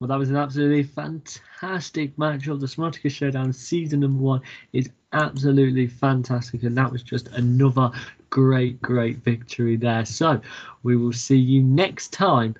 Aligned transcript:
Well, 0.00 0.06
that 0.06 0.18
was 0.18 0.30
an 0.30 0.36
absolutely 0.36 0.84
fantastic 0.84 2.16
match 2.16 2.46
of 2.46 2.60
the 2.60 2.68
Smarticus 2.68 3.10
Showdown. 3.10 3.52
Season 3.52 3.98
number 3.98 4.22
one 4.22 4.40
is 4.72 4.90
absolutely 5.12 5.88
fantastic, 5.88 6.62
and 6.62 6.76
that 6.76 6.92
was 6.92 7.02
just 7.02 7.26
another 7.32 7.90
great, 8.30 8.80
great 8.80 9.16
victory 9.16 9.74
there. 9.74 10.04
So 10.04 10.40
we 10.84 10.96
will 10.96 11.12
see 11.12 11.36
you 11.36 11.64
next 11.64 12.12
time 12.12 12.54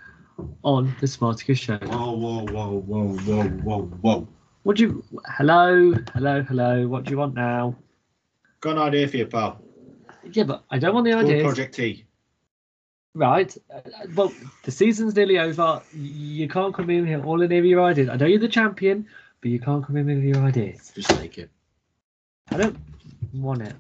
on 0.65 0.93
the 1.01 1.07
Smarticus 1.07 1.59
Show. 1.59 1.77
Whoa, 1.77 2.11
whoa, 2.11 2.45
whoa, 2.47 2.81
whoa, 2.81 3.17
whoa, 3.19 3.45
whoa, 3.45 3.83
whoa. 3.83 4.29
What 4.65 4.77
do 4.77 4.83
you? 4.83 5.05
Hello, 5.29 5.95
hello, 6.15 6.43
hello. 6.43 6.89
What 6.89 7.05
do 7.05 7.13
you 7.13 7.19
want 7.19 7.35
now? 7.35 7.77
Got 8.61 8.73
an 8.73 8.79
idea 8.79 9.07
for 9.07 9.17
you, 9.17 9.27
pal. 9.27 9.63
Yeah, 10.33 10.43
but 10.43 10.65
I 10.73 10.81
don't 10.81 10.93
want 10.93 11.05
the 11.05 11.13
Called 11.13 11.27
ideas. 11.27 11.45
Project 11.45 11.77
T. 11.77 12.05
Right. 13.15 13.57
Uh, 13.75 13.81
well, 14.15 14.33
the 14.65 14.71
season's 14.71 15.17
nearly 15.17 15.39
over. 15.39 15.83
You 15.93 16.49
can't 16.49 16.75
come 16.75 16.91
in 16.91 17.07
here 17.07 17.23
all 17.25 17.43
in 17.43 17.51
here 17.51 17.63
with 17.63 17.71
your 17.71 17.83
ideas. 17.85 18.09
I 18.09 18.17
know 18.17 18.27
you're 18.27 18.39
the 18.39 18.49
champion, 18.49 19.09
but 19.41 19.51
you 19.51 19.59
can't 19.59 19.85
come 19.85 19.97
in 19.97 20.07
with 20.07 20.23
your 20.23 20.45
ideas. 20.45 20.93
Just 20.95 21.11
take 21.11 21.39
it. 21.39 21.51
I 22.51 22.59
don't 22.59 22.79
want 23.35 23.63
it. 23.63 23.75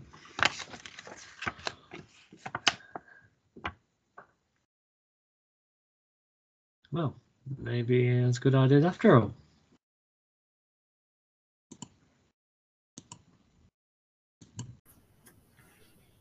Well, 6.91 7.15
maybe 7.59 8.09
it's 8.09 8.39
a 8.39 8.41
good 8.41 8.55
ideas 8.55 8.85
after 8.85 9.17
all. 9.17 9.35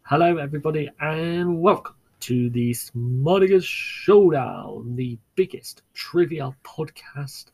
Hello, 0.03 0.37
everybody, 0.37 0.89
and 0.99 1.59
welcome 1.61 1.96
to 2.27 2.49
the 2.49 2.71
Smarticus 2.71 3.63
Showdown, 3.63 4.97
the 4.97 5.17
biggest 5.35 5.83
trivia 5.93 6.53
podcast 6.61 7.51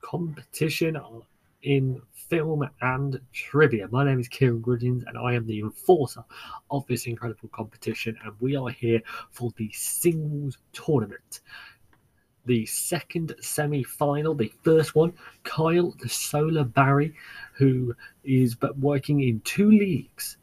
competition 0.00 0.96
in 1.62 2.00
film 2.14 2.62
and 2.82 3.20
trivia. 3.32 3.88
My 3.90 4.04
name 4.04 4.20
is 4.20 4.28
Kieran 4.28 4.62
Grudgens, 4.62 5.02
and 5.08 5.18
I 5.18 5.34
am 5.34 5.44
the 5.44 5.58
enforcer 5.58 6.22
of 6.70 6.86
this 6.86 7.08
incredible 7.08 7.48
competition. 7.48 8.16
And 8.22 8.32
we 8.38 8.54
are 8.54 8.68
here 8.68 9.02
for 9.32 9.50
the 9.56 9.72
singles 9.72 10.56
tournament, 10.72 11.40
the 12.44 12.64
second 12.64 13.34
semi 13.40 13.82
final, 13.82 14.36
the 14.36 14.52
first 14.62 14.94
one. 14.94 15.14
Kyle 15.42 15.96
the 16.00 16.08
Solar 16.08 16.62
Barry, 16.62 17.12
who 17.54 17.92
is 18.22 18.54
but 18.54 18.78
working 18.78 19.22
in 19.22 19.40
two 19.40 19.68
leagues 19.68 20.36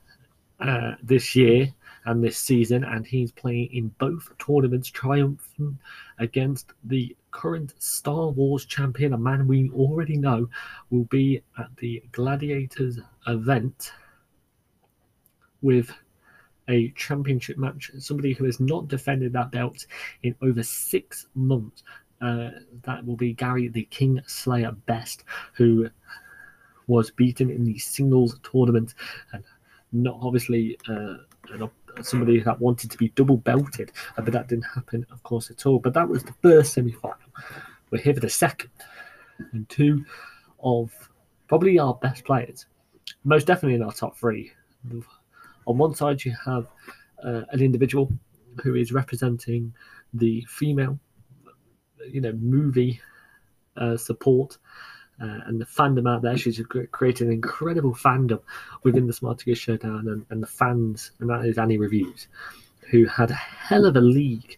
uh, 0.60 0.96
this 1.02 1.34
year 1.34 1.74
and 2.06 2.24
this 2.24 2.38
season, 2.38 2.84
and 2.84 3.06
he's 3.06 3.32
playing 3.32 3.70
in 3.74 3.88
both 4.00 4.30
tournaments, 4.38 4.90
triumphant 4.90 5.78
against 6.20 6.74
the 6.84 7.16
current 7.32 7.74
Star 7.80 8.30
Wars 8.30 8.66
champion, 8.66 9.14
a 9.14 9.18
man 9.18 9.48
we 9.48 9.70
already 9.72 10.18
know 10.18 10.50
will 10.90 11.06
be 11.06 11.42
at 11.58 11.76
the 11.78 12.04
Gladiators 12.12 13.00
event 13.28 13.92
with 15.62 15.94
a 16.70 16.90
championship 16.92 17.58
match. 17.58 17.92
Somebody 18.00 18.34
who 18.34 18.46
has 18.46 18.60
not 18.60 18.88
defended 18.88 19.34
that 19.34 19.52
belt 19.52 19.86
in 20.24 20.36
over 20.42 20.64
six 20.64 21.28
months. 21.36 21.84
Uh, 22.22 22.52
that 22.84 23.06
will 23.06 23.18
be 23.18 23.34
Gary 23.34 23.68
the 23.68 23.84
King 23.84 24.22
Slayer 24.28 24.72
Best, 24.86 25.26
who 25.56 25.90
was 26.88 27.12
beaten 27.12 27.50
in 27.50 27.66
the 27.66 27.78
singles 27.78 28.40
tournament 28.44 28.94
and 29.34 29.44
not 29.92 30.18
obviously 30.22 30.78
uh, 30.88 31.16
an 31.52 31.62
somebody 32.02 32.40
that 32.40 32.60
wanted 32.60 32.92
to 32.92 32.98
be 32.98 33.10
double 33.10 33.38
belted, 33.38 33.92
uh, 34.18 34.22
but 34.22 34.34
that 34.34 34.48
didn't 34.48 34.66
happen, 34.76 35.06
of 35.12 35.22
course, 35.24 35.50
at 35.50 35.66
all. 35.66 35.80
But 35.80 35.94
that 35.94 36.08
was 36.08 36.24
the 36.24 36.34
first 36.42 36.74
semi 36.74 36.92
final. 36.92 37.18
We're 37.92 38.02
here 38.02 38.14
for 38.14 38.20
the 38.20 38.30
second, 38.30 38.72
and 39.52 39.68
two 39.70 40.04
of 40.64 40.92
probably 41.48 41.78
our 41.80 41.94
best 41.96 42.26
players, 42.26 42.66
most 43.24 43.48
definitely 43.48 43.76
in 43.76 43.84
our 43.84 43.92
top 43.92 44.18
three. 44.18 44.52
On 45.66 45.78
one 45.78 45.94
side, 45.94 46.24
you 46.26 46.36
have 46.46 46.68
uh, 47.24 47.42
an 47.52 47.62
individual 47.62 48.12
who 48.64 48.76
is 48.76 48.92
representing 48.92 49.74
the 50.14 50.46
female, 50.50 51.00
you 52.10 52.22
know, 52.22 52.34
movie 52.34 53.00
uh, 53.78 53.98
support 53.98 54.58
uh, 55.24 55.40
and 55.46 55.60
the 55.60 55.66
fandom 55.66 56.10
out 56.14 56.22
there. 56.22 56.38
She's 56.38 56.60
cre- 56.68 56.84
created 56.84 57.28
an 57.28 57.34
incredible 57.34 57.96
fandom 57.96 58.42
within 58.84 59.08
the 59.08 59.14
Smarticus 59.14 59.58
Showdown 59.58 60.08
and, 60.08 60.26
and 60.30 60.44
the 60.44 60.48
fans, 60.48 61.12
and 61.20 61.30
that 61.30 61.46
is 61.46 61.58
Annie 61.58 61.78
Reviews, 61.78 62.28
who 62.92 63.06
had 63.06 63.32
a 63.32 63.36
hell 63.36 63.86
of 63.86 63.96
a 63.96 64.02
league 64.02 64.58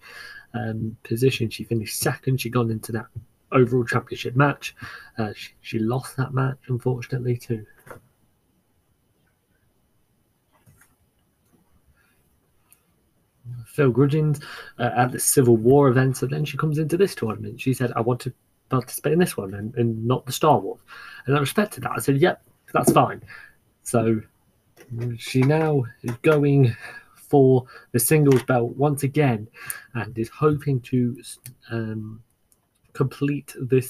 um, 0.56 0.98
position. 1.04 1.50
She 1.50 1.64
finished 1.64 2.00
second. 2.00 2.42
She 2.42 2.50
got 2.50 2.72
into 2.72 2.92
that 2.94 3.06
overall 3.52 3.86
championship 3.86 4.36
match. 4.36 4.76
Uh, 5.18 5.34
she, 5.36 5.52
she 5.62 5.80
lost 5.80 6.18
that 6.18 6.34
match, 6.34 6.58
unfortunately, 6.68 7.38
too. 7.38 7.66
Phil 13.68 13.92
Grudgens 13.92 14.42
uh, 14.80 14.90
at 14.96 15.12
the 15.12 15.20
Civil 15.20 15.58
War 15.58 15.90
event. 15.90 16.18
So 16.18 16.26
then 16.26 16.46
she 16.46 16.58
comes 16.58 16.80
into 16.80 16.98
this 16.98 17.14
tournament. 17.14 17.62
She 17.62 17.74
said, 17.74 17.92
I 17.96 18.02
want 18.02 18.22
to 18.22 18.34
participate 18.70 19.14
in 19.14 19.20
this 19.20 19.38
one 19.38 19.54
and, 19.54 19.76
and 19.76 20.06
not 20.06 20.26
the 20.26 20.32
Star 20.32 20.60
Wars. 20.60 20.82
And 21.26 21.36
I 21.36 21.40
respected 21.40 21.84
that. 21.84 21.92
I 21.92 22.00
said, 22.00 22.18
yep, 22.18 22.42
that's 22.74 22.92
fine. 22.92 23.22
So 23.84 24.22
she 25.18 25.42
now 25.42 25.84
is 26.04 26.16
going 26.22 26.76
for 27.14 27.66
the 27.92 28.00
singles 28.00 28.44
belt 28.44 28.76
once 28.76 29.04
again 29.04 29.48
and 29.94 30.18
is 30.18 30.30
hoping 30.30 30.80
to 30.82 31.18
um, 31.72 32.22
complete 32.94 33.54
this 33.60 33.90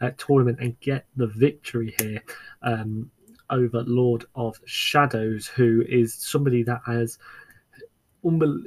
uh, 0.00 0.10
tournament 0.18 0.58
and 0.60 0.78
get 0.80 1.06
the 1.16 1.26
victory 1.28 1.94
here 2.00 2.22
um, 2.62 3.10
over 3.50 3.82
Lord 3.82 4.24
of 4.34 4.58
Shadows, 4.64 5.46
who 5.46 5.84
is 5.88 6.14
somebody 6.14 6.62
that 6.64 6.80
has, 6.86 7.18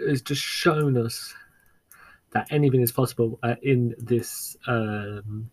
has 0.07 0.21
just 0.21 0.41
shown 0.41 0.97
us 0.97 1.33
that 2.31 2.47
anything 2.51 2.81
is 2.81 2.91
possible 2.91 3.39
uh, 3.43 3.55
in 3.61 3.95
this 3.97 4.55
um, 4.67 5.49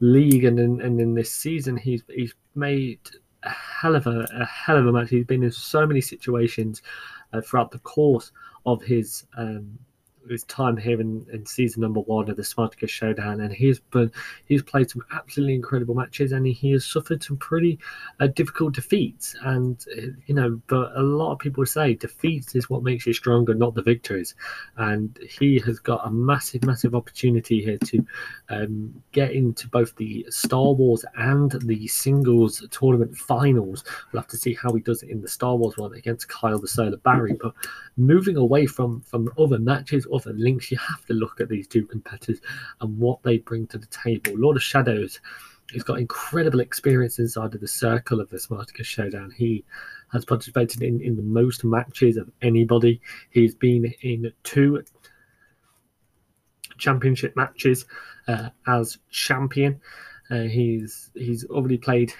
league 0.00 0.44
and 0.44 0.58
in, 0.58 0.80
and 0.80 1.00
in 1.00 1.14
this 1.14 1.32
season. 1.32 1.76
He's 1.76 2.02
he's 2.08 2.34
made 2.54 3.00
a 3.42 3.50
hell 3.50 3.94
of 3.94 4.06
a, 4.06 4.26
a 4.32 4.44
hell 4.44 4.76
of 4.76 4.86
a 4.86 4.92
match. 4.92 5.10
He's 5.10 5.24
been 5.24 5.42
in 5.42 5.52
so 5.52 5.86
many 5.86 6.00
situations 6.00 6.82
uh, 7.32 7.40
throughout 7.40 7.70
the 7.70 7.78
course 7.78 8.32
of 8.64 8.82
his 8.82 9.24
um, 9.36 9.78
his 10.28 10.44
time 10.44 10.76
here 10.76 11.00
in, 11.00 11.26
in 11.32 11.46
season 11.46 11.82
number 11.82 12.00
one 12.00 12.30
of 12.30 12.36
the 12.36 12.42
Smarticus 12.42 12.88
Showdown, 12.88 13.40
and 13.40 13.52
he's 13.52 13.80
been 13.80 14.10
he's 14.46 14.62
played 14.62 14.90
some 14.90 15.04
absolutely 15.12 15.54
incredible 15.54 15.94
matches, 15.94 16.32
and 16.32 16.46
he, 16.46 16.52
he 16.52 16.72
has 16.72 16.84
suffered 16.84 17.22
some 17.22 17.36
pretty 17.36 17.78
uh, 18.20 18.26
difficult 18.28 18.74
defeats. 18.74 19.36
And 19.42 19.84
uh, 19.96 20.08
you 20.26 20.34
know, 20.34 20.60
but 20.66 20.92
a 20.96 21.02
lot 21.02 21.32
of 21.32 21.38
people 21.38 21.64
say 21.66 21.94
defeats 21.94 22.54
is 22.54 22.70
what 22.70 22.82
makes 22.82 23.06
you 23.06 23.12
stronger, 23.12 23.54
not 23.54 23.74
the 23.74 23.82
victories. 23.82 24.34
And 24.76 25.18
he 25.28 25.58
has 25.60 25.78
got 25.78 26.06
a 26.06 26.10
massive, 26.10 26.64
massive 26.64 26.94
opportunity 26.94 27.62
here 27.62 27.78
to 27.78 28.06
um, 28.48 29.02
get 29.12 29.32
into 29.32 29.68
both 29.68 29.94
the 29.96 30.26
Star 30.30 30.72
Wars 30.72 31.04
and 31.16 31.52
the 31.62 31.86
singles 31.88 32.66
tournament 32.70 33.16
finals. 33.16 33.84
We'll 34.12 34.22
have 34.22 34.30
to 34.30 34.36
see 34.36 34.54
how 34.54 34.72
he 34.72 34.80
does 34.80 35.02
it 35.02 35.10
in 35.10 35.20
the 35.20 35.28
Star 35.28 35.56
Wars 35.56 35.76
one 35.76 35.94
against 35.94 36.28
Kyle 36.28 36.58
the 36.58 36.68
Solar 36.68 36.96
Barry. 36.98 37.36
But 37.40 37.54
moving 37.96 38.36
away 38.36 38.66
from 38.66 39.00
from 39.02 39.30
other 39.38 39.58
matches, 39.58 40.06
other 40.16 40.32
links, 40.32 40.70
you 40.70 40.78
have 40.78 41.04
to 41.06 41.12
look 41.12 41.40
at 41.40 41.48
these 41.48 41.68
two 41.68 41.86
competitors 41.86 42.40
and 42.80 42.98
what 42.98 43.22
they 43.22 43.38
bring 43.38 43.66
to 43.68 43.78
the 43.78 43.86
table. 43.86 44.32
Lord 44.36 44.56
of 44.56 44.62
Shadows. 44.62 45.20
He's 45.72 45.82
got 45.82 45.98
incredible 45.98 46.60
experience 46.60 47.18
inside 47.18 47.54
of 47.54 47.60
the 47.60 47.66
circle 47.66 48.20
of 48.20 48.30
the 48.30 48.36
Smarticus 48.36 48.84
Showdown. 48.84 49.32
He 49.36 49.64
has 50.12 50.24
participated 50.24 50.82
in, 50.82 51.00
in 51.00 51.16
the 51.16 51.22
most 51.22 51.64
matches 51.64 52.16
of 52.16 52.30
anybody. 52.40 53.00
He's 53.30 53.54
been 53.54 53.92
in 54.02 54.32
two 54.44 54.84
championship 56.78 57.34
matches 57.36 57.84
uh, 58.28 58.50
as 58.66 58.98
champion. 59.10 59.80
Uh, 60.30 60.42
he's 60.42 61.10
he's 61.14 61.44
already 61.46 61.78
played 61.78 62.12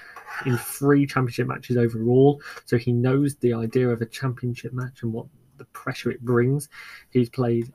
in 0.45 0.57
three 0.59 1.07
championship 1.07 1.49
matches 1.49 1.77
overall, 1.77 2.41
so 2.65 2.77
he 2.77 2.93
knows 2.93 3.37
the 3.37 3.53
idea 3.53 3.89
of 3.89 4.01
a 4.01 4.07
championship 4.07 4.73
match 4.73 5.03
and 5.03 5.13
what 5.13 5.27
the 5.59 5.65
pressure 5.67 6.11
it 6.11 6.25
brings. 6.25 6.69
He's 7.11 7.29
played 7.29 7.73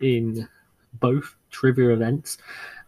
in 0.00 0.48
both 1.00 1.34
trivia 1.50 1.90
events, 1.90 2.38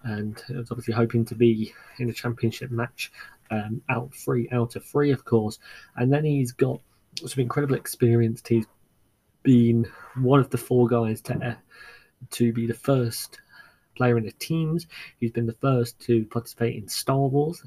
and 0.04 0.42
is 0.48 0.70
obviously 0.70 0.94
hoping 0.94 1.24
to 1.24 1.34
be 1.34 1.74
in 1.98 2.08
a 2.10 2.12
championship 2.12 2.70
match 2.70 3.10
um, 3.50 3.82
out 3.88 4.14
three 4.14 4.48
out 4.52 4.76
of 4.76 4.84
three, 4.84 5.10
of 5.10 5.24
course. 5.24 5.58
And 5.96 6.12
then 6.12 6.24
he's 6.24 6.52
got 6.52 6.80
some 7.26 7.42
incredible 7.42 7.76
experience. 7.76 8.42
He's 8.46 8.66
been 9.42 9.86
one 10.16 10.40
of 10.40 10.50
the 10.50 10.58
four 10.58 10.88
guys 10.88 11.20
to 11.22 11.56
to 12.30 12.52
be 12.52 12.66
the 12.66 12.74
first 12.74 13.38
player 13.96 14.18
in 14.18 14.24
the 14.24 14.32
teams. 14.32 14.86
He's 15.20 15.32
been 15.32 15.46
the 15.46 15.54
first 15.54 15.98
to 16.00 16.24
participate 16.26 16.76
in 16.76 16.88
Star 16.88 17.26
Wars. 17.28 17.62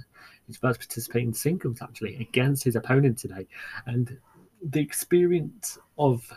He's 0.47 0.57
first 0.57 0.79
participate 0.79 1.23
in 1.23 1.33
singles 1.33 1.79
actually 1.81 2.15
against 2.17 2.63
his 2.63 2.75
opponent 2.75 3.17
today, 3.17 3.47
and 3.85 4.17
the 4.61 4.81
experience 4.81 5.77
of 5.97 6.29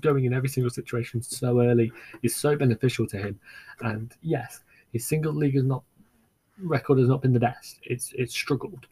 going 0.00 0.24
in 0.24 0.34
every 0.34 0.48
single 0.48 0.70
situation 0.70 1.22
so 1.22 1.60
early 1.60 1.92
is 2.22 2.36
so 2.36 2.56
beneficial 2.56 3.06
to 3.08 3.18
him. 3.18 3.40
And 3.80 4.12
yes, 4.22 4.60
his 4.92 5.06
single 5.06 5.32
league 5.32 5.54
has 5.54 5.64
not 5.64 5.82
record 6.62 6.98
has 6.98 7.08
not 7.08 7.22
been 7.22 7.32
the 7.32 7.40
best. 7.40 7.78
It's 7.82 8.12
it's 8.16 8.34
struggled. 8.34 8.86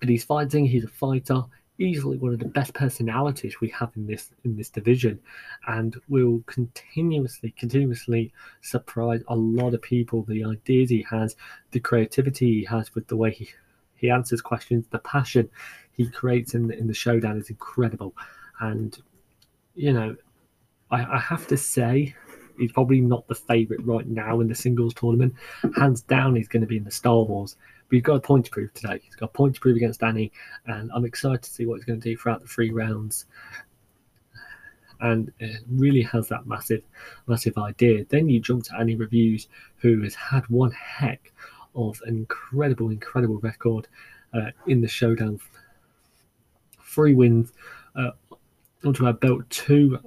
But 0.00 0.08
he's 0.08 0.24
fighting. 0.24 0.64
He's 0.64 0.84
a 0.84 0.88
fighter. 0.88 1.42
Easily 1.80 2.18
one 2.18 2.32
of 2.32 2.40
the 2.40 2.44
best 2.44 2.74
personalities 2.74 3.60
we 3.60 3.68
have 3.68 3.92
in 3.94 4.06
this 4.06 4.32
in 4.44 4.56
this 4.56 4.68
division, 4.68 5.20
and 5.68 5.96
will 6.08 6.42
continuously 6.46 7.54
continuously 7.56 8.32
surprise 8.62 9.22
a 9.28 9.36
lot 9.36 9.74
of 9.74 9.82
people. 9.82 10.24
The 10.24 10.44
ideas 10.44 10.90
he 10.90 11.06
has, 11.08 11.36
the 11.70 11.78
creativity 11.78 12.60
he 12.60 12.64
has 12.64 12.92
with 12.96 13.06
the 13.06 13.16
way 13.16 13.30
he 13.30 13.48
he 13.94 14.10
answers 14.10 14.40
questions, 14.40 14.86
the 14.90 14.98
passion 15.00 15.48
he 15.92 16.08
creates 16.08 16.54
in 16.54 16.68
the, 16.68 16.78
in 16.78 16.86
the 16.86 16.94
showdown 16.94 17.36
is 17.36 17.50
incredible. 17.50 18.14
And 18.60 18.98
you 19.78 19.92
know, 19.92 20.16
I, 20.90 21.04
I 21.04 21.18
have 21.18 21.46
to 21.46 21.56
say 21.56 22.14
he's 22.58 22.72
probably 22.72 23.00
not 23.00 23.26
the 23.28 23.34
favourite 23.34 23.86
right 23.86 24.06
now 24.06 24.40
in 24.40 24.48
the 24.48 24.54
singles 24.54 24.92
tournament. 24.92 25.34
Hands 25.76 26.00
down, 26.02 26.34
he's 26.34 26.48
going 26.48 26.62
to 26.62 26.66
be 26.66 26.76
in 26.76 26.84
the 26.84 26.90
Star 26.90 27.22
Wars. 27.22 27.56
But 27.88 27.94
he's 27.94 28.02
got 28.02 28.16
a 28.16 28.20
point 28.20 28.44
to 28.46 28.50
prove 28.50 28.74
today. 28.74 29.00
He's 29.02 29.14
got 29.14 29.26
a 29.26 29.32
point 29.32 29.54
to 29.54 29.60
prove 29.60 29.76
against 29.76 30.00
Danny, 30.00 30.32
and 30.66 30.90
I'm 30.92 31.04
excited 31.04 31.42
to 31.42 31.50
see 31.50 31.64
what 31.64 31.76
he's 31.76 31.84
going 31.84 32.00
to 32.00 32.10
do 32.10 32.16
throughout 32.16 32.42
the 32.42 32.48
three 32.48 32.70
rounds. 32.70 33.26
And 35.00 35.32
it 35.38 35.62
really 35.70 36.02
has 36.02 36.28
that 36.28 36.46
massive, 36.46 36.82
massive 37.28 37.56
idea. 37.56 38.04
Then 38.08 38.28
you 38.28 38.40
jump 38.40 38.64
to 38.64 38.76
Annie 38.76 38.96
Reviews, 38.96 39.46
who 39.76 40.02
has 40.02 40.16
had 40.16 40.46
one 40.48 40.72
heck 40.72 41.32
of 41.76 42.02
an 42.04 42.16
incredible, 42.16 42.90
incredible 42.90 43.38
record 43.38 43.86
uh, 44.34 44.50
in 44.66 44.80
the 44.80 44.88
showdown. 44.88 45.38
Three 46.82 47.14
wins 47.14 47.52
onto 48.84 49.04
her 49.04 49.12
belt, 49.12 49.48
two 49.50 49.98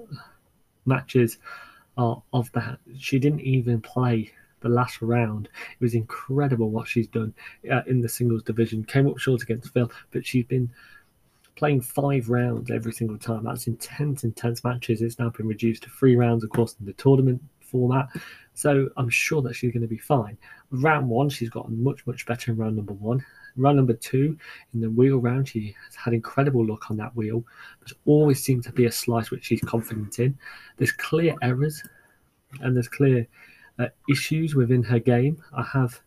matches 0.86 1.38
uh, 1.98 2.16
of 2.34 2.52
that. 2.54 2.80
She 2.98 3.20
didn't 3.20 3.42
even 3.42 3.82
play 3.82 4.32
the 4.62 4.70
last 4.70 5.02
round. 5.02 5.50
It 5.80 5.84
was 5.84 5.96
incredible 5.96 6.70
what 6.70 6.88
she's 6.88 7.08
done 7.08 7.34
uh, 7.72 7.82
in 7.88 8.02
the 8.02 8.10
singles 8.10 8.44
division. 8.44 8.84
Came 8.84 9.08
up 9.08 9.18
short 9.18 9.42
against 9.42 9.74
Phil, 9.74 9.92
but 10.12 10.26
she's 10.26 10.46
been 10.46 10.72
playing 11.56 11.82
five 11.82 12.30
rounds 12.30 12.72
every 12.72 12.94
single 12.94 13.18
time. 13.18 13.44
That's 13.44 13.68
intense, 13.68 14.24
intense 14.24 14.64
matches. 14.64 15.02
It's 15.02 15.20
now 15.20 15.30
been 15.30 15.48
reduced 15.48 15.84
to 15.84 15.90
three 15.90 16.16
rounds, 16.16 16.44
of 16.44 16.52
course, 16.52 16.76
in 16.80 16.86
the 16.86 16.94
tournament 16.94 17.42
format. 17.60 18.10
So 18.54 18.90
I'm 18.98 19.10
sure 19.10 19.42
that 19.44 19.56
she's 19.56 19.72
going 19.72 19.82
to 19.82 19.88
be 19.88 19.98
fine. 19.98 20.38
Round 20.72 21.10
one, 21.10 21.30
she's 21.30 21.50
gotten 21.50 21.84
much, 21.84 22.06
much 22.06 22.26
better 22.26 22.52
in 22.52 22.58
round 22.58 22.76
number 22.76 22.94
one. 22.94 23.26
Round 23.58 23.78
number 23.78 23.94
two, 23.94 24.38
in 24.74 24.82
the 24.82 24.90
wheel 24.90 25.18
round, 25.18 25.48
she 25.48 25.76
has 25.86 25.96
had 25.96 26.14
incredible 26.14 26.66
luck 26.66 26.90
on 26.90 26.98
that 26.98 27.16
wheel. 27.16 27.44
There's 27.80 27.94
always 28.06 28.44
seemed 28.44 28.64
to 28.64 28.72
be 28.72 28.86
a 28.86 28.92
slice 28.92 29.32
which 29.32 29.46
she's 29.46 29.62
confident 29.62 30.20
in. 30.20 30.38
There's 30.78 30.92
clear 30.92 31.36
errors 31.42 31.84
and 32.62 32.76
there's 32.76 32.88
clear 32.88 33.28
uh, 33.80 33.88
issues 34.10 34.56
within 34.56 34.84
her 34.84 35.00
game. 35.00 35.42
I 35.54 35.64
have, 35.64 36.00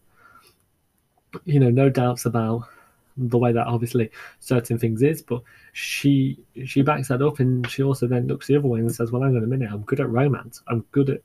you 1.44 1.60
know, 1.60 1.70
no 1.70 1.88
doubts 1.88 2.24
about 2.24 2.68
the 3.16 3.38
way 3.38 3.52
that 3.52 3.66
obviously 3.66 4.10
certain 4.40 4.78
things 4.78 5.02
is, 5.02 5.22
but 5.22 5.42
she 5.72 6.38
she 6.64 6.82
backs 6.82 7.08
that 7.08 7.22
up 7.22 7.38
and 7.38 7.68
she 7.70 7.82
also 7.82 8.08
then 8.08 8.26
looks 8.26 8.48
the 8.48 8.56
other 8.56 8.66
way 8.66 8.80
and 8.80 8.92
says, 8.92 9.12
Well, 9.12 9.22
hang 9.22 9.36
on 9.36 9.44
a 9.44 9.46
minute, 9.46 9.70
I'm 9.70 9.82
good 9.82 10.00
at 10.00 10.10
romance. 10.10 10.62
I'm 10.68 10.84
good 10.90 11.10
at 11.10 11.20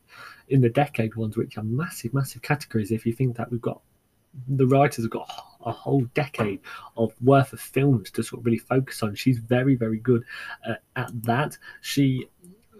in 0.49 0.61
the 0.61 0.69
decade 0.69 1.15
ones, 1.15 1.37
which 1.37 1.57
are 1.57 1.63
massive, 1.63 2.13
massive 2.13 2.41
categories. 2.41 2.91
If 2.91 3.05
you 3.05 3.13
think 3.13 3.37
that 3.37 3.51
we've 3.51 3.61
got 3.61 3.81
the 4.47 4.67
writers 4.67 5.05
have 5.05 5.11
got 5.11 5.29
a 5.65 5.71
whole 5.71 6.01
decade 6.13 6.59
of 6.97 7.13
worth 7.21 7.53
of 7.53 7.59
films 7.59 8.11
to 8.11 8.23
sort 8.23 8.39
of 8.41 8.45
really 8.45 8.57
focus 8.57 9.03
on. 9.03 9.15
She's 9.15 9.39
very, 9.39 9.75
very 9.75 9.99
good 9.99 10.23
uh, 10.67 10.75
at 10.95 11.09
that. 11.23 11.57
She 11.81 12.27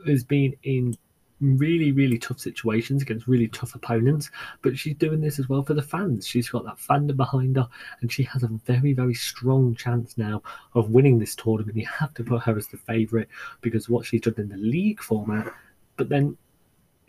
has 0.08 0.24
been 0.24 0.56
in 0.64 0.98
really, 1.42 1.92
really 1.92 2.18
tough 2.18 2.40
situations 2.40 3.02
against 3.02 3.28
really 3.28 3.48
tough 3.48 3.76
opponents, 3.76 4.30
but 4.62 4.78
she's 4.78 4.96
doing 4.96 5.22
this 5.22 5.40
as 5.40 5.48
well 5.48 5.64
for 5.64 5.74
the 5.74 5.82
fans. 5.82 6.28
She's 6.28 6.50
got 6.50 6.66
that 6.66 6.78
fandom 6.78 7.16
behind 7.16 7.56
her, 7.56 7.68
and 8.02 8.12
she 8.12 8.24
has 8.24 8.44
a 8.44 8.48
very, 8.48 8.94
very 8.94 9.14
strong 9.14 9.76
chance 9.76 10.18
now 10.18 10.42
of 10.74 10.90
winning 10.90 11.20
this 11.20 11.36
tournament. 11.36 11.78
You 11.78 11.88
have 11.88 12.14
to 12.16 12.24
put 12.24 12.44
her 12.44 12.58
as 12.58 12.68
the 12.68 12.78
favourite 12.78 13.28
because 13.62 13.90
what 13.90 14.06
she's 14.06 14.22
done 14.22 14.36
in 14.38 14.50
the 14.50 14.58
league 14.58 15.02
format, 15.02 15.54
but 15.96 16.10
then 16.10 16.38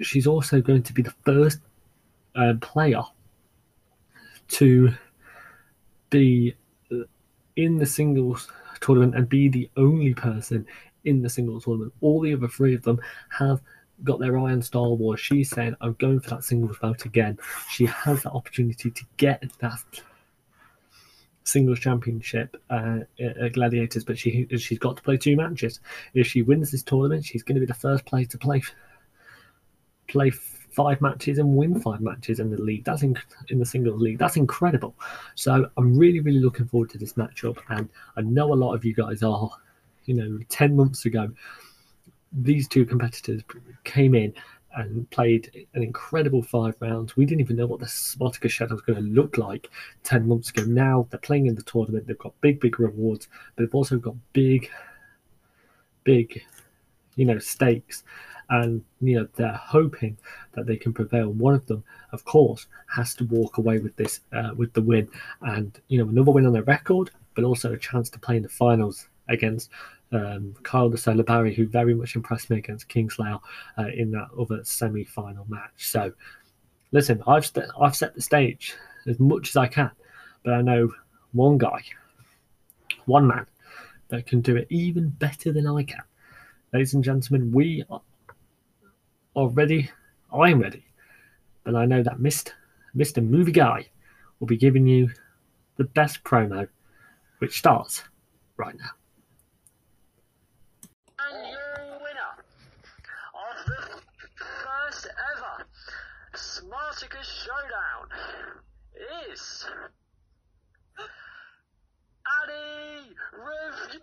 she's 0.01 0.27
also 0.27 0.61
going 0.61 0.83
to 0.85 0.93
be 0.93 1.03
the 1.03 1.15
first 1.25 1.61
uh, 2.37 2.55
player 2.61 3.03
to 4.49 4.93
be 6.11 6.55
in 7.57 7.77
the 7.77 7.87
singles 7.87 8.49
tournament 8.81 9.15
and 9.15 9.29
be 9.29 9.49
the 9.49 9.71
only 9.77 10.15
person 10.15 10.67
in 11.05 11.23
the 11.23 11.31
singles 11.31 11.65
tournament. 11.65 11.93
All 12.01 12.21
the 12.21 12.35
other 12.35 12.49
three 12.49 12.75
of 12.75 12.83
them 12.83 13.01
have 13.31 13.61
got 14.03 14.19
their 14.19 14.39
eye 14.39 14.53
on 14.53 14.63
Star 14.63 14.89
Wars. 14.89 15.21
She's 15.21 15.51
saying, 15.51 15.77
I'm 15.81 15.95
going 15.95 16.21
for 16.21 16.31
that 16.31 16.45
singles 16.45 16.77
bout 16.81 17.05
again. 17.05 17.39
She 17.71 17.87
has 17.87 18.23
that 18.23 18.33
opportunity 18.33 18.91
to 18.91 19.05
get 19.17 19.45
that 19.61 19.81
singles 21.45 21.81
championship 21.81 22.57
uh, 22.71 23.01
at 23.19 23.53
Gladiators, 23.55 24.05
but 24.05 24.19
she 24.19 24.47
she's 24.57 24.79
got 24.79 24.97
to 24.97 25.03
play 25.03 25.17
two 25.17 25.37
matches. 25.37 25.81
If 26.15 26.27
she 26.27 26.43
wins 26.43 26.71
this 26.71 26.83
tournament, 26.83 27.25
she's 27.25 27.43
going 27.43 27.57
to 27.57 27.61
be 27.61 27.67
the 27.67 27.75
first 27.75 28.05
player 28.07 28.25
to 28.27 28.39
play 28.39 28.63
play 30.07 30.33
five 30.71 31.01
matches 31.01 31.39
and 31.39 31.57
win 31.57 31.81
five 31.81 32.01
matches 32.01 32.41
in 32.41 32.51
the 32.51 32.61
league. 32.61 32.85
That's 32.85 33.03
in, 33.03 33.17
in 33.49 33.59
the 33.59 33.67
singles 33.67 34.01
league. 34.01 34.19
That's 34.19 34.37
incredible. 34.37 34.95
So 35.35 35.69
I'm 35.77 35.97
really, 35.97 36.21
really 36.21 36.41
looking 36.41 36.67
forward 36.67 36.91
to 36.91 36.99
this 36.99 37.15
matchup. 37.15 37.59
And 37.69 37.89
I 38.17 38.23
know 38.23 38.53
a 38.53 38.55
lot 38.55 38.75
of 38.75 38.85
you 38.85 38.95
guys 38.95 39.23
are, 39.23 39.51
you 40.05 40.15
know, 40.15 40.39
10 40.49 40.77
months 40.77 41.05
ago, 41.05 41.31
these 42.33 42.69
two 42.69 42.87
competitors 42.87 43.43
came 43.85 44.15
in 44.15 44.33
and 44.77 45.11
played 45.11 45.67
an 45.75 45.83
incredible 45.83 46.43
five 46.43 46.77
rounds. 46.79 47.17
We 47.17 47.27
didn't 47.27 47.41
even 47.41 47.57
know 47.57 47.67
what 47.67 47.81
the 47.81 47.87
Smarticus 47.87 48.51
Showdown 48.51 48.77
was 48.77 48.83
going 48.83 49.05
to 49.05 49.11
look 49.11 49.37
like 49.37 49.69
10 50.05 50.29
months 50.29 50.51
ago. 50.51 50.63
Now 50.63 51.09
they're 51.11 51.19
playing 51.19 51.47
in 51.47 51.57
the 51.57 51.63
tournament. 51.63 52.07
They've 52.07 52.17
got 52.17 52.41
big, 52.41 52.61
big 52.61 52.79
rewards, 52.79 53.27
but 53.57 53.65
they've 53.65 53.75
also 53.75 53.99
got 53.99 54.15
big, 54.33 54.71
big, 56.05 56.41
you 57.17 57.25
know, 57.25 57.39
stakes 57.39 58.05
and 58.51 58.85
you 59.01 59.19
know 59.19 59.29
they're 59.37 59.53
hoping 59.53 60.17
that 60.53 60.67
they 60.67 60.77
can 60.77 60.93
prevail. 60.93 61.31
One 61.31 61.55
of 61.55 61.67
them, 61.67 61.83
of 62.13 62.25
course, 62.25 62.67
has 62.95 63.15
to 63.15 63.25
walk 63.25 63.59
away 63.59 63.79
with 63.79 63.97
this 63.97 64.21
uh, 64.33 64.51
with 64.57 64.73
the 64.73 64.83
win, 64.83 65.09
and 65.43 65.79
you 65.89 65.99
know 65.99 66.09
another 66.09 66.33
win 66.33 66.47
on 66.47 66.53
their 66.53 66.63
record, 66.63 67.11
but 67.35 67.45
also 67.45 67.73
a 67.73 67.79
chance 67.79 68.11
to 68.11 68.19
play 68.19 68.37
in 68.37 68.43
the 68.43 68.49
finals 68.49 69.09
against 69.29 69.71
um, 70.13 70.55
Kyle 70.63 70.91
de 70.91 71.23
Barry, 71.23 71.55
who 71.55 71.67
very 71.67 71.95
much 71.95 72.17
impressed 72.17 72.51
me 72.51 72.59
against 72.59 72.89
Kingslayer 72.89 73.41
uh, 73.79 73.89
in 73.95 74.11
that 74.11 74.29
other 74.39 74.65
semi-final 74.65 75.47
match. 75.49 75.71
So, 75.77 76.13
listen, 76.93 77.23
I've 77.27 77.47
st- 77.47 77.71
I've 77.81 77.97
set 77.97 78.15
the 78.15 78.21
stage 78.21 78.75
as 79.07 79.19
much 79.21 79.51
as 79.51 79.57
I 79.57 79.69
can, 79.69 79.91
but 80.43 80.55
I 80.55 80.63
know 80.63 80.93
one 81.33 81.59
guy, 81.59 81.83
one 83.07 83.27
man, 83.27 83.47
that 84.09 84.27
can 84.27 84.41
do 84.41 84.57
it 84.57 84.67
even 84.71 85.11
better 85.11 85.53
than 85.53 85.69
I 85.69 85.85
can. 85.85 86.03
Ladies 86.73 86.95
and 86.95 87.05
gentlemen, 87.05 87.53
we 87.53 87.85
are 87.89 88.01
ready. 89.35 89.91
I'm 90.33 90.61
ready. 90.61 90.85
But 91.65 91.75
I 91.75 91.87
know 91.87 92.03
that 92.03 92.19
Mr. 92.19 92.53
Mr. 92.97 93.25
Movie 93.25 93.53
Guy 93.53 93.87
will 94.39 94.47
be 94.47 94.57
giving 94.57 94.87
you 94.87 95.11
the 95.77 95.85
best 95.85 96.25
promo, 96.25 96.69
which 97.39 97.59
starts 97.59 98.03
right 98.57 98.75
now. 98.77 98.91
And 101.19 101.51
your 101.51 101.99
winner 102.01 102.45
of 103.35 103.67
the 103.67 103.81
first 104.37 105.07
ever 105.37 105.67
Smarticus 106.35 107.29
Showdown 107.45 108.09
is 109.31 109.67
Annie 112.43 113.15
Reviews. 113.33 114.01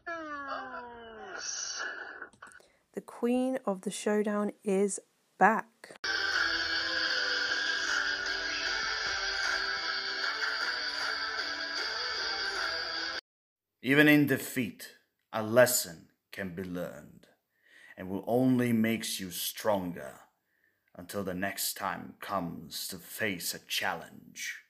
The 2.93 3.01
queen 3.01 3.59
of 3.65 3.81
the 3.81 3.91
showdown 3.91 4.51
is 4.63 4.99
back. 5.37 5.99
Even 13.81 14.07
in 14.07 14.25
defeat, 14.25 14.95
a 15.31 15.41
lesson 15.41 16.07
can 16.31 16.53
be 16.53 16.63
learned 16.63 17.27
and 17.95 18.09
will 18.09 18.23
only 18.27 18.73
makes 18.73 19.19
you 19.19 19.31
stronger 19.31 20.19
until 20.95 21.23
the 21.23 21.33
next 21.33 21.77
time 21.77 22.15
comes 22.19 22.87
to 22.87 22.97
face 22.97 23.53
a 23.53 23.59
challenge. 23.59 24.63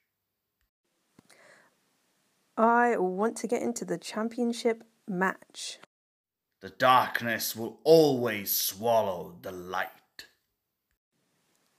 I 2.56 2.96
want 2.96 3.36
to 3.38 3.46
get 3.46 3.62
into 3.62 3.84
the 3.84 3.98
championship 3.98 4.84
match. 5.06 5.78
The 6.60 6.70
darkness 6.70 7.54
will 7.54 7.80
always 7.84 8.50
swallow 8.50 9.36
the 9.42 9.52
light. 9.52 9.88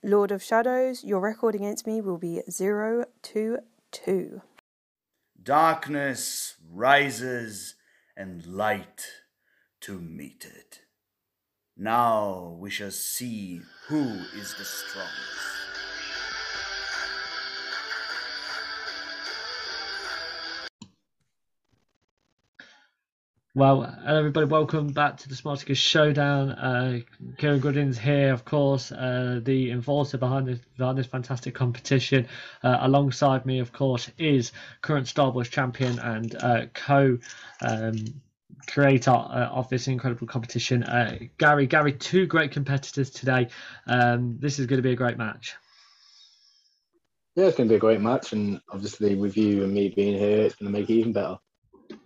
Lord 0.02 0.30
of 0.30 0.42
Shadows, 0.42 1.04
your 1.04 1.20
record 1.20 1.54
against 1.54 1.86
me 1.86 2.00
will 2.00 2.16
be 2.16 2.40
0 2.50 3.04
to 3.22 3.58
2. 3.92 4.40
Darkness 5.42 6.56
rises 6.70 7.74
and 8.16 8.46
light 8.46 9.06
to 9.82 10.00
meet 10.00 10.46
it. 10.46 10.80
Now 11.76 12.56
we 12.58 12.70
shall 12.70 12.90
see 12.90 13.60
who 13.88 14.04
is 14.34 14.54
the 14.56 14.64
strongest. 14.64 15.59
Well, 23.52 23.92
everybody, 24.06 24.46
welcome 24.46 24.92
back 24.92 25.16
to 25.16 25.28
the 25.28 25.34
Smarticus 25.34 25.76
Showdown. 25.76 26.50
Uh, 26.50 27.00
Kieran 27.36 27.58
Goodin's 27.58 27.98
here, 27.98 28.32
of 28.32 28.44
course, 28.44 28.92
uh, 28.92 29.40
the 29.42 29.72
enforcer 29.72 30.18
behind 30.18 30.46
this, 30.46 30.60
behind 30.78 30.96
this 30.96 31.08
fantastic 31.08 31.52
competition. 31.52 32.28
Uh, 32.62 32.78
alongside 32.82 33.44
me, 33.46 33.58
of 33.58 33.72
course, 33.72 34.08
is 34.18 34.52
current 34.82 35.08
Star 35.08 35.32
Wars 35.32 35.48
champion 35.48 35.98
and 35.98 36.36
uh, 36.36 36.66
co 36.74 37.18
um, 37.60 37.96
creator 38.68 39.10
uh, 39.10 39.48
of 39.50 39.68
this 39.68 39.88
incredible 39.88 40.28
competition, 40.28 40.84
uh, 40.84 41.18
Gary. 41.36 41.66
Gary, 41.66 41.92
two 41.94 42.26
great 42.26 42.52
competitors 42.52 43.10
today. 43.10 43.48
Um, 43.88 44.36
this 44.38 44.60
is 44.60 44.66
going 44.66 44.78
to 44.78 44.88
be 44.88 44.92
a 44.92 44.96
great 44.96 45.18
match. 45.18 45.56
Yeah, 47.34 47.46
it's 47.46 47.56
going 47.56 47.68
to 47.68 47.72
be 47.72 47.78
a 47.78 47.80
great 47.80 48.00
match, 48.00 48.32
and 48.32 48.60
obviously 48.68 49.16
with 49.16 49.36
you 49.36 49.64
and 49.64 49.74
me 49.74 49.88
being 49.88 50.16
here, 50.16 50.42
it's 50.42 50.54
going 50.54 50.72
to 50.72 50.78
make 50.78 50.88
it 50.88 50.94
even 50.94 51.12
better. 51.12 51.38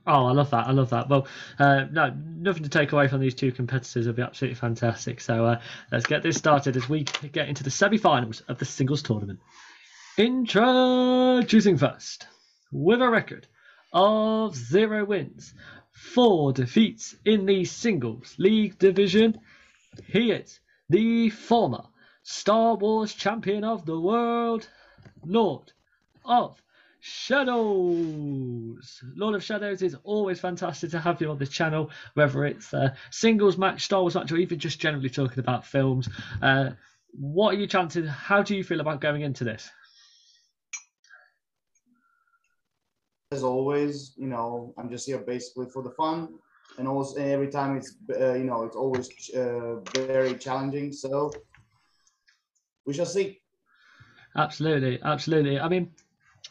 Oh, 0.07 0.27
I 0.27 0.33
love 0.33 0.51
that. 0.51 0.67
I 0.67 0.73
love 0.73 0.91
that. 0.91 1.09
Well, 1.09 1.27
uh, 1.59 1.87
no, 1.91 2.15
nothing 2.15 2.63
to 2.65 2.69
take 2.69 2.93
away 2.93 3.09
from 3.09 3.21
these 3.21 3.35
two 3.35 3.53
competitors. 3.53 4.07
It'll 4.07 4.13
be 4.13 4.23
absolutely 4.23 4.57
fantastic. 4.57 5.21
So 5.21 5.47
uh, 5.47 5.61
let's 5.91 6.07
get 6.07 6.23
this 6.23 6.37
started 6.37 6.77
as 6.77 6.89
we 6.89 7.05
get 7.33 7.49
into 7.49 7.65
the 7.65 7.71
semi-finals 7.71 8.43
of 8.43 8.59
the 8.59 8.67
singles 8.67 9.03
tournament. 9.03 9.41
Introducing 10.19 11.79
first, 11.79 12.27
with 12.71 13.01
a 13.01 13.09
record 13.09 13.47
of 13.93 14.55
zero 14.55 15.05
wins, 15.05 15.55
four 15.93 16.53
defeats 16.53 17.17
in 17.25 17.47
the 17.47 17.65
singles 17.65 18.35
league 18.39 18.79
division, 18.79 19.39
he 20.07 20.33
is 20.33 20.61
the 20.91 21.31
former 21.31 21.85
Star 22.23 22.75
Wars 22.75 23.15
champion 23.15 23.65
of 23.65 23.87
the 23.87 23.99
world, 23.99 24.69
Lord 25.25 25.73
of 26.25 26.61
Shadows. 27.07 29.03
Lord 29.15 29.35
of 29.35 29.45
Shadows 29.45 29.83
is 29.83 29.95
always 30.05 30.41
fantastic 30.41 30.91
to 30.93 30.99
have 30.99 31.21
you 31.21 31.31
on 31.31 31.37
this 31.37 31.51
channel, 31.51 31.91
whether 32.15 32.47
it's 32.47 32.73
a 32.73 32.97
singles 33.11 33.59
match, 33.59 33.83
Star 33.85 34.01
Wars 34.01 34.15
match, 34.15 34.33
or 34.33 34.39
even 34.39 34.59
just 34.59 34.81
generally 34.81 35.11
talking 35.11 35.39
about 35.39 35.67
films. 35.67 36.09
Uh, 36.41 36.71
what 37.13 37.55
are 37.55 37.59
your 37.59 37.67
chances? 37.67 38.09
How 38.09 38.43
do 38.43 38.57
you 38.57 38.65
feel 38.65 38.81
about 38.81 39.03
going 39.03 39.21
into 39.21 39.45
this? 39.45 39.71
As 43.33 43.45
always, 43.45 44.15
you 44.17 44.27
know, 44.27 44.73
I'm 44.79 44.89
just 44.89 45.05
here 45.05 45.19
basically 45.19 45.67
for 45.75 45.83
the 45.83 45.91
fun, 45.91 46.31
and 46.79 46.89
also 46.89 47.21
every 47.21 47.49
time 47.49 47.77
it's 47.77 47.97
uh, 48.19 48.33
you 48.33 48.45
know 48.45 48.63
it's 48.63 48.77
always 48.77 49.11
uh, 49.37 49.75
very 49.95 50.37
challenging. 50.37 50.91
So 50.91 51.31
we 52.87 52.95
shall 52.95 53.05
see. 53.05 53.43
Absolutely, 54.37 55.01
absolutely. 55.03 55.61
I 55.61 55.69
mean, 55.69 55.93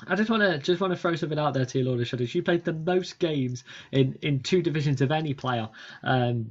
I 0.08 0.16
just 0.16 0.30
want 0.30 0.42
to 0.42 0.58
just 0.58 0.82
want 0.82 0.92
to 0.92 0.98
throw 0.98 1.16
something 1.16 1.38
out 1.38 1.54
there 1.54 1.66
to 1.66 1.78
you, 1.78 1.86
Lord 1.86 2.02
of 2.02 2.08
Shadows. 2.08 2.34
You 2.34 2.42
played 2.42 2.66
the 2.66 2.74
most 2.74 3.20
games 3.20 3.64
in, 3.92 4.18
in 4.22 4.40
two 4.40 4.62
divisions 4.62 5.02
of 5.02 5.12
any 5.12 5.34
player 5.34 5.70
um, 6.02 6.48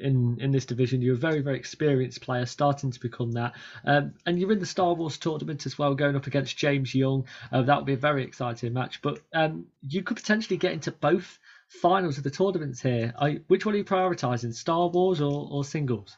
in 0.00 0.38
in 0.40 0.50
this 0.50 0.64
division. 0.64 1.02
You're 1.02 1.14
a 1.14 1.18
very 1.18 1.40
very 1.40 1.58
experienced 1.58 2.22
player, 2.22 2.46
starting 2.46 2.90
to 2.90 3.00
become 3.00 3.32
that, 3.32 3.54
um, 3.84 4.14
and 4.24 4.38
you're 4.38 4.52
in 4.52 4.58
the 4.60 4.66
Star 4.66 4.94
Wars 4.94 5.18
tournament 5.18 5.66
as 5.66 5.78
well, 5.78 5.94
going 5.94 6.16
up 6.16 6.26
against 6.26 6.56
James 6.56 6.94
Young. 6.94 7.26
Uh, 7.52 7.62
that 7.62 7.76
would 7.76 7.86
be 7.86 7.92
a 7.92 7.98
very 7.98 8.24
exciting 8.24 8.72
match. 8.72 9.02
But 9.02 9.20
um, 9.34 9.66
you 9.86 10.02
could 10.02 10.16
potentially 10.16 10.56
get 10.56 10.72
into 10.72 10.90
both 10.90 11.38
finals 11.68 12.16
of 12.16 12.24
the 12.24 12.30
tournaments 12.30 12.80
here. 12.80 13.12
Are, 13.18 13.30
which 13.48 13.66
one 13.66 13.74
are 13.74 13.78
you 13.78 13.84
prioritising, 13.84 14.54
Star 14.54 14.88
Wars 14.88 15.20
or, 15.20 15.48
or 15.50 15.64
singles? 15.64 16.16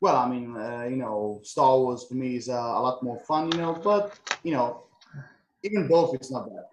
Well, 0.00 0.16
I 0.16 0.28
mean, 0.28 0.56
uh, 0.56 0.86
you 0.88 0.96
know, 0.96 1.40
Star 1.42 1.76
Wars 1.76 2.04
to 2.08 2.14
me 2.14 2.36
is 2.36 2.48
uh, 2.48 2.52
a 2.52 2.80
lot 2.80 3.02
more 3.02 3.18
fun, 3.20 3.50
you 3.52 3.58
know, 3.58 3.72
but 3.82 4.18
you 4.44 4.52
know, 4.52 4.84
even 5.64 5.88
both, 5.88 6.14
it's 6.14 6.30
not 6.30 6.48
bad. 6.48 6.64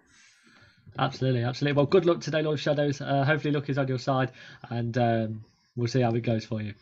Absolutely, 0.98 1.42
absolutely. 1.42 1.76
Well, 1.76 1.86
good 1.86 2.06
luck 2.06 2.20
today, 2.20 2.42
Lord 2.42 2.58
Shadows. 2.58 3.00
Uh, 3.00 3.24
hopefully, 3.24 3.52
luck 3.52 3.68
is 3.68 3.78
on 3.78 3.88
your 3.88 3.98
side, 3.98 4.30
and 4.70 4.96
um, 4.96 5.44
we'll 5.74 5.88
see 5.88 6.00
how 6.00 6.12
it 6.12 6.22
goes 6.22 6.44
for 6.44 6.62
you. 6.62 6.72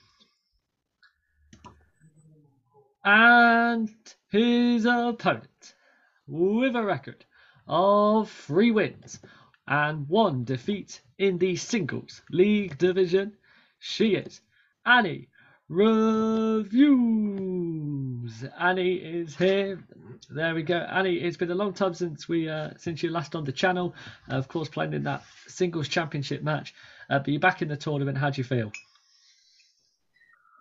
And 3.05 3.91
his 4.31 4.85
opponent, 4.85 5.75
with 6.27 6.77
a 6.77 6.83
record 6.83 7.25
of 7.67 8.31
three 8.31 8.71
wins 8.71 9.19
and 9.67 10.09
one 10.09 10.45
defeat 10.45 11.01
in 11.19 11.39
the 11.39 11.57
singles 11.57 12.23
league 12.31 12.79
division, 12.79 13.33
she 13.79 14.15
is 14.15 14.41
Annie 14.87 15.29
reviews. 15.69 17.55
Annie 18.59 18.95
is 18.95 19.37
here. 19.37 19.83
There 20.31 20.55
we 20.55 20.63
go. 20.63 20.79
Annie, 20.79 21.17
it's 21.17 21.37
been 21.37 21.51
a 21.51 21.55
long 21.55 21.73
time 21.73 21.95
since 21.95 22.29
we 22.29 22.49
uh, 22.49 22.71
since 22.77 23.03
you 23.03 23.11
last 23.11 23.35
on 23.35 23.45
the 23.45 23.53
channel. 23.53 23.95
Uh, 24.31 24.37
of 24.37 24.49
course, 24.49 24.69
playing 24.69 24.93
in 24.95 25.03
that 25.05 25.23
singles 25.47 25.89
championship 25.89 26.43
match. 26.43 26.75
Uh, 27.11 27.19
but 27.19 27.29
you're 27.29 27.41
back 27.41 27.63
in 27.63 27.69
the 27.69 27.77
tournament. 27.77 28.19
How 28.19 28.31
do 28.31 28.41
you 28.41 28.45
feel? 28.45 28.73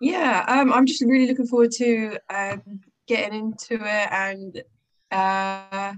Yeah, 0.00 0.44
um, 0.48 0.72
I'm 0.72 0.86
just 0.86 1.02
really 1.02 1.26
looking 1.26 1.46
forward 1.46 1.70
to 1.72 2.18
um, 2.28 2.80
getting 3.06 3.38
into 3.38 3.74
it, 3.74 4.08
and 4.10 4.62
uh, 5.10 5.94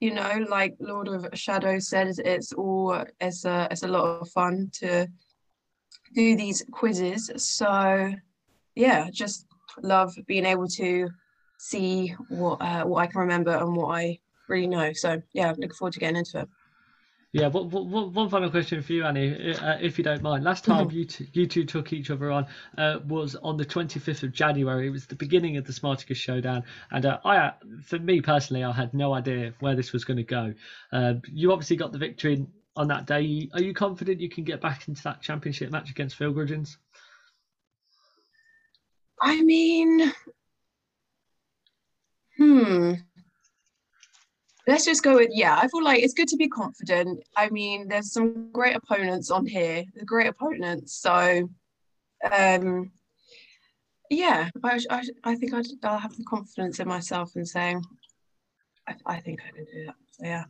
you 0.00 0.14
know, 0.14 0.46
like 0.48 0.76
Lord 0.78 1.08
of 1.08 1.26
Shadows 1.34 1.88
said, 1.88 2.08
it's, 2.08 2.18
it's 2.18 2.52
all 2.52 3.04
it's 3.20 3.44
a 3.44 3.68
it's 3.70 3.82
a 3.82 3.88
lot 3.88 4.20
of 4.20 4.28
fun 4.30 4.70
to 4.74 5.08
do 6.14 6.36
these 6.36 6.62
quizzes. 6.70 7.30
So 7.36 8.14
yeah, 8.80 9.10
just 9.12 9.46
love 9.82 10.16
being 10.26 10.46
able 10.46 10.66
to 10.68 11.08
see 11.58 12.08
what 12.28 12.60
uh, 12.62 12.84
what 12.84 13.02
I 13.02 13.06
can 13.06 13.20
remember 13.20 13.54
and 13.54 13.76
what 13.76 13.94
I 13.94 14.18
really 14.48 14.66
know. 14.66 14.92
So 14.94 15.22
yeah, 15.34 15.50
looking 15.50 15.70
forward 15.70 15.92
to 15.94 16.00
getting 16.00 16.16
into 16.16 16.40
it. 16.40 16.48
Yeah, 17.32 17.46
one, 17.46 17.70
one, 17.70 18.12
one 18.12 18.28
final 18.28 18.50
question 18.50 18.82
for 18.82 18.92
you, 18.92 19.04
Annie, 19.04 19.54
uh, 19.54 19.78
if 19.80 19.98
you 19.98 20.02
don't 20.02 20.20
mind. 20.20 20.42
Last 20.42 20.64
time 20.64 20.88
Mhm. 20.88 20.92
you, 20.92 21.04
t- 21.04 21.28
you 21.32 21.46
two 21.46 21.64
took 21.64 21.92
each 21.92 22.10
other 22.10 22.32
on 22.32 22.44
uh, 22.76 22.98
was 23.06 23.36
on 23.36 23.56
the 23.56 23.64
25th 23.64 24.24
of 24.24 24.32
January. 24.32 24.88
It 24.88 24.90
was 24.90 25.06
the 25.06 25.14
beginning 25.14 25.56
of 25.56 25.64
the 25.64 25.72
Smarticus 25.72 26.16
Showdown. 26.16 26.64
And 26.90 27.06
uh, 27.06 27.18
I, 27.24 27.36
uh, 27.36 27.52
for 27.84 28.00
me 28.00 28.20
personally, 28.20 28.64
I 28.64 28.72
had 28.72 28.92
no 28.94 29.14
idea 29.14 29.54
where 29.60 29.76
this 29.76 29.92
was 29.92 30.04
going 30.04 30.16
to 30.16 30.24
go. 30.24 30.54
Uh, 30.90 31.14
you 31.32 31.52
obviously 31.52 31.76
got 31.76 31.92
the 31.92 31.98
victory 31.98 32.44
on 32.74 32.88
that 32.88 33.06
day. 33.06 33.48
Are 33.54 33.62
you 33.62 33.74
confident 33.74 34.20
you 34.20 34.28
can 34.28 34.42
get 34.42 34.60
back 34.60 34.88
into 34.88 35.02
that 35.04 35.20
championship 35.22 35.70
match 35.70 35.90
against 35.90 36.16
Phil 36.16 36.32
Grudgens? 36.32 36.78
I 39.20 39.42
mean, 39.42 40.12
hmm. 42.36 42.92
Let's 44.66 44.84
just 44.84 45.02
go 45.02 45.16
with 45.16 45.30
yeah. 45.32 45.56
I 45.56 45.68
feel 45.68 45.82
like 45.82 46.02
it's 46.02 46.14
good 46.14 46.28
to 46.28 46.36
be 46.36 46.48
confident. 46.48 47.22
I 47.36 47.48
mean, 47.50 47.88
there's 47.88 48.12
some 48.12 48.52
great 48.52 48.76
opponents 48.76 49.30
on 49.30 49.46
here. 49.46 49.84
The 49.96 50.04
great 50.04 50.28
opponents. 50.28 50.94
So, 50.94 51.48
um, 52.30 52.92
yeah, 54.10 54.50
I 54.62 54.80
I, 54.90 55.02
I 55.24 55.34
think 55.34 55.54
I'd, 55.54 55.66
I'll 55.82 55.98
have 55.98 56.16
the 56.16 56.24
confidence 56.24 56.78
in 56.78 56.88
myself 56.88 57.36
in 57.36 57.44
saying, 57.46 57.82
I, 58.86 58.94
I 59.06 59.20
think 59.20 59.40
I 59.46 59.50
can 59.56 59.64
do 59.64 59.86
that. 59.86 59.94
So 60.10 60.24
yeah. 60.24 60.44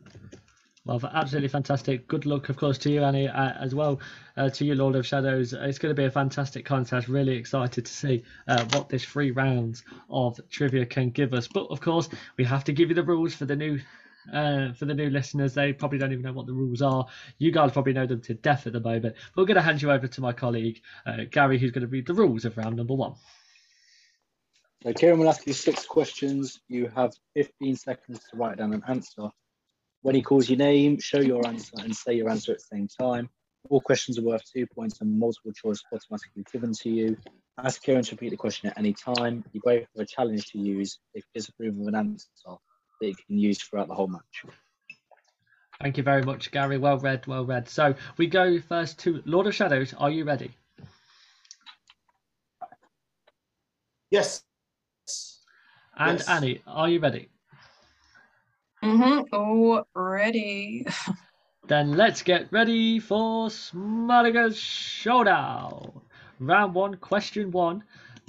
Well, 0.83 0.99
absolutely 1.13 1.49
fantastic. 1.49 2.07
Good 2.07 2.25
luck, 2.25 2.49
of 2.49 2.57
course, 2.57 2.79
to 2.79 2.91
you, 2.91 3.03
Annie, 3.03 3.27
uh, 3.27 3.53
as 3.59 3.75
well 3.75 3.99
uh, 4.35 4.49
to 4.49 4.65
you, 4.65 4.73
Lord 4.73 4.95
of 4.95 5.05
Shadows. 5.05 5.53
It's 5.53 5.77
going 5.77 5.95
to 5.95 6.01
be 6.01 6.05
a 6.05 6.11
fantastic 6.11 6.65
contest. 6.65 7.07
Really 7.07 7.35
excited 7.35 7.85
to 7.85 7.91
see 7.91 8.23
uh, 8.47 8.65
what 8.73 8.89
this 8.89 9.05
three 9.05 9.29
rounds 9.29 9.83
of 10.09 10.39
trivia 10.49 10.87
can 10.87 11.11
give 11.11 11.35
us. 11.35 11.47
But 11.47 11.67
of 11.67 11.81
course, 11.81 12.09
we 12.35 12.43
have 12.45 12.63
to 12.63 12.73
give 12.73 12.89
you 12.89 12.95
the 12.95 13.03
rules 13.03 13.35
for 13.35 13.45
the 13.45 13.55
new. 13.55 13.79
Uh, 14.31 14.71
for 14.73 14.85
the 14.85 14.93
new 14.93 15.09
listeners, 15.09 15.55
they 15.55 15.73
probably 15.73 15.97
don't 15.97 16.11
even 16.11 16.23
know 16.23 16.31
what 16.31 16.45
the 16.45 16.53
rules 16.53 16.83
are. 16.83 17.07
You 17.39 17.51
guys 17.51 17.71
probably 17.71 17.93
know 17.93 18.05
them 18.05 18.21
to 18.21 18.35
death 18.35 18.67
at 18.67 18.73
the 18.73 18.79
moment. 18.79 19.15
But 19.33 19.41
we're 19.41 19.47
going 19.47 19.55
to 19.55 19.63
hand 19.63 19.81
you 19.81 19.91
over 19.91 20.05
to 20.05 20.21
my 20.21 20.31
colleague 20.31 20.79
uh, 21.07 21.23
Gary, 21.31 21.57
who's 21.57 21.71
going 21.71 21.81
to 21.81 21.87
read 21.87 22.05
the 22.05 22.13
rules 22.13 22.45
of 22.45 22.55
round 22.55 22.75
number 22.75 22.93
one. 22.93 23.15
So 24.83 24.93
Kieran 24.93 25.17
will 25.17 25.29
ask 25.29 25.47
you 25.47 25.53
six 25.53 25.87
questions. 25.87 26.59
You 26.67 26.91
have 26.95 27.13
15 27.33 27.75
seconds 27.77 28.19
to 28.29 28.37
write 28.37 28.59
down 28.59 28.73
an 28.73 28.83
answer. 28.87 29.29
When 30.01 30.15
he 30.15 30.21
calls 30.21 30.49
your 30.49 30.57
name, 30.57 30.99
show 30.99 31.19
your 31.19 31.45
answer 31.47 31.73
and 31.79 31.95
say 31.95 32.13
your 32.13 32.29
answer 32.29 32.53
at 32.53 32.57
the 32.59 32.75
same 32.75 32.87
time. 32.87 33.29
All 33.69 33.81
questions 33.81 34.17
are 34.17 34.23
worth 34.23 34.43
two 34.51 34.65
points 34.75 34.99
and 35.01 35.19
multiple 35.19 35.51
choice 35.51 35.81
automatically 35.93 36.43
given 36.51 36.73
to 36.73 36.89
you. 36.89 37.17
Ask 37.59 37.83
Kieran 37.83 38.03
to 38.03 38.11
repeat 38.11 38.29
the 38.29 38.37
question 38.37 38.69
at 38.69 38.77
any 38.77 38.93
time. 38.93 39.43
You 39.53 39.61
both 39.63 39.81
have 39.81 40.03
a 40.03 40.05
challenge 40.05 40.47
to 40.47 40.57
use 40.57 40.97
if 41.13 41.23
you 41.23 41.39
disapprove 41.39 41.79
of 41.79 41.87
an 41.87 41.95
answer 41.95 42.27
that 42.45 43.07
you 43.07 43.15
can 43.27 43.37
use 43.37 43.61
throughout 43.61 43.87
the 43.87 43.93
whole 43.93 44.07
match. 44.07 44.45
Thank 45.79 45.97
you 45.97 46.03
very 46.03 46.23
much, 46.23 46.51
Gary. 46.51 46.77
Well 46.79 46.97
read, 46.97 47.27
well 47.27 47.45
read. 47.45 47.69
So 47.69 47.93
we 48.17 48.27
go 48.27 48.59
first 48.59 48.99
to 48.99 49.21
Lord 49.25 49.47
of 49.47 49.55
Shadows. 49.55 49.93
Are 49.97 50.09
you 50.09 50.25
ready? 50.25 50.51
Yes. 54.09 54.43
And 55.97 56.19
Yes. 56.19 56.29
Annie, 56.29 56.61
are 56.65 56.89
you 56.89 56.99
ready? 56.99 57.29
Mm-hmm. 58.83 59.33
Already. 59.95 60.85
Then 61.67 61.93
let's 61.93 62.23
get 62.23 62.51
ready 62.51 62.99
for 62.99 63.47
Smarticus 63.47 64.57
Showdown. 64.57 66.01
Round 66.39 66.73
one, 66.73 66.95
question 66.97 67.51
one. 67.51 67.83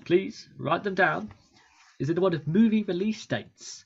Please 0.04 0.48
write 0.58 0.84
them 0.84 0.94
down. 0.94 1.30
Is 1.98 2.10
it 2.10 2.14
the 2.14 2.20
one 2.20 2.34
of 2.34 2.46
movie 2.46 2.84
release 2.84 3.24
dates? 3.26 3.84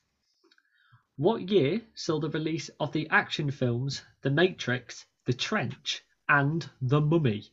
What 1.17 1.49
year 1.49 1.81
saw 1.95 2.19
the 2.19 2.29
release 2.29 2.69
of 2.81 2.93
the 2.93 3.09
action 3.09 3.51
films 3.51 4.03
The 4.23 4.31
Matrix, 4.31 5.07
The 5.25 5.33
Trench, 5.33 6.03
and 6.29 6.69
The 6.83 7.01
Mummy? 7.01 7.45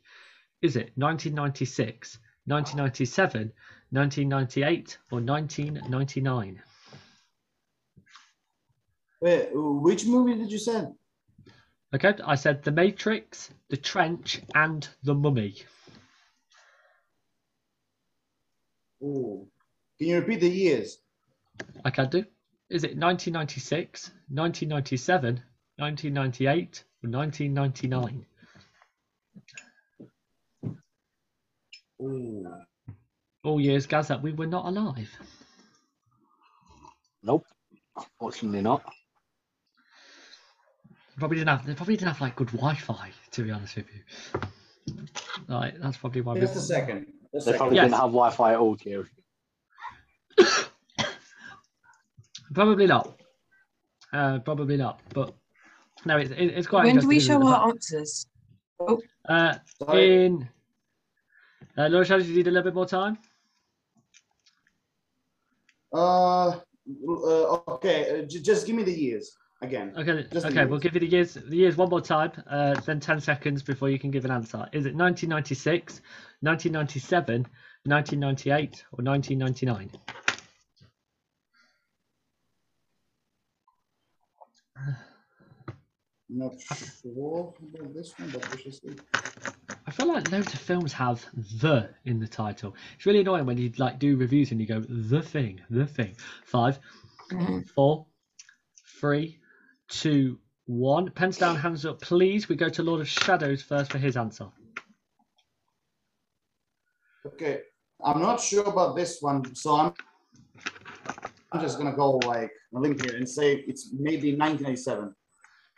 Is 0.62 0.76
it 0.76 0.92
1996, 0.96 2.18
1997, 2.46 3.54
1998, 3.92 4.98
or 5.12 5.22
1999? 5.22 6.64
Wait, 9.24 9.48
which 9.54 10.06
movie 10.06 10.36
did 10.36 10.52
you 10.52 10.58
say? 10.58 10.86
Okay, 11.96 12.14
I 12.26 12.36
said 12.36 12.62
The 12.62 12.72
Matrix, 12.72 13.52
The 13.70 13.78
Trench, 13.78 14.42
and 14.54 14.86
The 15.04 15.14
Mummy. 15.14 15.56
Oh, 19.02 19.48
can 19.98 20.08
you 20.10 20.18
repeat 20.18 20.42
the 20.42 20.50
years? 20.50 20.98
I 21.86 21.90
can 21.90 22.10
do. 22.10 22.26
Is 22.70 22.84
it 22.84 22.98
1996, 22.98 24.12
1997, 24.28 25.42
1998, 25.78 26.84
or 27.02 27.10
1999? 27.10 28.26
Oh, 32.02 32.62
All 33.46 33.62
years, 33.62 33.86
Gaz, 33.86 34.10
that 34.10 34.22
we 34.22 34.34
were 34.34 34.48
not 34.48 34.66
alive. 34.66 35.18
Nope. 37.24 37.46
Unfortunately 37.96 38.62
not. 38.62 38.84
Probably 41.18 41.38
didn't 41.38 41.50
have. 41.50 41.66
They 41.66 41.74
probably 41.76 41.96
didn't 41.96 42.10
have 42.10 42.22
like 42.22 42.36
good 42.36 42.48
Wi-Fi, 42.52 43.12
to 43.32 43.44
be 43.44 43.52
honest 43.52 43.76
with 43.76 43.86
you. 43.94 44.02
Right, 45.48 45.74
that's 45.80 45.98
probably 45.98 46.22
why. 46.22 46.40
just 46.40 46.56
a 46.56 46.60
second. 46.60 47.06
Just 47.34 47.46
They 47.46 47.52
second. 47.52 47.58
probably 47.60 47.76
Yes. 47.78 47.86
didn't 47.86 47.94
have 47.96 48.12
Wi-Fi 48.12 48.54
at 48.54 48.60
all, 48.60 48.76
Kieran. 48.76 49.10
Probably 52.54 52.86
not. 52.88 53.20
Uh, 54.12 54.38
probably 54.40 54.78
not. 54.78 55.00
But 55.14 55.34
no, 56.06 56.18
it's 56.18 56.30
it, 56.32 56.38
it's 56.38 56.68
quite. 56.68 56.86
when 56.86 56.98
do 57.00 57.08
we 57.08 57.20
show 57.20 57.42
our 57.48 57.68
answers? 57.70 58.28
Uh, 59.28 59.56
Sorry. 59.80 60.26
in. 60.26 60.48
Uh, 61.76 61.88
Laura, 61.88 62.06
shall 62.06 62.22
you 62.22 62.36
need 62.36 62.48
a 62.48 62.52
little 62.52 62.64
bit 62.66 62.76
more 62.76 62.86
time? 62.86 63.18
Uh, 65.92 66.50
uh, 66.50 66.60
okay. 67.70 68.20
Uh, 68.20 68.26
j- 68.28 68.42
just 68.42 68.68
give 68.68 68.76
me 68.76 68.84
the 68.84 68.94
years 68.94 69.36
again. 69.64 69.94
Okay, 69.98 70.28
Just 70.32 70.46
okay, 70.48 70.66
we'll 70.66 70.80
give 70.80 70.94
you 70.94 71.00
the 71.00 71.08
years. 71.08 71.34
The 71.34 71.56
years 71.56 71.78
one 71.78 71.90
more 71.90 72.02
time. 72.02 72.32
Uh, 72.48 72.74
then 72.82 73.00
ten 73.00 73.20
seconds 73.20 73.64
before 73.64 73.90
you 73.90 73.98
can 73.98 74.12
give 74.12 74.26
an 74.26 74.32
answer. 74.32 74.68
Is 74.72 74.86
it 74.86 74.96
1996, 74.96 76.02
1997, 76.42 77.48
1998, 77.86 78.84
or 78.92 79.04
1999? 79.04 79.90
Not 86.30 86.54
sure 86.60 87.54
about 87.62 87.94
this 87.94 88.14
one, 88.18 88.30
but 88.32 88.56
we 88.56 88.62
shall 88.62 88.72
see. 88.72 88.96
I 89.86 89.92
feel 89.92 90.08
like 90.08 90.32
loads 90.32 90.54
of 90.54 90.60
films 90.60 90.94
have 90.94 91.26
the 91.62 91.90
in 92.06 92.20
the 92.20 92.28
title. 92.28 92.76
It's 92.96 93.06
really 93.06 93.20
annoying 93.20 93.46
when 93.46 93.58
you 93.58 93.72
like 93.78 94.00
do 94.00 94.16
reviews 94.18 94.52
and 94.52 94.60
you 94.60 94.66
go 94.66 94.80
the 94.80 95.22
thing, 95.22 95.62
the 95.70 95.86
thing. 95.86 96.16
Five, 96.46 96.80
Mhm. 97.30 97.68
four, 97.70 98.08
three, 99.00 99.40
two, 99.94 100.40
one. 100.66 101.10
Pens 101.12 101.38
down, 101.38 101.56
hands 101.56 101.86
up, 101.86 102.02
please. 102.02 102.50
We 102.50 102.56
go 102.56 102.70
to 102.70 102.84
Lord 102.84 103.02
of 103.02 103.08
Shadows 103.08 103.62
first 103.62 103.92
for 103.92 103.98
his 103.98 104.18
answer. 104.18 104.48
Okay, 107.26 107.62
I'm 108.04 108.22
not 108.22 108.42
sure 108.42 108.66
about 108.66 108.96
this 108.96 109.22
one, 109.22 109.56
so 109.56 109.76
I'm. 109.76 109.94
I'm 111.52 111.62
just 111.62 111.78
gonna 111.78 111.96
go 111.96 112.18
like 112.18 112.52
a 112.76 112.80
link 112.80 113.06
here 113.06 113.16
and 113.16 113.30
say 113.30 113.64
it's 113.68 113.92
maybe 113.94 114.36
1987. 114.36 115.14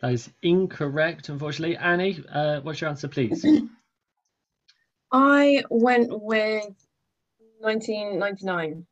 That 0.02 0.14
is 0.14 0.30
incorrect, 0.42 1.30
unfortunately. 1.30 1.76
Annie, 1.78 2.24
uh, 2.32 2.62
what's 2.62 2.80
your 2.80 2.90
answer, 2.90 3.10
please? 3.10 3.46
I 5.12 5.64
went 5.70 6.10
with 6.10 6.74
1999. 7.60 8.86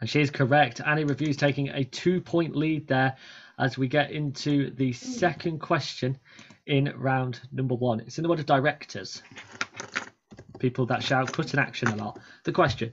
And 0.00 0.10
she 0.10 0.20
is 0.20 0.30
correct. 0.30 0.80
Annie 0.84 1.04
Reviews 1.04 1.36
taking 1.36 1.68
a 1.68 1.84
two 1.84 2.20
point 2.20 2.56
lead 2.56 2.88
there 2.88 3.16
as 3.62 3.78
we 3.78 3.86
get 3.86 4.10
into 4.10 4.70
the 4.72 4.92
second 4.92 5.60
question 5.60 6.18
in 6.66 6.92
round 6.96 7.40
number 7.52 7.76
one. 7.76 8.00
It's 8.00 8.18
in 8.18 8.24
the 8.24 8.28
word 8.28 8.40
of 8.40 8.46
directors. 8.46 9.22
People 10.58 10.84
that 10.86 11.04
shout 11.04 11.32
cut 11.32 11.54
in 11.54 11.60
action 11.60 11.86
a 11.86 11.94
lot. 11.94 12.18
The 12.42 12.50
question 12.50 12.92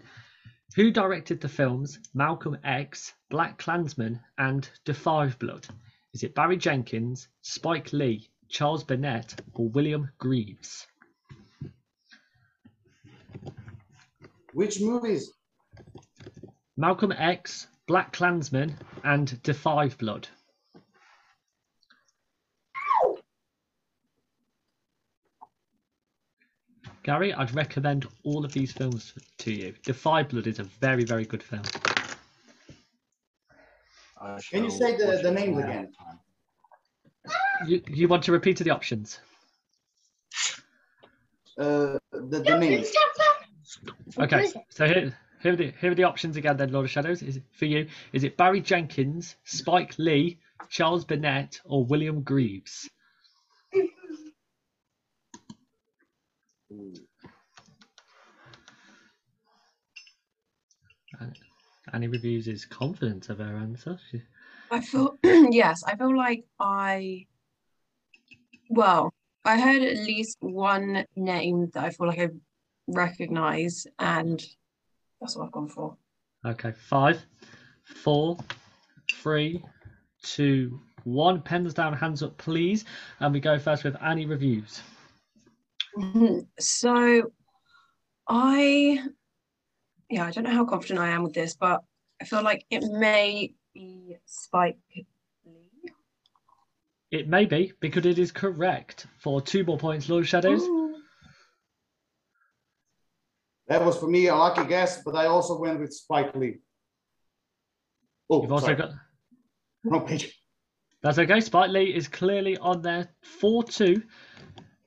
Who 0.76 0.92
directed 0.92 1.42
the 1.42 1.50
films 1.50 1.98
Malcolm 2.14 2.56
X, 2.64 3.14
BlacKkKlansman, 3.32 4.20
and 4.38 4.70
Five 4.94 5.40
Blood? 5.40 5.66
Is 6.14 6.22
it 6.22 6.36
Barry 6.36 6.58
Jenkins, 6.58 7.28
Spike 7.42 7.92
Lee, 7.92 8.30
Charles 8.48 8.84
Burnett, 8.84 9.42
or 9.56 9.70
William 9.70 10.12
Greaves? 10.20 10.86
Which 14.54 14.80
movies? 14.80 15.32
Malcolm 16.78 17.12
X, 17.12 17.66
BlacKkKlansman, 17.88 18.76
and 19.04 19.56
Five 19.56 19.98
Blood. 19.98 20.28
Gary, 27.04 27.34
I'd 27.34 27.54
recommend 27.56 28.08
all 28.24 28.44
of 28.46 28.52
these 28.52 28.72
films 28.72 29.14
to 29.40 29.52
you. 29.52 29.74
The 29.84 29.94
Five 29.94 30.30
Blood 30.30 30.48
is 30.48 30.60
a 30.60 30.64
very, 30.64 31.04
very 31.04 31.26
good 31.26 31.42
film. 31.42 31.64
Can 34.52 34.66
you 34.66 34.70
say 34.70 34.98
the, 34.98 35.20
the 35.24 35.32
names 35.32 35.58
again? 35.58 35.94
You, 37.66 37.82
you 37.88 38.08
want 38.08 38.24
to 38.24 38.32
repeat 38.32 38.58
the 38.58 38.70
options? 38.70 39.20
Uh, 41.58 41.98
the, 42.12 42.40
the 42.40 42.58
names. 42.58 42.92
Okay, 44.18 44.52
so 44.70 44.86
here, 44.86 45.18
here, 45.42 45.54
are 45.54 45.56
the, 45.56 45.74
here 45.80 45.92
are 45.92 45.96
the 45.96 46.04
options 46.04 46.36
again 46.38 46.58
then, 46.58 46.72
Lord 46.72 46.86
of 46.86 46.92
Shadows. 46.92 47.22
Is 47.22 47.38
it, 47.38 47.44
for 47.52 47.66
you, 47.66 47.88
is 48.12 48.24
it 48.24 48.36
Barry 48.36 48.62
Jenkins, 48.62 49.36
Spike 49.46 49.96
Lee, 49.98 50.40
Charles 50.70 51.06
Burnett, 51.06 51.62
or 51.64 51.86
William 51.86 52.22
Greaves? 52.22 52.90
Annie 61.92 62.08
reviews 62.08 62.48
is 62.48 62.66
confident 62.66 63.30
of 63.30 63.40
her 63.40 63.56
answer. 63.58 63.98
She, 64.12 64.22
I 64.70 64.82
feel 64.82 65.18
yes, 65.24 65.84
I 65.84 65.96
feel 65.96 66.16
like 66.16 66.46
I 66.60 67.26
well, 68.70 69.12
I 69.44 69.60
heard 69.60 69.82
at 69.82 69.98
least 69.98 70.38
one 70.42 71.06
name 71.16 71.72
that 71.74 71.84
I 71.84 71.90
feel 71.90 72.08
like 72.08 72.20
I 72.20 72.30
recognize, 72.88 73.88
and 73.98 74.44
that's 75.20 75.36
what 75.36 75.46
I've 75.46 75.52
gone 75.52 75.70
for. 75.70 75.98
okay, 76.46 76.72
five, 76.72 77.26
four, 77.84 78.38
three, 79.16 79.64
two, 80.22 80.80
one. 81.04 81.42
Pens 81.42 81.74
down, 81.74 81.94
hands 81.94 82.22
up, 82.22 82.38
please. 82.38 82.86
And 83.20 83.34
we 83.34 83.40
go 83.40 83.58
first 83.58 83.84
with 83.84 83.96
Annie 84.02 84.28
reviews. 84.28 84.82
Mhm. 86.00 86.48
So 86.60 87.32
I 88.28 89.04
yeah, 90.10 90.26
I 90.26 90.32
don't 90.32 90.46
know 90.46 90.52
how 90.52 90.66
confident 90.66 91.00
I 91.00 91.10
am 91.10 91.24
with 91.24 91.34
this, 91.34 91.56
but 91.56 91.82
I 92.22 92.26
feel 92.26 92.42
like 92.42 92.66
it 92.70 92.84
may 92.84 93.54
be 93.74 94.16
Spike 94.26 94.80
Lee. 94.96 95.06
It 97.12 97.28
may 97.28 97.46
be 97.46 97.74
because 97.80 98.06
it 98.06 98.18
is 98.18 98.32
correct 98.32 99.08
for 99.20 99.42
two 99.42 99.64
more 99.64 99.78
points, 99.78 100.08
Lord 100.10 100.28
Shadows. 100.28 100.62
Ooh. 100.64 100.96
That 103.68 103.86
was 103.86 103.98
for 103.98 104.08
me 104.08 104.28
a 104.28 104.36
lucky 104.36 104.66
guess, 104.68 105.04
but 105.04 105.16
I 105.16 105.26
also 105.26 105.60
went 105.60 105.80
with 105.80 105.94
Spike 105.94 106.36
Lee. 106.36 106.58
Oh, 108.30 108.42
You've 108.42 108.52
also 108.52 108.68
sorry. 108.68 108.78
got 108.78 108.92
Wrong 109.84 110.06
page. 110.06 110.42
That's 111.02 111.18
okay. 111.20 111.40
Spike 111.40 111.72
Lee 111.72 111.94
is 111.94 112.08
clearly 112.08 112.58
on 112.58 112.82
there 112.82 113.10
4 113.22 113.64
2 113.64 114.02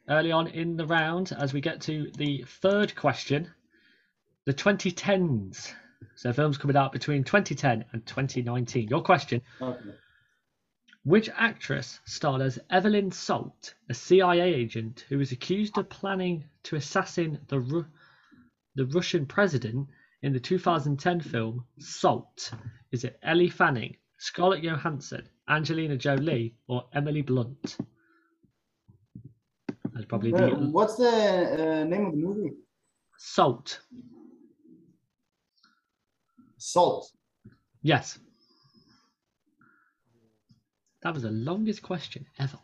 early 0.08 0.32
on 0.32 0.48
in 0.48 0.76
the 0.76 0.86
round 0.86 1.32
as 1.38 1.52
we 1.52 1.60
get 1.60 1.80
to 1.82 2.10
the 2.16 2.44
third 2.46 2.94
question. 2.94 3.50
The 4.44 4.54
2010s. 4.54 5.72
So, 6.16 6.32
films 6.32 6.58
coming 6.58 6.76
out 6.76 6.92
between 6.92 7.24
2010 7.24 7.84
and 7.92 8.04
2019. 8.06 8.88
Your 8.88 9.02
question 9.02 9.40
Okay. 9.60 9.78
Which 11.04 11.28
actress 11.36 11.98
starred 12.04 12.42
as 12.42 12.60
Evelyn 12.70 13.10
Salt, 13.10 13.74
a 13.88 13.94
CIA 13.94 14.54
agent 14.54 15.04
who 15.08 15.18
was 15.18 15.32
accused 15.32 15.76
of 15.76 15.88
planning 15.88 16.44
to 16.64 16.76
assassinate 16.76 17.48
the, 17.48 17.58
Ru- 17.58 17.86
the 18.76 18.86
Russian 18.86 19.26
president 19.26 19.88
in 20.22 20.32
the 20.32 20.38
2010 20.38 21.20
film 21.20 21.64
Salt? 21.78 22.52
Is 22.92 23.02
it 23.02 23.18
Ellie 23.22 23.50
Fanning, 23.50 23.96
Scarlett 24.18 24.62
Johansson, 24.62 25.28
Angelina 25.48 25.96
Jolie, 25.96 26.54
or 26.68 26.84
Emily 26.92 27.22
Blunt? 27.22 27.78
That's 29.92 30.07
probably 30.07 30.33
the 30.33 30.48
what's 30.70 30.96
the 30.96 31.09
uh, 31.09 31.85
name 31.85 32.07
of 32.07 32.12
the 32.12 32.18
movie? 32.18 32.52
Salt. 33.18 33.81
Salt. 36.57 37.11
Yes. 37.83 38.18
That 41.02 41.14
was 41.14 41.24
the 41.24 41.31
longest 41.31 41.83
question 41.83 42.24
ever. 42.38 42.59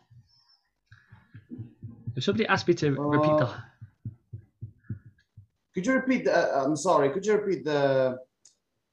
If 2.15 2.23
somebody 2.23 2.47
asked 2.47 2.67
me 2.67 2.73
to 2.75 2.91
repeat 2.91 3.37
the. 3.37 3.45
Uh, 3.45 3.59
Could 5.73 5.85
you 5.85 5.93
repeat 5.93 6.25
the, 6.25 6.35
uh, 6.35 6.63
I'm 6.65 6.75
sorry, 6.75 7.11
could 7.11 7.25
you 7.25 7.33
repeat 7.37 7.63
the, 7.63 8.17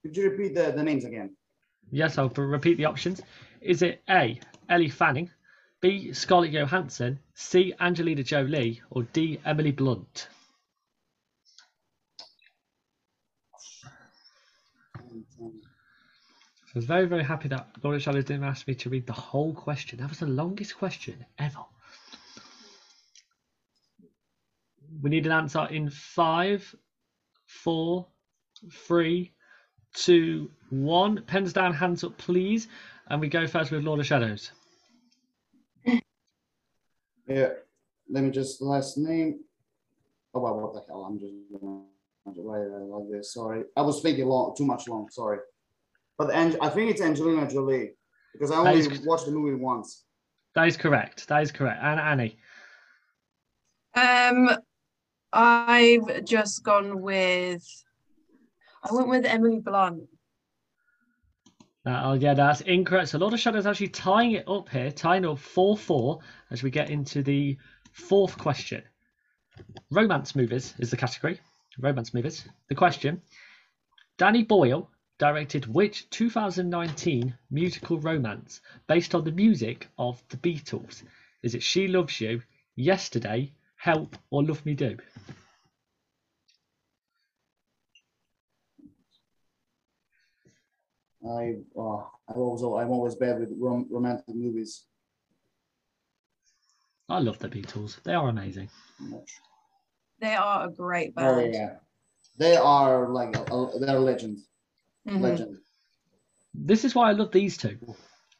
could 0.03 0.17
you 0.17 0.31
repeat 0.31 0.55
the, 0.55 0.73
the 0.73 0.83
names 0.83 1.05
again? 1.05 1.35
Yes, 1.91 2.19
I'll 2.19 2.29
repeat 2.29 2.77
the 2.77 2.85
options. 2.85 3.23
Is 3.61 3.83
it 3.83 4.03
A. 4.11 4.39
Ellie 4.69 4.91
Fanning, 4.91 5.31
B. 5.87 6.13
Scarlett 6.13 6.51
Johansson, 6.51 7.21
C. 7.35 7.73
Angelina 7.79 8.25
Jolie, 8.25 8.83
or 8.91 9.05
D. 9.05 9.39
Emily 9.45 9.71
Blunt? 9.71 10.27
I 15.39 15.45
was 16.75 16.87
very, 16.87 17.07
very 17.07 17.23
happy 17.23 17.47
that 17.51 17.69
Lord 17.85 18.03
Shadows 18.03 18.25
didn't 18.25 18.43
ask 18.43 18.67
me 18.67 18.75
to 18.75 18.91
read 18.91 19.07
the 19.07 19.13
whole 19.13 19.55
question. 19.55 20.01
That 20.01 20.09
was 20.09 20.19
the 20.19 20.27
longest 20.27 20.77
question 20.77 21.25
ever. 21.39 21.65
We 25.01 25.11
need 25.11 25.27
an 25.27 25.31
answer 25.31 25.69
in 25.71 25.89
five, 25.91 26.75
four, 27.47 28.09
three, 28.73 29.35
two, 29.95 30.51
one. 30.71 31.23
Pens 31.29 31.53
down, 31.53 31.75
hands 31.75 32.03
up, 32.03 32.19
please. 32.19 32.67
And 33.07 33.21
we 33.21 33.29
go 33.29 33.47
first 33.47 33.71
with 33.71 33.85
Lord 33.85 34.01
of 34.01 34.07
Shadows. 34.07 34.51
Yeah, 37.27 37.51
let 38.09 38.23
me 38.25 38.31
just, 38.31 38.63
last 38.63 38.99
name. 38.99 39.41
Oh, 40.35 40.41
well, 40.41 40.61
what 40.61 40.75
the 40.75 40.83
hell, 40.87 41.05
I'm 41.05 41.19
just 41.19 41.33
gonna 41.61 41.83
write 42.27 42.61
it 42.67 42.87
like 42.89 43.11
this, 43.11 43.33
sorry. 43.33 43.65
I 43.77 43.83
was 43.83 44.01
thinking 44.01 44.27
long, 44.27 44.55
too 44.57 44.67
much 44.67 44.87
long, 44.89 45.09
sorry. 45.11 45.39
But 46.19 46.31
Ang- 46.31 46.57
I 46.61 46.69
think 46.69 46.91
it's 46.91 47.01
Angelina 47.01 47.49
Jolie, 47.49 47.93
because 48.33 48.51
I 48.51 48.57
only 48.59 48.79
is- 48.81 49.07
watched 49.07 49.27
the 49.27 49.33
movie 49.33 49.61
once. 49.61 50.05
That 50.55 50.69
is 50.69 50.77
correct. 50.77 51.29
That 51.29 51.43
is 51.43 51.53
correct. 51.53 51.81
And 51.83 52.01
Annie. 52.01 52.39
Um, 53.95 54.51
I've 55.33 56.25
just 56.25 56.63
gone 56.63 57.03
with. 57.03 57.63
I 58.83 58.95
went 58.95 59.09
with 59.09 59.27
Emily 59.27 59.61
Blunt. 59.61 60.05
Uh, 61.87 62.03
oh, 62.03 62.13
yeah, 62.15 62.35
that's 62.35 62.63
incorrect. 62.63 63.11
So 63.11 63.19
Lord 63.19 63.33
of 63.33 63.39
Shadows 63.39 63.65
actually 63.65 63.89
tying 63.89 64.33
it 64.33 64.49
up 64.49 64.69
here, 64.69 64.91
tying 64.91 65.25
up 65.25 65.39
4 65.39 65.77
4 65.77 66.19
as 66.51 66.63
we 66.65 66.71
get 66.71 66.91
into 66.91 67.23
the 67.23 67.57
fourth 67.93 68.37
question. 68.37 68.83
Romance 69.93 70.35
movies 70.35 70.75
is 70.81 70.91
the 70.91 70.97
category. 70.97 71.39
Romance 71.79 72.13
movies. 72.13 72.49
The 72.69 72.75
question 72.75 73.23
Danny 74.19 74.43
Boyle 74.43 74.91
directed 75.19 75.67
which 75.67 76.11
2019 76.11 77.35
musical 77.51 77.99
romance 78.01 78.61
based 78.89 79.15
on 79.15 79.23
the 79.23 79.31
music 79.31 79.89
of 79.97 80.21
the 80.29 80.39
Beatles? 80.39 81.05
Is 81.43 81.55
it 81.55 81.63
She 81.63 81.87
Loves 81.87 82.21
You, 82.21 82.43
Yesterday, 82.75 83.53
Help, 83.77 84.17
or 84.31 84.43
Love 84.43 84.67
Me 84.67 84.75
Do? 84.75 84.97
I, 91.29 91.57
uh, 91.79 92.05
I 92.29 92.33
always, 92.35 92.63
I'm 92.63 92.91
always 92.93 93.15
bad 93.15 93.41
with 93.41 93.53
rom- 93.59 93.87
romantic 93.91 94.35
movies. 94.35 94.85
I 97.09 97.19
love 97.21 97.39
the 97.39 97.49
Beatles. 97.49 98.03
They 98.03 98.15
are 98.15 98.29
amazing. 98.29 98.69
They 100.19 100.35
are 100.35 100.67
a 100.69 100.71
great 100.73 101.15
band. 101.15 101.29
Oh, 101.29 101.41
band. 101.41 101.55
yeah. 101.55 101.77
They 102.39 102.57
are 102.57 103.09
like, 103.09 103.37
a, 103.37 103.43
a- 103.55 103.79
they're 103.79 103.99
legends, 104.01 104.49
Mhm. 105.07 105.21
legend. 105.21 105.59
This 106.55 106.85
is 106.85 106.95
why 106.95 107.11
I 107.11 107.13
love 107.13 107.33
these 107.33 107.57
two. 107.57 107.79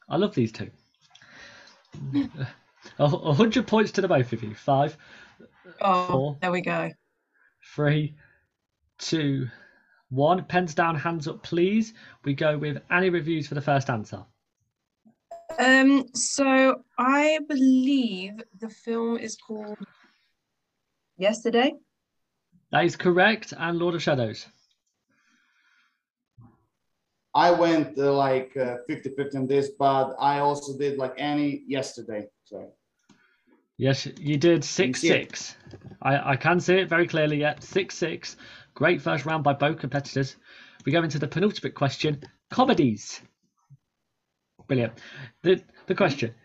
I 0.09 0.17
love 0.17 0.35
these 0.35 0.51
two. 0.51 0.71
A 2.99 3.03
a 3.03 3.33
hundred 3.33 3.67
points 3.67 3.91
to 3.93 4.01
the 4.01 4.07
both 4.07 4.31
of 4.33 4.43
you. 4.43 4.55
Five, 4.55 4.97
Oh, 5.81 6.07
Four. 6.07 6.37
there 6.41 6.51
we 6.51 6.61
go. 6.61 6.91
three, 7.75 8.15
two, 8.97 9.49
one. 10.09 10.43
Pens 10.45 10.73
down, 10.73 10.95
hands 10.95 11.27
up, 11.27 11.43
please. 11.43 11.93
We 12.23 12.33
go 12.33 12.57
with 12.57 12.81
Annie 12.89 13.09
reviews 13.09 13.47
for 13.47 13.55
the 13.55 13.61
first 13.61 13.89
answer. 13.89 14.23
Um, 15.59 16.05
so 16.13 16.83
I 16.97 17.39
believe 17.47 18.33
the 18.59 18.69
film 18.69 19.17
is 19.17 19.35
called 19.35 19.79
Yesterday. 21.17 21.73
That 22.71 22.85
is 22.85 22.95
correct. 22.95 23.53
And 23.57 23.79
Lord 23.79 23.95
of 23.95 24.03
Shadows. 24.03 24.45
I 27.33 27.51
went 27.51 27.97
uh, 27.99 28.13
like 28.13 28.55
uh, 28.57 28.77
50 28.87 29.11
50 29.15 29.37
on 29.37 29.47
this, 29.47 29.69
but 29.77 30.15
I 30.19 30.39
also 30.39 30.77
did 30.77 30.97
like 30.97 31.13
Annie 31.17 31.63
yesterday. 31.67 32.27
So 32.45 32.71
Yes, 33.77 34.07
you 34.19 34.37
did 34.37 34.63
six 34.63 35.01
see 35.01 35.09
it? 35.09 35.29
six. 35.29 35.55
I, 36.01 36.31
I 36.31 36.35
can 36.35 36.59
see 36.59 36.75
it 36.75 36.89
very 36.89 37.07
clearly. 37.07 37.37
Yet 37.37 37.63
six 37.63 37.95
six. 37.95 38.35
Great 38.77 39.01
first 39.01 39.25
round 39.25 39.43
by 39.43 39.53
both 39.53 39.79
competitors. 39.79 40.35
We 40.85 40.91
go 40.91 41.01
into 41.01 41.17
the 41.17 41.27
penultimate 41.27 41.73
question: 41.73 42.21
comedies. 42.51 43.19
Brilliant. 44.67 44.93
The 45.41 45.63
the 45.87 45.95
question: 45.95 46.35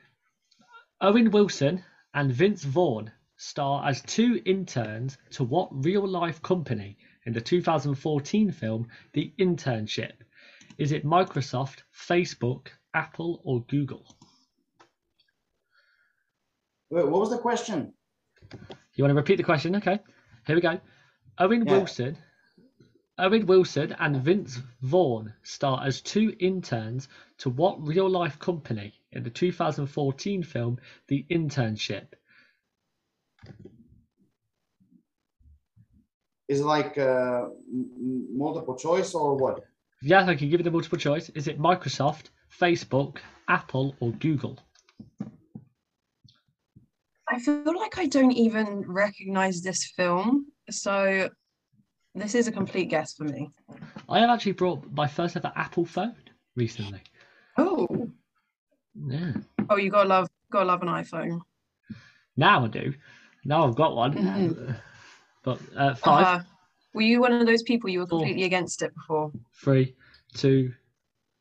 Owen 1.03 1.31
Wilson 1.31 1.85
and 2.15 2.33
Vince 2.33 2.65
Vaughn 2.65 3.13
star 3.37 3.87
as 3.87 4.01
two 4.01 4.41
interns 4.47 5.19
to 5.33 5.45
what 5.45 5.85
real 5.85 6.09
life 6.09 6.41
company 6.41 6.97
in 7.27 7.35
the 7.35 7.41
2014 7.43 8.51
film 8.51 8.89
The 9.13 9.35
Internship? 9.39 10.13
Is 10.79 10.93
it 10.93 11.05
Microsoft, 11.05 11.83
Facebook, 11.95 12.69
Apple, 12.95 13.43
or 13.45 13.61
Google? 13.69 14.07
Wait, 16.89 17.07
what 17.07 17.21
was 17.21 17.29
the 17.29 17.37
question? 17.37 17.93
You 18.95 19.05
want 19.05 19.11
to 19.11 19.17
repeat 19.17 19.37
the 19.37 19.43
question? 19.43 19.77
Okay, 19.77 19.99
here 20.47 20.57
we 20.57 20.63
go. 20.63 20.81
Owen 21.39 21.67
Yeah. 21.67 21.79
Wilson, 21.79 22.17
Owen 23.19 23.47
Wilson 23.47 23.93
and 23.99 24.23
Vince 24.23 24.59
Vaughn 24.83 25.33
star 25.43 25.83
as 25.85 26.01
two 26.01 26.35
interns 26.39 27.09
to 27.39 27.51
what 27.51 27.85
real 27.87 28.09
life 28.09 28.39
company 28.39 28.93
in 29.13 29.23
the 29.23 29.31
2014 29.31 30.43
film 30.43 30.79
The 31.09 31.25
Internship? 31.31 32.09
Is 36.49 36.61
it 36.61 36.65
like 36.65 36.99
uh, 36.99 37.45
m- 37.73 37.91
m- 37.97 38.37
multiple 38.37 38.77
choice 38.77 39.15
or 39.15 39.37
what? 39.37 39.65
Yeah, 40.03 40.25
I 40.27 40.35
can 40.35 40.49
give 40.51 40.61
you 40.61 40.65
the 40.65 40.71
multiple 40.71 40.99
choice. 40.99 41.29
Is 41.31 41.47
it 41.49 41.59
Microsoft, 41.59 42.27
Facebook, 42.61 43.19
Apple, 43.49 43.95
or 44.01 44.11
Google? 44.13 44.59
I 47.29 47.39
feel 47.39 47.75
like 47.79 47.99
I 47.99 48.07
don't 48.07 48.33
even 48.33 48.85
recognize 48.87 49.63
this 49.63 49.91
film, 49.97 50.52
so 50.71 51.29
this 52.15 52.35
is 52.35 52.47
a 52.49 52.53
complete 52.53 52.89
guess 52.91 53.15
for 53.15 53.25
me. 53.25 53.51
I 54.09 54.21
have 54.21 54.31
actually 54.31 54.53
brought 54.53 54.91
my 54.93 55.07
first 55.07 55.37
ever 55.37 55.53
Apple 55.57 55.85
phone 55.85 56.15
recently. 56.57 57.01
Oh, 57.59 58.09
Yeah. 59.07 59.33
oh, 59.71 59.77
you 59.77 59.91
gotta 59.91 60.09
love, 60.09 60.29
gotta 60.51 60.67
love 60.67 60.83
an 60.83 60.89
iPhone. 60.89 61.41
Now 62.37 62.65
I 62.65 62.69
do. 62.69 62.95
Now 63.45 63.67
I've 63.67 63.75
got 63.77 63.95
one. 63.97 64.15
Mhm. 64.15 64.77
But 65.43 65.59
uh, 65.77 65.95
five. 65.95 66.41
Uh, 66.41 66.45
were 66.95 67.03
you 67.03 67.21
one 67.21 67.33
of 67.33 67.47
those 67.47 67.63
people 67.63 67.91
you 67.91 68.01
were 68.01 68.07
Four. 68.07 68.21
completely 68.21 68.45
against 68.45 68.83
it 68.83 68.95
before? 68.95 69.33
three, 69.55 69.95
two, 70.35 70.73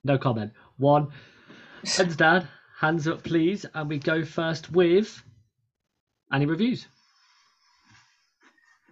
no 0.03 0.17
comment. 0.17 0.51
One, 0.77 1.10
Hands 1.97 2.15
down, 2.15 2.47
hands 2.79 3.07
up, 3.07 3.23
please. 3.23 3.65
And 3.73 3.89
we 3.89 3.97
go 3.99 4.23
first 4.23 4.71
with 4.71 5.21
Annie 6.31 6.45
reviews. 6.45 6.88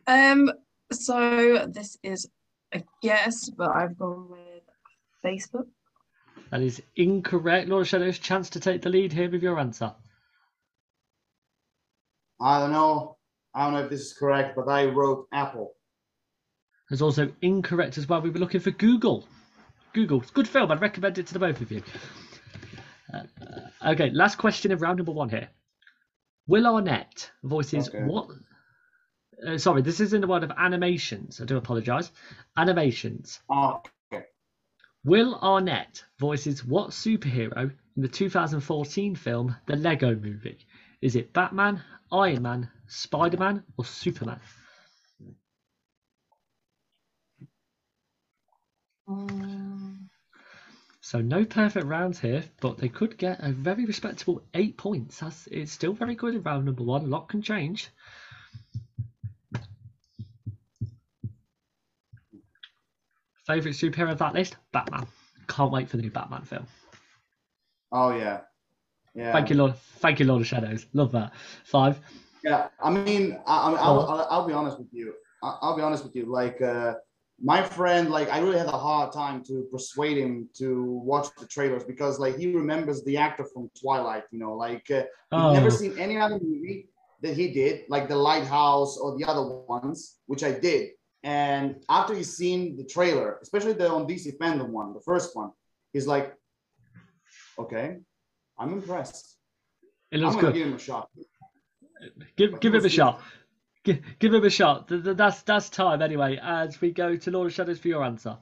Um, 0.10 0.52
so 0.92 1.68
this 1.72 1.98
is 2.02 2.28
a 2.74 2.82
guess, 3.04 3.50
but 3.52 3.70
I've 3.70 3.96
gone 3.96 4.28
with 4.28 4.64
Facebook. 5.24 5.68
That 6.50 6.62
is 6.62 6.82
incorrect. 6.96 7.70
Lord 7.70 7.86
Shadows, 7.86 8.18
chance 8.18 8.50
to 8.52 8.60
take 8.60 8.82
the 8.82 8.90
lead 8.90 9.14
here 9.14 9.30
with 9.30 9.44
your 9.44 9.60
answer. 9.60 9.94
I 12.42 12.60
don't 12.60 12.72
know. 12.72 13.18
I 13.54 13.66
don't 13.66 13.74
know 13.74 13.84
if 13.84 13.90
this 13.92 14.02
is 14.02 14.14
correct, 14.14 14.56
but 14.56 14.68
I 14.68 14.86
wrote 14.86 15.28
Apple. 15.32 15.74
There's 16.90 17.04
also 17.04 17.32
incorrect 17.44 18.00
as 18.00 18.10
well. 18.10 18.20
We 18.22 18.32
were 18.32 18.40
looking 18.40 18.62
for 18.62 18.72
Google. 18.72 19.28
Google, 19.94 20.22
it's 20.22 20.32
a 20.32 20.34
good 20.34 20.48
film. 20.48 20.72
I'd 20.72 20.82
recommend 20.82 21.20
it 21.20 21.28
to 21.28 21.34
the 21.34 21.40
both 21.40 21.62
of 21.62 21.72
you. 21.72 21.84
Uh, 23.14 23.24
okay, 23.92 24.10
last 24.10 24.38
question 24.40 24.72
of 24.72 24.82
round 24.82 24.98
number 24.98 25.12
one 25.12 25.30
here. 25.30 25.50
Will 26.48 26.66
Arnett 26.66 27.30
voices 27.44 27.90
Okay. 27.90 28.00
what? 28.06 28.28
Uh, 29.46 29.58
sorry, 29.58 29.82
this 29.82 30.00
is 30.00 30.14
in 30.14 30.22
the 30.22 30.28
world 30.28 30.44
of 30.44 30.52
animations. 30.58 31.40
I 31.42 31.46
do 31.46 31.58
apologise. 31.58 32.12
Animations. 32.58 33.40
Oh, 33.50 33.82
okay. 34.14 34.26
Will 35.06 35.36
Arnett 35.36 36.04
voices 36.20 36.66
what 36.66 36.90
superhero 36.90 37.72
in 37.96 38.02
the 38.02 38.08
2014 38.08 39.16
film 39.16 39.56
The 39.66 39.76
Lego 39.76 40.14
Movie? 40.16 40.60
Is 41.02 41.16
it 41.16 41.32
Batman, 41.34 41.82
Iron 42.12 42.42
Man, 42.42 42.70
Spider 42.88 43.38
Man, 43.38 43.64
or 43.78 43.86
Superman? 43.86 44.40
So 51.02 51.22
no 51.22 51.44
perfect 51.44 51.88
rounds 51.88 52.20
here, 52.20 52.44
but 52.62 52.78
they 52.78 52.90
could 52.90 53.18
get 53.18 53.40
a 53.40 53.52
very 53.52 53.86
respectable 53.86 54.44
eight 54.54 54.78
points. 54.78 55.20
That's 55.20 55.48
it's 55.48 55.72
still 55.72 55.94
very 55.94 56.14
good 56.14 56.36
in 56.36 56.44
round 56.44 56.66
number 56.66 56.84
one. 56.84 57.06
A 57.06 57.08
lot 57.08 57.30
can 57.30 57.42
change. 57.42 57.90
Favorite 63.50 63.74
superhero 63.74 64.12
of 64.12 64.20
that 64.20 64.36
list? 64.36 64.58
Batman. 64.74 65.08
Can't 65.48 65.72
wait 65.72 65.90
for 65.90 65.98
the 65.98 66.04
new 66.04 66.12
Batman 66.12 66.44
film. 66.44 66.68
Oh 67.92 68.16
yeah, 68.16 68.42
yeah. 69.16 69.32
Thank 69.32 69.50
you, 69.50 69.56
Lord. 69.56 69.76
Thank 69.76 70.20
you, 70.20 70.28
Lord 70.28 70.42
of 70.42 70.48
Shadows. 70.48 70.86
Love 70.94 71.12
that. 71.14 71.34
Five. 71.66 72.00
Yeah, 72.44 72.68
I 72.80 72.92
mean, 72.92 73.40
I, 73.48 73.58
I, 73.58 73.72
I'll, 73.72 74.02
I'll, 74.02 74.28
I'll 74.30 74.48
be 74.48 74.54
honest 74.54 74.78
with 74.78 74.90
you. 74.92 75.16
I'll 75.42 75.76
be 75.76 75.82
honest 75.82 76.04
with 76.04 76.16
you. 76.16 76.28
Like, 76.28 76.62
uh, 76.62 76.94
my 77.42 77.64
friend, 77.64 78.12
like, 78.12 78.30
I 78.32 78.38
really 78.38 78.60
had 78.60 78.68
a 78.68 78.72
hard 78.78 79.12
time 79.12 79.44
to 79.46 79.68
persuade 79.72 80.18
him 80.18 80.48
to 80.60 80.84
watch 80.84 81.30
the 81.40 81.48
trailers 81.48 81.84
because, 81.84 82.20
like, 82.20 82.38
he 82.38 82.54
remembers 82.54 83.04
the 83.04 83.18
actor 83.18 83.46
from 83.52 83.72
Twilight. 83.82 84.26
You 84.30 84.38
know, 84.38 84.54
like, 84.54 84.92
uh, 84.92 85.04
Oh. 85.32 85.54
never 85.54 85.72
seen 85.72 85.98
any 85.98 86.18
other 86.18 86.40
movie 86.40 86.90
that 87.24 87.34
he 87.34 87.52
did, 87.52 87.86
like 87.90 88.08
The 88.10 88.16
Lighthouse 88.16 88.98
or 89.00 89.18
the 89.18 89.26
other 89.26 89.44
ones, 89.68 90.20
which 90.28 90.44
I 90.44 90.52
did. 90.52 90.92
And 91.24 91.84
after 91.90 92.14
he's 92.16 92.36
seen 92.36 92.78
the 92.78 92.86
trailer, 92.86 93.40
especially 93.42 93.74
the 93.74 93.90
on 93.90 94.08
DC 94.08 94.38
fandom 94.38 94.70
one, 94.70 94.94
the 94.94 95.02
first 95.02 95.36
one, 95.36 95.52
he's 95.92 96.08
like, 96.08 96.34
"Okay, 97.58 97.98
I'm 98.58 98.72
impressed. 98.74 99.38
It 100.12 100.18
I'm 100.18 100.22
looks 100.24 100.36
gonna 100.36 100.48
good. 100.48 100.54
give 100.56 100.68
him 100.68 100.74
a 100.76 100.80
shot." 100.80 101.10
Give 102.38 102.58
give 102.62 102.74
him 102.74 102.86
a 102.86 102.90
shot. 102.90 103.22
Give, 103.84 104.00
give 104.20 104.34
him 104.34 104.46
a 104.46 104.50
shot. 104.50 104.88
Th- 104.88 105.04
th- 105.04 105.18
That's 105.18 105.42
that's 105.42 105.70
time 105.70 106.02
anyway. 106.02 106.40
As 106.42 106.80
we 106.80 106.92
go 106.92 107.18
to 107.18 107.32
Lord 107.32 107.48
of 107.48 107.54
Shadows 107.54 107.80
for 107.80 107.90
your 107.90 108.04
answer. 108.04 108.38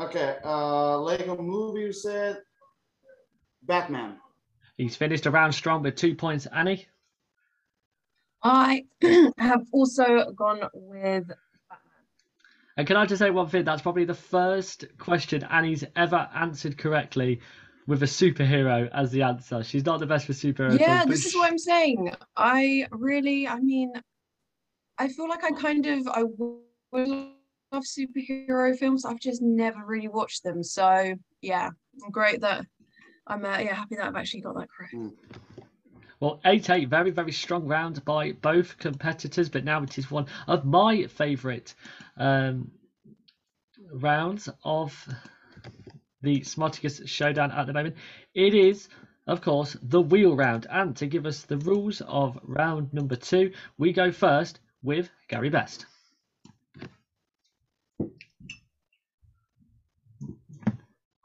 Okay, 0.00 0.38
uh, 0.44 0.98
Lego 0.98 1.36
movie 1.40 1.82
you 1.82 1.92
said 1.92 2.38
Batman. 3.62 4.16
He's 4.76 4.96
finished 4.96 5.26
a 5.26 5.30
round 5.30 5.54
strong 5.54 5.82
with 5.82 5.94
two 5.94 6.14
points. 6.16 6.46
Annie. 6.46 6.86
I 8.42 8.84
have 9.38 9.66
also 9.72 10.30
gone 10.32 10.62
with 10.72 11.28
Batman. 11.28 11.36
And 12.76 12.86
can 12.86 12.96
I 12.96 13.06
just 13.06 13.20
say 13.20 13.30
one 13.30 13.48
thing? 13.48 13.64
That's 13.64 13.82
probably 13.82 14.04
the 14.04 14.14
first 14.14 14.86
question 14.98 15.44
Annie's 15.44 15.84
ever 15.96 16.28
answered 16.34 16.78
correctly 16.78 17.40
with 17.86 18.02
a 18.02 18.06
superhero 18.06 18.88
as 18.92 19.10
the 19.10 19.22
answer. 19.22 19.62
She's 19.62 19.84
not 19.84 20.00
the 20.00 20.06
best 20.06 20.26
for 20.26 20.32
superheroes. 20.32 20.80
Yeah, 20.80 21.04
but 21.04 21.10
this 21.10 21.26
is 21.26 21.34
what 21.34 21.50
I'm 21.50 21.58
saying. 21.58 22.12
I 22.36 22.86
really, 22.92 23.48
I 23.48 23.58
mean, 23.58 23.92
I 24.98 25.08
feel 25.08 25.28
like 25.28 25.44
I 25.44 25.50
kind 25.50 25.86
of, 25.86 26.06
I 26.08 26.22
would 26.22 27.08
love 27.72 27.84
superhero 27.84 28.76
films. 28.78 29.04
I've 29.04 29.20
just 29.20 29.42
never 29.42 29.84
really 29.84 30.08
watched 30.08 30.44
them. 30.44 30.62
So 30.62 31.14
yeah, 31.42 31.70
I'm 32.04 32.10
great 32.10 32.40
that 32.42 32.64
I'm, 33.26 33.44
uh, 33.44 33.58
yeah, 33.58 33.74
happy 33.74 33.96
that 33.96 34.06
I've 34.06 34.16
actually 34.16 34.40
got 34.40 34.56
that 34.56 34.68
correct. 34.70 34.94
Well, 36.20 36.38
8 36.44 36.68
8, 36.68 36.88
very, 36.90 37.10
very 37.10 37.32
strong 37.32 37.66
round 37.66 38.04
by 38.04 38.32
both 38.32 38.76
competitors, 38.76 39.48
but 39.48 39.64
now 39.64 39.82
it 39.82 39.96
is 39.96 40.10
one 40.10 40.26
of 40.46 40.66
my 40.66 41.06
favourite 41.06 41.74
um, 42.18 42.70
rounds 43.90 44.48
of 44.62 45.08
the 46.20 46.40
Smarticus 46.40 47.08
Showdown 47.08 47.50
at 47.52 47.66
the 47.66 47.72
moment. 47.72 47.96
It 48.34 48.54
is, 48.54 48.90
of 49.26 49.40
course, 49.40 49.78
the 49.82 50.02
wheel 50.02 50.36
round. 50.36 50.66
And 50.68 50.94
to 50.96 51.06
give 51.06 51.24
us 51.24 51.42
the 51.44 51.56
rules 51.56 52.02
of 52.02 52.38
round 52.42 52.92
number 52.92 53.16
two, 53.16 53.52
we 53.78 53.94
go 53.94 54.12
first 54.12 54.60
with 54.82 55.10
Gary 55.28 55.48
Best. 55.48 55.86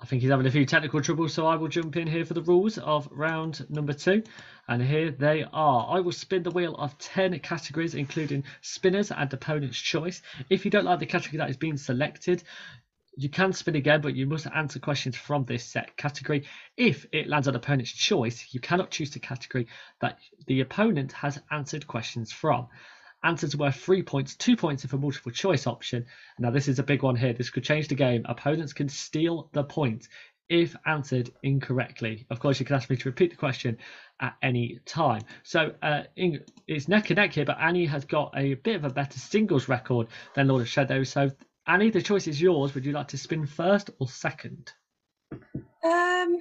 I 0.06 0.08
think 0.08 0.22
he's 0.22 0.30
having 0.30 0.46
a 0.46 0.52
few 0.52 0.68
technical 0.68 1.02
troubles, 1.02 1.34
so 1.34 1.48
I 1.48 1.56
will 1.56 1.68
jump 1.68 1.98
in 1.98 2.06
here 2.06 2.26
for 2.26 2.36
the 2.36 2.44
rules 2.44 2.78
of 2.78 3.10
round 3.12 3.68
number 3.72 3.92
two. 3.92 4.22
And 4.68 4.80
here 4.80 5.10
they 5.10 5.44
are. 5.52 5.88
I 5.90 6.00
will 6.00 6.12
spin 6.12 6.44
the 6.44 6.52
wheel 6.52 6.76
of 6.76 6.96
10 7.00 7.40
categories, 7.40 7.96
including 7.96 8.44
spinners 8.62 9.10
and 9.10 9.34
opponent's 9.34 9.80
choice. 9.80 10.22
If 10.48 10.64
you 10.64 10.70
don't 10.70 10.86
like 10.86 11.00
the 11.00 11.08
category 11.08 11.40
that 11.40 11.50
is 11.50 11.58
being 11.58 11.78
selected, 11.78 12.44
you 13.18 13.30
can 13.30 13.52
spin 13.52 13.78
again, 13.78 14.02
but 14.02 14.16
you 14.16 14.28
must 14.28 14.46
answer 14.46 14.78
questions 14.78 15.16
from 15.16 15.44
this 15.46 15.66
set 15.66 15.98
category. 15.98 16.46
If 16.78 17.08
it 17.12 17.28
lands 17.28 17.48
on 17.48 17.56
opponent's 17.56 17.92
choice, 17.92 18.50
you 18.52 18.60
cannot 18.60 18.92
choose 18.92 19.10
the 19.10 19.20
category 19.20 19.66
that 20.02 20.20
the 20.46 20.62
opponent 20.62 21.14
has 21.14 21.42
answered 21.50 21.88
questions 21.88 22.32
from. 22.32 22.68
Answers 23.26 23.56
worth 23.56 23.76
three 23.76 24.04
points, 24.04 24.36
two 24.36 24.56
points 24.56 24.86
if 24.86 24.94
a 24.94 24.98
multiple 24.98 25.32
choice 25.32 25.66
option. 25.66 26.06
Now, 26.38 26.52
this 26.52 26.68
is 26.68 26.78
a 26.78 26.84
big 26.84 27.02
one 27.02 27.16
here. 27.16 27.34
This 27.34 27.50
could 27.50 27.64
change 27.64 27.88
the 27.88 27.96
game. 27.96 28.24
Opponents 28.26 28.72
can 28.72 28.88
steal 28.88 29.50
the 29.52 29.64
point 29.64 30.08
if 30.48 30.76
answered 30.86 31.32
incorrectly. 31.42 32.28
Of 32.30 32.40
course, 32.40 32.60
you 32.60 32.68
can 32.68 32.76
ask 32.76 32.88
me 32.88 32.96
to 32.98 33.10
repeat 33.10 33.32
the 33.32 33.36
question 33.36 33.78
at 34.20 34.36
any 34.44 34.80
time. 34.86 35.24
So 35.42 35.74
uh, 35.82 36.04
in, 36.16 36.42
it's 36.68 36.88
neck 36.88 37.10
and 37.10 37.18
neck 37.18 37.34
here, 37.34 37.46
but 37.46 37.58
Annie 37.60 37.88
has 37.88 38.06
got 38.06 38.32
a 38.38 38.54
bit 38.54 38.76
of 38.76 38.86
a 38.86 38.90
better 38.92 39.18
singles 39.18 39.68
record 39.68 40.08
than 40.36 40.48
Lord 40.48 40.62
of 40.62 40.70
Shadows. 40.70 41.10
So, 41.10 41.32
Annie, 41.66 41.90
the 41.90 42.04
choice 42.04 42.28
is 42.28 42.40
yours. 42.40 42.76
Would 42.76 42.86
you 42.86 42.92
like 42.92 43.08
to 43.08 43.18
spin 43.18 43.48
first 43.48 43.90
or 44.00 44.08
second? 44.08 44.72
Um, 45.84 46.40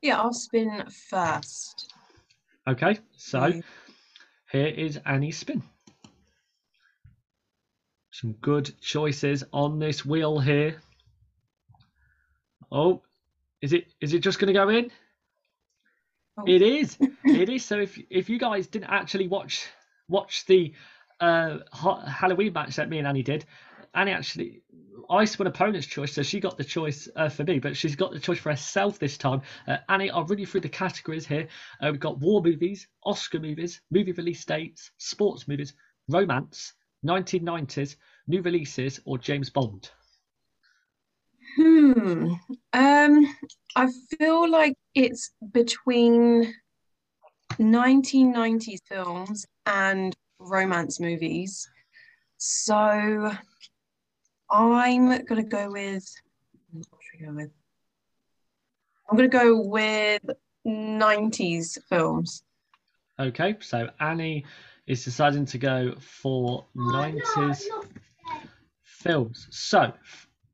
yeah, 0.00 0.20
I'll 0.20 0.32
spin 0.32 0.84
first. 1.10 1.92
Okay, 2.68 3.00
so 3.16 3.60
here 4.52 4.66
is 4.66 5.00
Annie's 5.04 5.38
spin. 5.38 5.64
Some 8.12 8.34
good 8.34 8.78
choices 8.80 9.42
on 9.52 9.78
this 9.78 10.04
wheel 10.04 10.38
here. 10.38 10.80
Oh, 12.70 13.02
is 13.62 13.72
it 13.72 13.86
is 14.00 14.12
it 14.12 14.20
just 14.20 14.38
going 14.38 14.48
to 14.48 14.52
go 14.52 14.68
in? 14.68 14.90
Oh. 16.36 16.44
It 16.46 16.60
is. 16.60 16.98
it 17.24 17.48
is. 17.48 17.64
So 17.64 17.80
if 17.80 17.98
if 18.10 18.28
you 18.28 18.38
guys 18.38 18.66
didn't 18.66 18.90
actually 18.90 19.28
watch 19.28 19.66
watch 20.08 20.44
the 20.44 20.74
uh, 21.20 21.58
Halloween 21.72 22.52
match 22.52 22.76
that 22.76 22.90
me 22.90 22.98
and 22.98 23.06
Annie 23.06 23.22
did, 23.22 23.46
Annie 23.94 24.12
actually 24.12 24.62
I 25.08 25.24
spun 25.24 25.46
opponent's 25.46 25.86
choice, 25.86 26.12
so 26.12 26.22
she 26.22 26.38
got 26.38 26.58
the 26.58 26.64
choice 26.64 27.08
uh, 27.16 27.30
for 27.30 27.44
me, 27.44 27.60
but 27.60 27.76
she's 27.76 27.96
got 27.96 28.12
the 28.12 28.20
choice 28.20 28.38
for 28.38 28.50
herself 28.50 28.98
this 28.98 29.16
time. 29.16 29.40
Uh, 29.66 29.78
Annie, 29.88 30.10
I'll 30.10 30.24
run 30.24 30.38
you 30.38 30.46
through 30.46 30.60
the 30.60 30.68
categories 30.68 31.26
here. 31.26 31.48
Uh, 31.80 31.88
we've 31.90 32.00
got 32.00 32.18
war 32.18 32.42
movies, 32.42 32.88
Oscar 33.04 33.40
movies, 33.40 33.80
movie 33.90 34.12
release 34.12 34.44
dates, 34.44 34.90
sports 34.98 35.48
movies, 35.48 35.74
romance, 36.08 36.74
1990s, 37.04 37.96
new 38.26 38.42
releases, 38.42 39.00
or 39.04 39.18
James 39.18 39.50
Bond. 39.50 39.90
Hmm. 41.56 42.34
Um, 42.72 43.36
I 43.76 43.88
feel 44.18 44.48
like 44.48 44.76
it's 44.94 45.30
between 45.52 46.54
1990s 47.58 48.80
films 48.86 49.46
and 49.66 50.14
romance 50.38 51.00
movies. 51.00 51.68
So 52.38 53.32
I'm 54.50 55.24
gonna 55.24 55.42
go 55.42 55.70
with 55.70 56.14
what 56.72 56.86
should 57.02 57.20
we 57.20 57.26
go 57.26 57.32
with? 57.34 57.50
I'm 59.10 59.16
gonna 59.16 59.28
go 59.28 59.60
with 59.60 60.22
90s 60.66 61.78
films. 61.88 62.42
Okay, 63.18 63.56
so 63.60 63.90
Annie 64.00 64.44
is 64.86 65.04
deciding 65.04 65.46
to 65.46 65.58
go 65.58 65.94
for 65.98 66.66
90s 66.76 67.62
films. 68.82 69.46
So, 69.50 69.92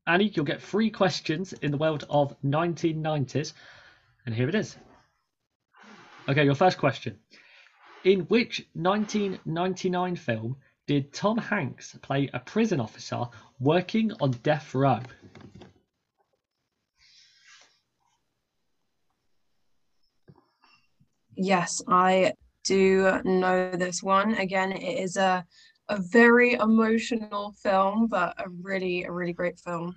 Annie, 0.07 0.31
you'll 0.33 0.45
get 0.45 0.61
three 0.61 0.89
questions 0.89 1.53
in 1.53 1.71
the 1.71 1.77
world 1.77 2.05
of 2.09 2.35
1990s, 2.41 3.53
and 4.25 4.35
here 4.35 4.49
it 4.49 4.55
is. 4.55 4.77
Okay, 6.27 6.45
your 6.45 6.55
first 6.55 6.77
question. 6.77 7.17
In 8.03 8.21
which 8.21 8.67
1999 8.73 10.15
film 10.15 10.55
did 10.87 11.13
Tom 11.13 11.37
Hanks 11.37 11.97
play 12.01 12.29
a 12.33 12.39
prison 12.39 12.79
officer 12.79 13.25
working 13.59 14.11
on 14.21 14.31
death 14.31 14.73
row? 14.73 14.99
Yes, 21.35 21.81
I 21.87 22.33
do 22.69 23.21
know 23.25 23.71
this 23.75 24.03
one. 24.03 24.35
Again, 24.35 24.71
it 24.71 24.97
is 25.05 25.17
a 25.17 25.45
a 25.89 25.97
very 26.11 26.53
emotional 26.53 27.55
film, 27.63 28.07
but 28.07 28.35
a 28.37 28.47
really, 28.61 29.03
a 29.03 29.11
really 29.11 29.33
great 29.33 29.59
film. 29.59 29.95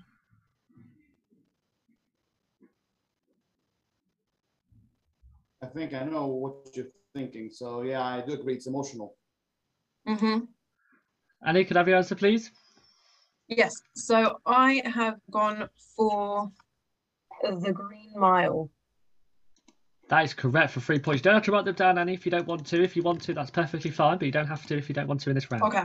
I 5.62 5.66
think 5.66 5.92
I 5.94 6.04
know 6.04 6.26
what 6.26 6.74
you're 6.74 6.92
thinking. 7.14 7.50
So 7.52 7.82
yeah, 7.82 8.02
I 8.02 8.22
do 8.26 8.32
agree. 8.32 8.54
It's 8.54 8.66
emotional. 8.66 9.16
hmm 10.06 10.38
Annie, 11.44 11.64
could 11.64 11.76
I 11.76 11.80
have 11.80 11.88
your 11.88 11.98
answer, 11.98 12.14
please? 12.14 12.50
Yes, 13.48 13.72
so 13.94 14.38
I 14.46 14.80
have 14.86 15.18
gone 15.30 15.68
for 15.96 16.50
The 17.42 17.72
Green 17.72 18.12
Mile. 18.16 18.70
That 20.12 20.26
is 20.26 20.34
correct 20.34 20.72
for 20.72 20.80
three 20.80 20.98
points. 20.98 21.20
You 21.20 21.22
don't 21.22 21.32
have 21.36 21.42
to 21.44 21.52
write 21.52 21.64
them 21.64 21.74
down, 21.74 21.96
Annie, 21.96 22.12
if 22.12 22.26
you 22.26 22.30
don't 22.30 22.46
want 22.46 22.66
to. 22.66 22.82
If 22.82 22.96
you 22.96 23.02
want 23.02 23.22
to, 23.22 23.32
that's 23.32 23.50
perfectly 23.50 23.90
fine, 23.90 24.18
but 24.18 24.26
you 24.26 24.30
don't 24.30 24.46
have 24.46 24.66
to 24.66 24.76
if 24.76 24.90
you 24.90 24.94
don't 24.94 25.08
want 25.08 25.22
to 25.22 25.30
in 25.30 25.34
this 25.34 25.50
round. 25.50 25.62
Okay. 25.62 25.84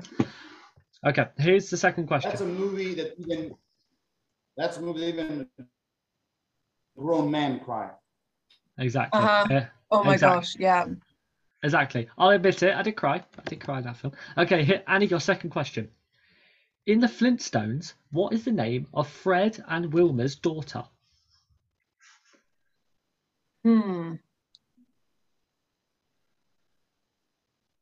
Okay, 1.05 1.27
here's 1.37 1.69
the 1.69 1.77
second 1.77 2.07
question. 2.07 2.31
That's 2.31 2.41
a 2.41 2.45
movie 2.45 2.93
that 2.95 3.13
even. 3.19 3.55
That's 4.57 4.75
a 4.75 4.81
movie 4.81 4.99
that 4.99 5.07
even 5.07 5.47
grown 6.97 7.31
man 7.31 7.61
cry. 7.61 7.91
Exactly. 8.77 9.17
Uh-huh. 9.21 9.47
Yeah, 9.49 9.67
Oh 9.91 10.03
my 10.03 10.15
Exact- 10.15 10.35
gosh, 10.35 10.55
yeah. 10.59 10.87
exactly. 11.63 12.09
I'll 12.17 12.31
admit 12.31 12.61
it. 12.63 12.75
I 12.75 12.81
did 12.81 12.97
cry. 12.97 13.23
I 13.39 13.49
did 13.49 13.61
cry 13.61 13.77
in 13.77 13.85
that 13.85 13.95
film. 13.95 14.11
Okay, 14.37 14.61
here, 14.65 14.83
Annie, 14.87 15.05
your 15.05 15.21
second 15.21 15.51
question. 15.51 15.87
In 16.85 16.99
the 16.99 17.07
Flintstones, 17.07 17.93
what 18.11 18.33
is 18.33 18.43
the 18.43 18.51
name 18.51 18.87
of 18.93 19.07
Fred 19.07 19.63
and 19.69 19.89
Wilma's 19.93 20.35
daughter? 20.35 20.83
Hmm. 23.67 24.13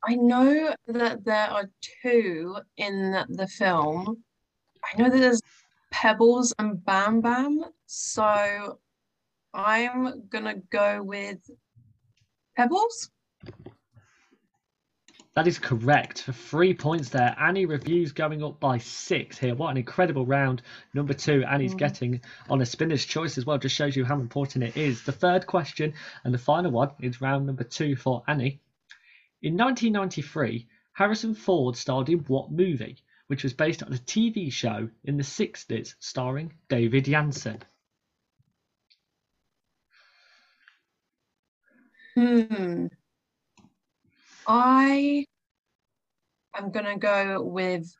I 0.04 0.16
know 0.16 0.74
that 0.88 1.24
there 1.24 1.48
are 1.48 1.70
two 2.02 2.56
in 2.76 3.12
the 3.28 3.46
film. 3.46 4.24
I 4.82 5.00
know 5.00 5.08
that 5.08 5.16
there's 5.16 5.40
Pebbles 5.92 6.52
and 6.58 6.84
Bam 6.84 7.20
Bam, 7.20 7.66
so 7.86 8.80
I'm 9.54 10.26
gonna 10.28 10.56
go 10.70 11.04
with 11.04 11.48
Pebbles. 12.56 13.12
That 15.36 15.46
is 15.46 15.58
correct 15.58 16.22
for 16.22 16.32
three 16.32 16.72
points 16.72 17.10
there. 17.10 17.36
Annie 17.38 17.66
Reviews 17.66 18.10
going 18.12 18.42
up 18.42 18.58
by 18.58 18.78
six 18.78 19.36
here. 19.38 19.54
What 19.54 19.70
an 19.70 19.76
incredible 19.76 20.24
round. 20.24 20.62
Number 20.94 21.12
two, 21.12 21.44
Annie's 21.44 21.74
Mm. 21.74 21.78
getting 21.78 22.20
on 22.48 22.62
a 22.62 22.66
spinner's 22.66 23.04
choice 23.04 23.36
as 23.36 23.44
well. 23.44 23.58
Just 23.58 23.74
shows 23.76 23.94
you 23.94 24.06
how 24.06 24.18
important 24.18 24.64
it 24.64 24.78
is. 24.78 25.02
The 25.02 25.12
third 25.12 25.46
question 25.46 25.92
and 26.24 26.32
the 26.32 26.38
final 26.38 26.70
one 26.70 26.92
is 27.00 27.20
round 27.20 27.44
number 27.44 27.64
two 27.64 27.96
for 27.96 28.24
Annie. 28.26 28.62
In 29.42 29.56
1993, 29.56 30.66
Harrison 30.94 31.34
Ford 31.34 31.76
starred 31.76 32.08
in 32.08 32.20
what 32.20 32.50
movie, 32.50 32.96
which 33.26 33.42
was 33.42 33.52
based 33.52 33.82
on 33.82 33.92
a 33.92 33.98
TV 33.98 34.50
show 34.50 34.88
in 35.04 35.18
the 35.18 35.22
60s 35.22 35.96
starring 36.00 36.54
David 36.70 37.04
Janssen? 37.04 37.62
Hmm. 42.14 42.86
I 44.46 45.24
am 46.56 46.70
gonna 46.70 46.98
go 46.98 47.42
with 47.42 47.92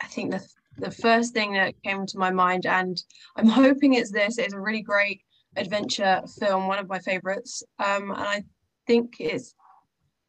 I 0.00 0.06
think 0.06 0.30
the 0.32 0.46
the 0.78 0.90
first 0.90 1.34
thing 1.34 1.54
that 1.54 1.74
came 1.82 2.06
to 2.06 2.18
my 2.18 2.30
mind, 2.30 2.64
and 2.66 3.02
I'm 3.36 3.48
hoping 3.48 3.94
it's 3.94 4.12
this. 4.12 4.38
It's 4.38 4.54
a 4.54 4.60
really 4.60 4.82
great 4.82 5.22
adventure 5.56 6.22
film, 6.38 6.68
one 6.68 6.78
of 6.78 6.88
my 6.88 7.00
favorites. 7.00 7.64
Um, 7.80 8.10
and 8.12 8.20
I 8.20 8.44
think 8.86 9.16
it's 9.18 9.54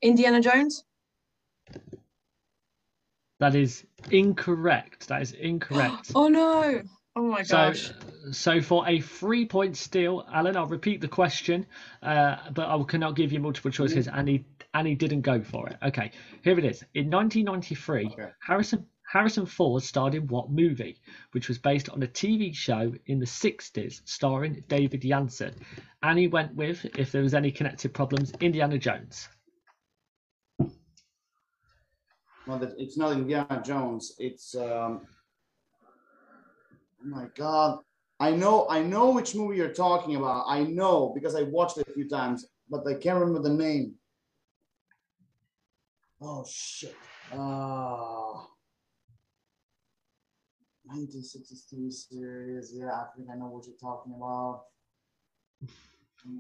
Indiana 0.02 0.42
Jones. 0.42 0.84
That 3.40 3.56
is 3.56 3.86
incorrect. 4.12 5.08
That 5.08 5.22
is 5.22 5.34
incorrect. 5.34 6.12
Oh 6.16 6.28
no! 6.28 6.82
Oh 7.16 7.22
my 7.24 7.44
So, 7.44 7.58
gosh! 7.58 7.88
so 7.88 8.32
so 8.32 8.62
for 8.62 8.88
a 8.88 9.00
three-point 9.00 9.78
steal, 9.78 10.26
Alan, 10.34 10.58
I'll 10.58 10.66
repeat 10.68 11.00
the 11.02 11.08
question, 11.08 11.66
uh, 12.02 12.38
but 12.54 12.68
I 12.70 12.84
cannot 12.84 13.16
give 13.16 13.32
you 13.32 13.40
multiple 13.40 13.72
choices. 13.72 14.08
Annie, 14.74 14.92
he 14.92 14.96
didn't 14.96 15.22
go 15.22 15.42
for 15.42 15.68
it. 15.68 15.78
Okay, 15.84 16.12
here 16.44 16.58
it 16.60 16.66
is. 16.66 16.84
In 16.94 17.10
1993, 17.10 18.08
Okay. 18.08 18.30
Harrison 18.42 18.86
Harrison 19.12 19.48
Ford 19.48 19.82
starred 19.82 20.14
in 20.14 20.28
what 20.28 20.52
movie, 20.52 21.02
which 21.32 21.48
was 21.48 21.58
based 21.58 21.90
on 21.90 22.04
a 22.04 22.08
TV 22.08 22.54
show 22.54 22.94
in 23.08 23.18
the 23.18 23.26
60s 23.26 24.02
starring 24.06 24.64
David 24.68 25.02
Janssen? 25.02 25.56
he 26.16 26.28
went 26.28 26.54
with, 26.54 26.86
if 26.96 27.12
there 27.12 27.24
was 27.24 27.34
any 27.34 27.50
connected 27.52 27.92
problems, 27.92 28.32
Indiana 28.40 28.78
Jones. 28.78 29.28
No, 32.46 32.62
it's 32.78 32.98
not 32.98 33.14
Indiana 33.14 33.62
Jones. 33.66 34.14
It's 34.20 34.56
um. 34.56 35.08
Oh 37.02 37.06
my 37.06 37.28
God! 37.36 37.80
I 38.20 38.32
know, 38.32 38.68
I 38.70 38.84
know 38.84 39.12
which 39.12 39.34
movie 39.34 39.58
you're 39.58 39.74
talking 39.74 40.16
about. 40.16 40.46
I 40.48 40.64
know 40.64 41.12
because 41.16 41.36
I 41.36 41.44
watched 41.44 41.78
it 41.78 41.88
a 41.88 41.94
few 41.94 42.08
times, 42.10 42.48
but 42.70 42.86
I 42.86 42.94
can't 42.96 43.20
remember 43.20 43.48
the 43.48 43.56
name. 43.56 43.96
Oh 46.22 46.46
shit! 46.50 46.96
Uh, 47.32 48.44
1963 50.84 51.92
series. 51.92 52.74
Yeah, 52.76 52.92
I 52.92 53.06
think 53.16 53.30
I 53.32 53.36
know 53.36 53.46
what 53.48 53.66
you're 53.66 53.78
talking 53.78 54.14
about. 54.16 54.64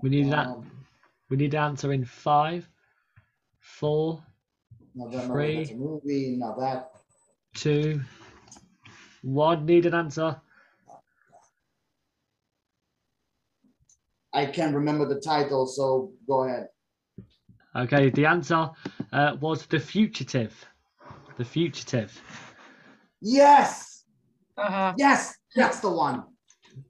We 0.01 0.09
need 0.09 0.31
that. 0.31 0.47
Um, 0.47 0.69
We 1.29 1.37
need 1.37 1.51
to 1.51 1.57
answer 1.59 1.93
in 1.93 2.03
five, 2.03 2.67
four, 3.59 4.23
No, 4.95 5.07
that, 5.09 5.27
Three. 5.27 5.73
movie. 5.75 6.39
That. 6.39 6.89
two, 7.55 8.01
one. 9.21 9.65
Need 9.65 9.85
an 9.85 9.93
answer. 9.93 10.41
I 14.33 14.45
can't 14.45 14.75
remember 14.75 15.05
the 15.07 15.19
title, 15.21 15.65
so 15.67 16.11
go 16.27 16.43
ahead. 16.43 16.67
Okay, 17.75 18.10
the 18.10 18.25
answer 18.25 18.69
uh, 19.13 19.38
was 19.39 19.65
The 19.67 19.79
Fugitive. 19.79 20.53
The 21.38 21.45
Fugitive. 21.45 22.19
Yes, 23.21 24.03
Uh-huh. 24.58 24.93
yes, 24.97 25.36
that's 25.55 25.79
the 25.79 25.91
one. 25.91 26.23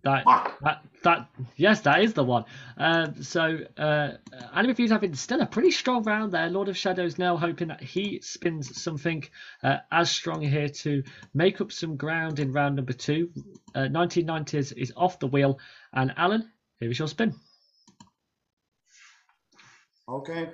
That, 0.04 0.24
Fuck. 0.24 0.60
that, 0.62 0.84
that, 1.04 1.30
yes, 1.56 1.82
that 1.82 2.02
is 2.04 2.14
the 2.14 2.24
one. 2.24 2.46
Um, 2.78 3.22
so, 3.24 3.60
uh, 3.78 4.12
Annie 4.54 4.68
Reviews 4.70 4.92
having 4.92 5.16
still 5.16 5.42
a 5.42 5.46
pretty 5.46 5.72
strong 5.72 6.04
round 6.04 6.32
there. 6.32 6.50
Lord 6.50 6.70
of 6.70 6.78
Shadows 6.78 7.18
now 7.18 7.36
hoping 7.38 7.70
that 7.70 7.82
he 7.82 8.20
spins 8.22 8.80
something 8.82 9.24
uh, 9.64 9.78
as 9.92 10.12
strong 10.12 10.42
here 10.42 10.70
to 10.70 11.04
make 11.34 11.60
up 11.62 11.72
some 11.72 11.96
ground 11.98 12.40
in 12.40 12.52
round 12.54 12.76
number 12.76 12.94
two. 12.94 13.32
Uh, 13.74 13.88
1990s 13.90 14.74
is 14.78 14.94
off 14.96 15.20
the 15.20 15.28
wheel. 15.28 15.60
And 15.94 16.14
Alan, 16.18 16.52
here 16.80 16.92
is 16.92 17.00
your 17.00 17.08
spin. 17.08 17.34
Okay. 20.08 20.50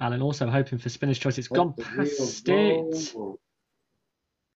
Alan 0.00 0.22
also 0.22 0.48
hoping 0.48 0.78
for 0.78 0.88
spinner's 0.88 1.18
choice. 1.18 1.38
It's 1.38 1.48
gone 1.48 1.72
past 1.74 2.48
it. 2.48 3.14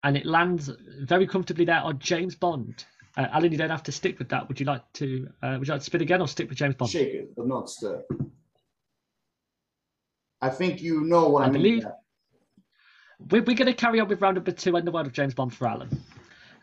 and 0.04 0.16
it 0.16 0.26
lands 0.26 0.70
very 1.02 1.26
comfortably 1.26 1.64
there 1.64 1.80
on 1.80 1.98
James 1.98 2.34
Bond. 2.34 2.84
Uh, 3.16 3.26
Alan, 3.32 3.50
you 3.50 3.58
don't 3.58 3.70
have 3.70 3.82
to 3.84 3.92
stick 3.92 4.18
with 4.18 4.28
that. 4.28 4.48
Would 4.48 4.60
you 4.60 4.66
like 4.66 4.82
to? 4.94 5.28
Uh, 5.42 5.56
would 5.58 5.66
you 5.66 5.74
like 5.74 5.80
to 5.80 5.84
spin 5.86 6.02
again 6.02 6.20
or 6.20 6.28
stick 6.28 6.48
with 6.48 6.58
James 6.58 6.74
Bond? 6.74 6.90
Shake 6.90 7.14
it, 7.14 7.34
but 7.36 7.46
not 7.46 7.68
stir. 7.68 8.04
I 10.40 10.50
think 10.50 10.80
you 10.80 11.00
know 11.02 11.28
what 11.28 11.42
I, 11.42 11.46
I 11.46 11.50
mean. 11.50 11.62
believe-. 11.62 11.86
We're, 13.30 13.42
we're 13.42 13.56
going 13.56 13.66
to 13.66 13.74
carry 13.74 13.98
on 13.98 14.06
with 14.08 14.20
round 14.20 14.36
number 14.36 14.52
two 14.52 14.76
in 14.76 14.84
the 14.84 14.92
world 14.92 15.06
of 15.08 15.12
James 15.12 15.34
Bond 15.34 15.52
for 15.52 15.66
Alan. 15.66 16.02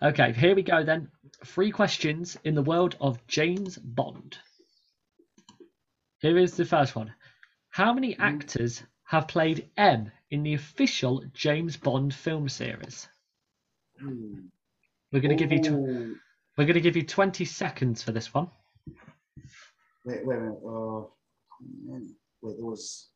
Okay, 0.01 0.31
here 0.31 0.55
we 0.55 0.63
go 0.63 0.83
then. 0.83 1.09
Three 1.45 1.71
questions 1.71 2.38
in 2.45 2.55
the 2.55 2.61
world 2.61 2.95
of 3.01 3.25
James 3.27 3.77
Bond. 3.77 4.38
Here 6.19 6.38
is 6.38 6.55
the 6.55 6.65
first 6.65 6.95
one. 6.95 7.13
How 7.75 7.91
many 7.91 8.17
actors 8.19 8.81
have 9.03 9.27
played 9.27 9.69
M 9.75 10.09
in 10.31 10.43
the 10.43 10.53
official 10.53 11.25
James 11.33 11.75
Bond 11.75 12.13
film 12.13 12.47
series? 12.47 13.09
Hmm. 13.99 14.45
We're 15.11 15.19
going 15.19 15.38
to 15.38 15.45
give 15.45 15.51
you 15.51 15.61
tw- 15.61 15.71
Ooh. 15.71 16.15
we're 16.57 16.63
going 16.63 16.75
to 16.75 16.79
give 16.79 16.95
you 16.95 17.03
20 17.03 17.43
seconds 17.43 18.01
for 18.01 18.13
this 18.13 18.33
one. 18.33 18.49
Wait, 20.05 20.25
wait 20.25 20.38
a 20.38 20.39
minute. 20.39 20.57
Uh, 20.65 21.01
wait, 22.41 22.55
there 22.55 22.65
was. 22.65 23.09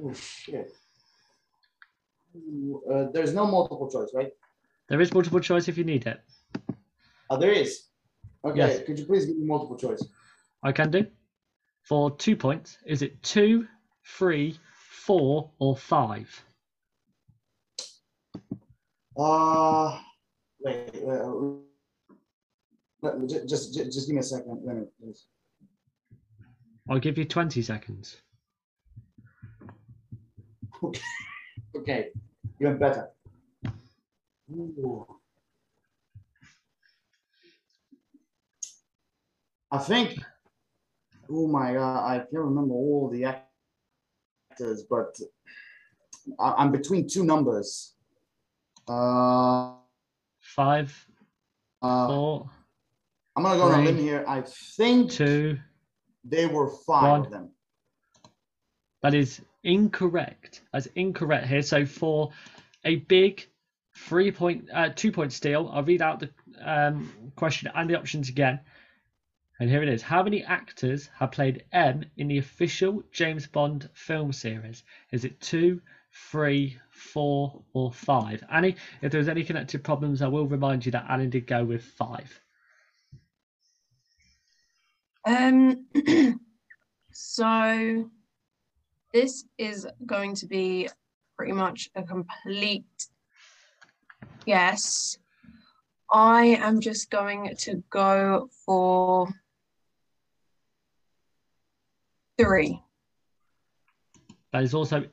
Oh 0.00 0.12
shit. 0.12 0.70
Uh, 2.88 3.06
there's 3.12 3.34
no 3.34 3.46
multiple 3.46 3.90
choice, 3.90 4.10
right? 4.14 4.30
There 4.88 5.00
is 5.00 5.12
multiple 5.12 5.40
choice 5.40 5.66
if 5.66 5.76
you 5.76 5.82
need 5.82 6.06
it. 6.06 6.20
Oh, 7.30 7.36
there 7.36 7.52
is. 7.52 7.84
Okay, 8.44 8.58
Yes. 8.58 8.82
could 8.86 8.98
you 8.98 9.04
please 9.04 9.26
give 9.26 9.36
me 9.36 9.44
multiple 9.46 9.76
choice? 9.76 10.02
I 10.62 10.72
can 10.72 10.90
do. 10.90 11.06
For 11.82 12.10
two 12.16 12.36
points, 12.36 12.78
is 12.86 13.02
it 13.02 13.22
two, 13.22 13.66
three, 14.04 14.58
four, 14.74 15.50
or 15.58 15.76
five? 15.76 16.28
Uh, 19.16 19.98
wait, 20.60 20.90
wait, 23.02 23.28
ju- 23.28 23.44
just, 23.46 23.74
just, 23.74 23.92
just 23.92 24.06
give 24.06 24.14
me 24.14 24.20
a 24.20 24.22
second. 24.22 24.60
Let 24.64 24.76
me, 24.76 24.84
please. 25.00 25.26
I'll 26.88 26.98
give 27.00 27.18
you 27.18 27.24
20 27.24 27.62
seconds. 27.62 28.22
Okay, 31.76 32.08
even 32.60 32.78
better. 32.78 33.10
Ooh. 34.50 35.06
I 39.70 39.78
think. 39.78 40.18
Oh 41.30 41.46
my 41.46 41.74
god, 41.74 42.10
I 42.10 42.18
can't 42.18 42.32
remember 42.32 42.74
all 42.74 43.10
the 43.12 43.24
actors, 43.24 44.84
but 44.88 45.18
I'm 46.38 46.72
between 46.72 47.08
two 47.08 47.24
numbers. 47.24 47.94
Uh, 48.88 49.72
Five, 50.40 51.06
uh, 51.82 52.06
four, 52.06 52.50
I'm 53.36 53.42
gonna 53.42 53.58
go 53.58 53.64
on 53.64 53.72
a 53.72 53.76
three, 53.76 53.84
limb 53.84 53.98
here. 53.98 54.24
I 54.26 54.40
think 54.40 55.10
two. 55.10 55.58
they 56.24 56.46
were 56.46 56.70
five 56.86 57.10
one. 57.10 57.20
of 57.20 57.30
them. 57.30 57.50
That 59.02 59.14
is 59.14 59.42
incorrect. 59.64 60.62
That's 60.72 60.86
incorrect 60.94 61.46
here. 61.46 61.62
So 61.62 61.84
for 61.84 62.30
a 62.84 62.96
big 62.96 63.46
three 63.94 64.32
point, 64.32 64.68
uh, 64.72 64.88
two 64.96 65.12
point 65.12 65.32
steal. 65.32 65.70
I'll 65.72 65.84
read 65.84 66.00
out 66.00 66.20
the 66.20 66.30
um, 66.62 67.12
question 67.36 67.70
and 67.74 67.90
the 67.90 67.98
options 67.98 68.28
again. 68.30 68.60
And 69.60 69.68
here 69.68 69.82
it 69.82 69.88
is. 69.88 70.02
How 70.02 70.22
many 70.22 70.44
actors 70.44 71.10
have 71.18 71.32
played 71.32 71.64
M 71.72 72.04
in 72.16 72.28
the 72.28 72.38
official 72.38 73.02
James 73.10 73.46
Bond 73.48 73.88
film 73.92 74.32
series? 74.32 74.84
Is 75.10 75.24
it 75.24 75.40
two, 75.40 75.80
three, 76.30 76.78
four, 76.90 77.64
or 77.72 77.92
five? 77.92 78.44
Annie, 78.52 78.76
if 79.02 79.10
there's 79.10 79.28
any 79.28 79.42
connected 79.42 79.82
problems, 79.82 80.22
I 80.22 80.28
will 80.28 80.46
remind 80.46 80.86
you 80.86 80.92
that 80.92 81.06
Alan 81.08 81.30
did 81.30 81.48
go 81.48 81.64
with 81.64 81.82
five. 81.82 82.40
Um, 85.26 85.86
so 87.12 88.10
this 89.12 89.44
is 89.58 89.88
going 90.06 90.36
to 90.36 90.46
be 90.46 90.88
pretty 91.36 91.52
much 91.52 91.90
a 91.96 92.04
complete 92.04 93.08
guess. 94.46 95.18
I 96.12 96.46
am 96.60 96.80
just 96.80 97.10
going 97.10 97.54
to 97.58 97.82
go 97.90 98.48
for 98.64 99.28
three. 102.38 102.82
That 104.52 104.62
is 104.62 104.74
also 104.74 105.04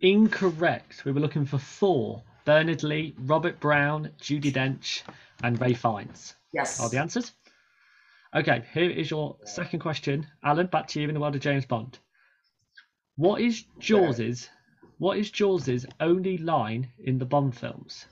incorrect. 0.00 1.04
We 1.04 1.12
were 1.12 1.20
looking 1.20 1.44
for 1.44 1.58
four. 1.58 2.22
Bernard 2.46 2.82
Lee, 2.82 3.14
Robert 3.20 3.60
Brown, 3.60 4.10
Judi 4.20 4.50
Dench, 4.50 5.02
and 5.42 5.60
Ralph 5.60 5.78
Fiennes 5.78 6.34
Yes. 6.54 6.80
are 6.80 6.88
the 6.88 6.98
answers. 6.98 7.32
Okay, 8.34 8.64
here 8.72 8.88
is 8.90 9.10
your 9.10 9.36
second 9.44 9.80
question. 9.80 10.26
Alan, 10.42 10.66
back 10.68 10.86
to 10.88 11.00
you 11.00 11.08
in 11.08 11.14
the 11.14 11.20
world 11.20 11.34
of 11.34 11.42
James 11.42 11.66
Bond. 11.66 11.98
What 13.16 13.40
is 13.42 13.64
Jaws's 13.78 14.48
what 14.98 15.16
is 15.16 15.30
Jaws's 15.30 15.86
only 16.00 16.36
line 16.36 16.90
in 17.04 17.18
the 17.18 17.24
Bond 17.24 17.56
films? 17.56 18.04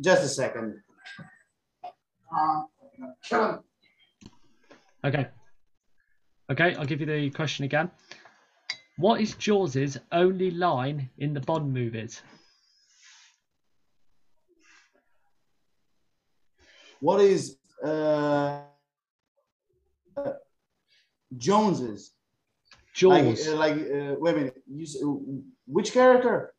Just 0.00 0.24
a 0.24 0.28
second. 0.28 0.80
Uh, 1.84 2.62
Kevin, 3.28 3.58
Okay. 5.04 5.26
Okay, 6.50 6.74
I'll 6.74 6.84
give 6.84 7.00
you 7.00 7.06
the 7.06 7.30
question 7.30 7.64
again. 7.64 7.90
What 8.96 9.20
is 9.20 9.34
Jaws's 9.34 9.98
only 10.12 10.50
line 10.50 11.08
in 11.18 11.32
the 11.32 11.40
Bond 11.40 11.72
movies? 11.72 12.22
what 17.00 17.20
is 17.20 17.56
uh, 17.84 18.60
uh, 20.16 20.32
Jones's? 21.36 22.12
Like, 23.48 23.48
uh, 23.48 23.56
like 23.56 23.74
uh, 23.74 24.14
wait 24.18 24.34
a 24.34 24.38
minute. 24.38 24.62
You, 24.68 25.42
which 25.66 25.92
character? 25.92 26.52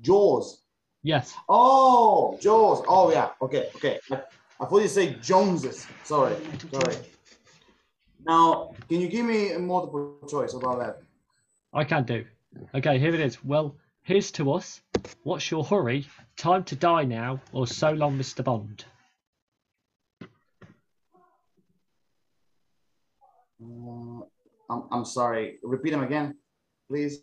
Jaws. 0.00 0.62
yes. 1.02 1.34
Oh, 1.48 2.38
Jaws. 2.40 2.84
Oh, 2.86 3.10
yeah. 3.10 3.30
Okay, 3.42 3.68
okay. 3.76 3.98
I, 4.60 4.64
I 4.64 4.68
thought 4.68 4.82
you 4.82 4.88
say 4.88 5.14
Joneses. 5.22 5.86
Sorry, 6.04 6.36
sorry. 6.72 6.96
Now, 8.26 8.74
can 8.88 9.00
you 9.00 9.08
give 9.08 9.24
me 9.24 9.52
a 9.52 9.58
multiple 9.58 10.16
choice 10.28 10.54
about 10.54 10.78
that? 10.80 11.02
I 11.72 11.84
can 11.84 12.04
do. 12.04 12.24
Okay, 12.74 12.98
here 12.98 13.14
it 13.14 13.20
is. 13.20 13.42
Well, 13.44 13.76
here's 14.02 14.30
to 14.32 14.52
us. 14.52 14.80
What's 15.22 15.50
your 15.50 15.64
hurry? 15.64 16.06
Time 16.36 16.64
to 16.64 16.76
die 16.76 17.04
now, 17.04 17.40
or 17.52 17.66
so 17.66 17.92
long, 17.92 18.18
Mr. 18.18 18.42
Bond? 18.42 18.84
Uh, 23.60 24.24
I'm, 24.70 24.84
I'm 24.90 25.04
sorry. 25.04 25.58
Repeat 25.62 25.90
them 25.90 26.02
again, 26.02 26.36
please. 26.88 27.20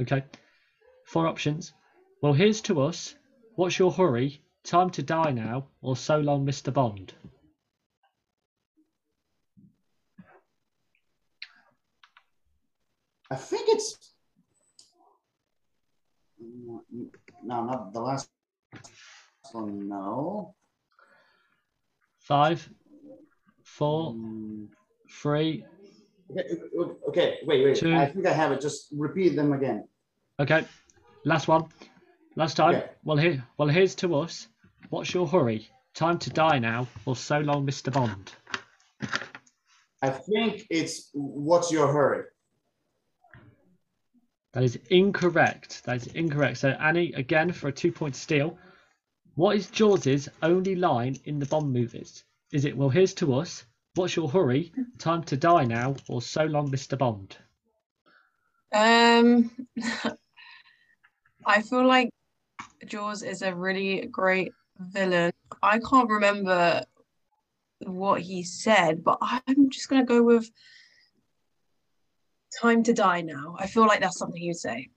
Okay. 0.00 0.24
Four 1.06 1.26
options. 1.26 1.72
Well, 2.20 2.32
here's 2.32 2.60
to 2.62 2.82
us. 2.82 3.14
What's 3.54 3.78
your 3.78 3.92
hurry? 3.92 4.42
Time 4.68 4.90
to 4.90 5.02
die 5.02 5.30
now, 5.30 5.66
or 5.80 5.96
so 5.96 6.18
long, 6.18 6.44
Mr. 6.44 6.70
Bond? 6.70 7.14
I 13.30 13.36
think 13.36 13.66
it's. 13.70 14.12
No, 16.38 17.64
not 17.64 17.94
the 17.94 18.00
last 18.00 18.28
one. 19.52 19.88
No. 19.88 20.54
Five, 22.18 22.68
four, 23.64 24.12
Mm, 24.12 24.68
three. 25.10 25.64
Okay, 26.30 26.44
okay, 27.08 27.38
wait, 27.46 27.64
wait. 27.64 27.76
Two. 27.76 27.94
I 27.94 28.04
think 28.04 28.26
I 28.26 28.34
have 28.34 28.52
it. 28.52 28.60
Just 28.60 28.88
repeat 28.92 29.34
them 29.34 29.54
again. 29.54 29.88
Okay. 30.38 30.66
Last 31.24 31.48
one. 31.48 31.64
Last 32.36 32.58
time. 32.58 32.74
Okay. 32.74 32.90
Well, 33.02 33.16
here. 33.16 33.42
Well, 33.56 33.68
here's 33.68 33.94
to 33.94 34.14
us. 34.16 34.46
What's 34.90 35.12
your 35.12 35.26
hurry? 35.26 35.68
Time 35.94 36.18
to 36.18 36.30
die 36.30 36.58
now, 36.58 36.86
or 37.04 37.16
so 37.16 37.40
long, 37.40 37.66
Mr. 37.66 37.92
Bond? 37.92 38.32
I 40.00 40.10
think 40.10 40.66
it's 40.70 41.10
what's 41.12 41.72
your 41.72 41.92
hurry? 41.92 42.24
That 44.52 44.62
is 44.62 44.78
incorrect. 44.90 45.84
That 45.84 45.96
is 45.96 46.06
incorrect. 46.08 46.58
So 46.58 46.70
Annie, 46.70 47.12
again 47.12 47.52
for 47.52 47.68
a 47.68 47.72
two-point 47.72 48.16
steal. 48.16 48.58
What 49.34 49.56
is 49.56 49.70
Jaws's 49.70 50.28
only 50.42 50.74
line 50.74 51.16
in 51.24 51.38
the 51.38 51.46
Bond 51.46 51.72
movies? 51.72 52.24
Is 52.52 52.64
it 52.64 52.76
"Well, 52.76 52.88
here's 52.88 53.14
to 53.14 53.34
us"? 53.34 53.64
What's 53.94 54.16
your 54.16 54.28
hurry? 54.28 54.72
Time 54.98 55.22
to 55.24 55.36
die 55.36 55.64
now, 55.64 55.96
or 56.08 56.22
so 56.22 56.44
long, 56.44 56.70
Mr. 56.70 56.96
Bond? 56.96 57.36
Um, 58.72 59.50
I 61.46 61.62
feel 61.62 61.86
like 61.86 62.10
Jaws 62.86 63.22
is 63.22 63.42
a 63.42 63.54
really 63.54 64.06
great 64.06 64.52
villain. 64.78 65.32
I 65.62 65.78
can't 65.78 66.10
remember 66.10 66.84
what 67.80 68.20
he 68.20 68.42
said, 68.42 69.04
but 69.04 69.18
I'm 69.20 69.70
just 69.70 69.88
gonna 69.88 70.04
go 70.04 70.22
with 70.22 70.50
"Time 72.60 72.82
to 72.84 72.92
Die 72.92 73.20
Now." 73.22 73.56
I 73.58 73.66
feel 73.66 73.86
like 73.86 74.00
that's 74.00 74.18
something 74.18 74.42
you'd 74.42 74.56
say. 74.56 74.90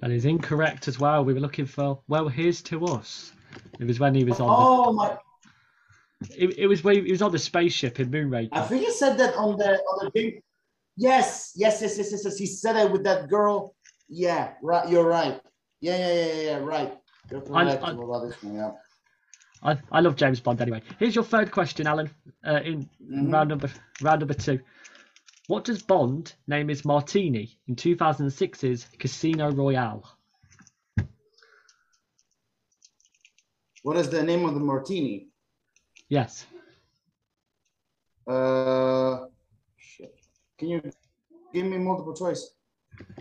That 0.00 0.10
is 0.10 0.24
incorrect 0.26 0.88
as 0.88 0.98
well. 0.98 1.24
We 1.24 1.34
were 1.34 1.40
looking 1.40 1.66
for 1.66 2.00
"Well, 2.08 2.28
here's 2.28 2.62
to 2.62 2.84
us." 2.86 3.32
It 3.78 3.86
was 3.86 3.98
when 3.98 4.14
he 4.14 4.24
was 4.24 4.40
on. 4.40 4.48
Oh 4.50 4.92
my! 4.92 5.18
It, 6.30 6.58
it 6.58 6.66
was 6.66 6.82
when 6.84 7.04
he 7.04 7.10
was 7.10 7.22
on 7.22 7.32
the 7.32 7.38
spaceship 7.38 8.00
in 8.00 8.10
Moonraker. 8.10 8.48
I 8.52 8.62
think 8.62 8.84
he 8.84 8.92
said 8.92 9.16
that 9.18 9.34
on 9.36 9.56
the 9.56 9.78
on 9.78 10.04
the 10.04 10.10
game. 10.10 10.42
Yes, 10.96 11.52
yes, 11.54 11.82
yes, 11.82 11.98
yes, 11.98 12.10
yes, 12.12 12.24
yes. 12.24 12.38
He 12.38 12.46
said 12.46 12.76
it 12.76 12.90
with 12.90 13.04
that 13.04 13.28
girl. 13.28 13.74
Yeah, 14.08 14.54
right. 14.62 14.88
You're 14.88 15.06
right. 15.06 15.40
Yeah, 15.80 15.96
yeah, 15.98 16.12
yeah, 16.14 16.26
yeah, 16.26 16.42
yeah 16.42 16.58
right. 16.58 16.98
I- 17.32 17.76
I- 17.76 17.90
about 17.92 18.26
this 18.28 18.42
one. 18.42 18.54
Yeah. 18.54 18.72
I, 19.62 19.78
I 19.90 20.00
love 20.00 20.16
James 20.16 20.38
Bond 20.38 20.60
anyway. 20.60 20.82
Here's 20.98 21.14
your 21.14 21.24
third 21.24 21.50
question, 21.50 21.86
Alan. 21.86 22.10
Uh, 22.46 22.60
in 22.62 22.88
Mhm. 23.02 23.32
round 23.32 23.48
number 23.48 23.70
round 24.02 24.20
number 24.20 24.34
two. 24.34 24.60
What 25.48 25.64
does 25.64 25.82
Bond 25.82 26.34
name 26.46 26.68
his 26.68 26.84
martini 26.84 27.58
in 27.66 27.74
2006's 27.76 28.86
Casino 28.98 29.50
Royale? 29.50 30.04
What 33.82 33.96
is 33.96 34.08
the 34.10 34.22
name 34.22 34.44
of 34.44 34.54
the 34.54 34.60
martini? 34.60 35.28
Yes. 36.08 36.46
Uh, 38.26 39.26
shit. 39.76 40.14
Can 40.58 40.68
you 40.68 40.82
give 41.54 41.66
me 41.66 41.78
multiple 41.78 42.14
choice? 42.14 42.50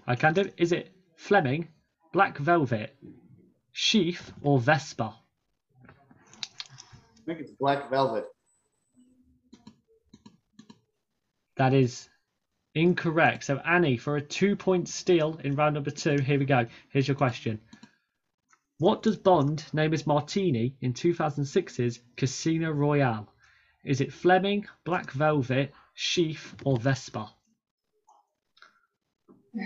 I 0.07 0.15
can 0.15 0.33
do. 0.33 0.49
Is 0.57 0.71
it 0.71 0.95
Fleming, 1.15 1.67
Black 2.13 2.37
Velvet, 2.39 2.95
Sheaf, 3.77 4.31
or 4.41 4.57
Vespa? 4.57 5.13
I 5.83 5.91
think 7.25 7.41
it's 7.41 7.51
black 7.51 7.89
velvet. 7.89 8.23
That 11.57 11.73
is 11.73 12.07
incorrect. 12.73 13.43
So 13.43 13.57
Annie, 13.57 13.97
for 13.97 14.15
a 14.15 14.21
two-point 14.21 14.87
steal 14.87 15.37
in 15.43 15.57
round 15.57 15.73
number 15.73 15.91
two, 15.91 16.15
here 16.23 16.39
we 16.39 16.45
go. 16.45 16.65
Here's 16.87 17.05
your 17.09 17.17
question. 17.17 17.59
What 18.77 19.03
does 19.03 19.17
Bond 19.17 19.65
name 19.73 19.91
his 19.91 20.07
martini 20.07 20.77
in 20.79 20.93
2006's 20.93 21.99
Casino 22.15 22.71
Royale? 22.71 23.27
Is 23.83 23.99
it 23.99 24.13
Fleming, 24.13 24.65
Black 24.85 25.11
Velvet, 25.11 25.73
Sheaf, 25.95 26.55
or 26.63 26.77
Vespa? 26.77 27.29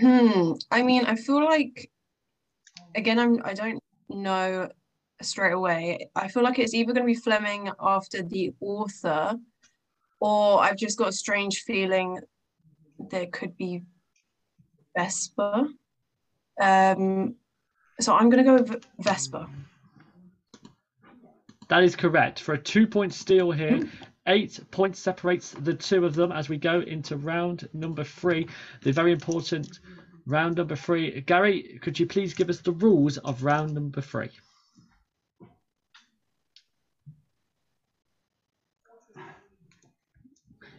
Hmm. 0.00 0.54
I 0.68 0.82
mean, 0.82 1.04
I 1.04 1.14
feel 1.14 1.44
like 1.44 1.92
again, 2.96 3.20
I'm 3.20 3.40
I 3.44 3.54
don't 3.54 3.80
know 4.10 4.68
straight 5.22 5.52
away. 5.52 6.10
I 6.14 6.28
feel 6.28 6.42
like 6.42 6.58
it's 6.58 6.74
either 6.74 6.92
going 6.92 7.06
to 7.06 7.12
be 7.12 7.14
Fleming 7.14 7.70
after 7.80 8.22
the 8.22 8.52
author, 8.60 9.38
or 10.20 10.60
I've 10.60 10.76
just 10.76 10.98
got 10.98 11.08
a 11.08 11.12
strange 11.12 11.62
feeling 11.62 12.20
there 13.10 13.26
could 13.26 13.56
be 13.56 13.82
Vespa. 14.96 15.68
Um, 16.60 17.34
so 18.00 18.14
I'm 18.14 18.28
going 18.30 18.44
to 18.44 18.50
go 18.50 18.62
with 18.62 18.84
Vespa. 18.98 19.48
That 21.68 21.84
is 21.84 21.94
correct. 21.94 22.40
For 22.40 22.54
a 22.54 22.58
two-point 22.58 23.14
steal 23.14 23.52
here, 23.52 23.88
eight 24.26 24.58
points 24.70 24.98
separates 24.98 25.52
the 25.52 25.74
two 25.74 26.04
of 26.04 26.14
them 26.14 26.32
as 26.32 26.48
we 26.48 26.56
go 26.56 26.80
into 26.80 27.16
round 27.16 27.68
number 27.72 28.04
three, 28.04 28.48
the 28.82 28.92
very 28.92 29.12
important 29.12 29.78
Round 30.30 30.58
number 30.58 30.76
three. 30.76 31.22
Gary, 31.22 31.80
could 31.82 31.98
you 31.98 32.06
please 32.06 32.34
give 32.34 32.48
us 32.50 32.60
the 32.60 32.70
rules 32.70 33.18
of 33.18 33.42
round 33.42 33.74
number 33.74 34.00
three? 34.00 34.30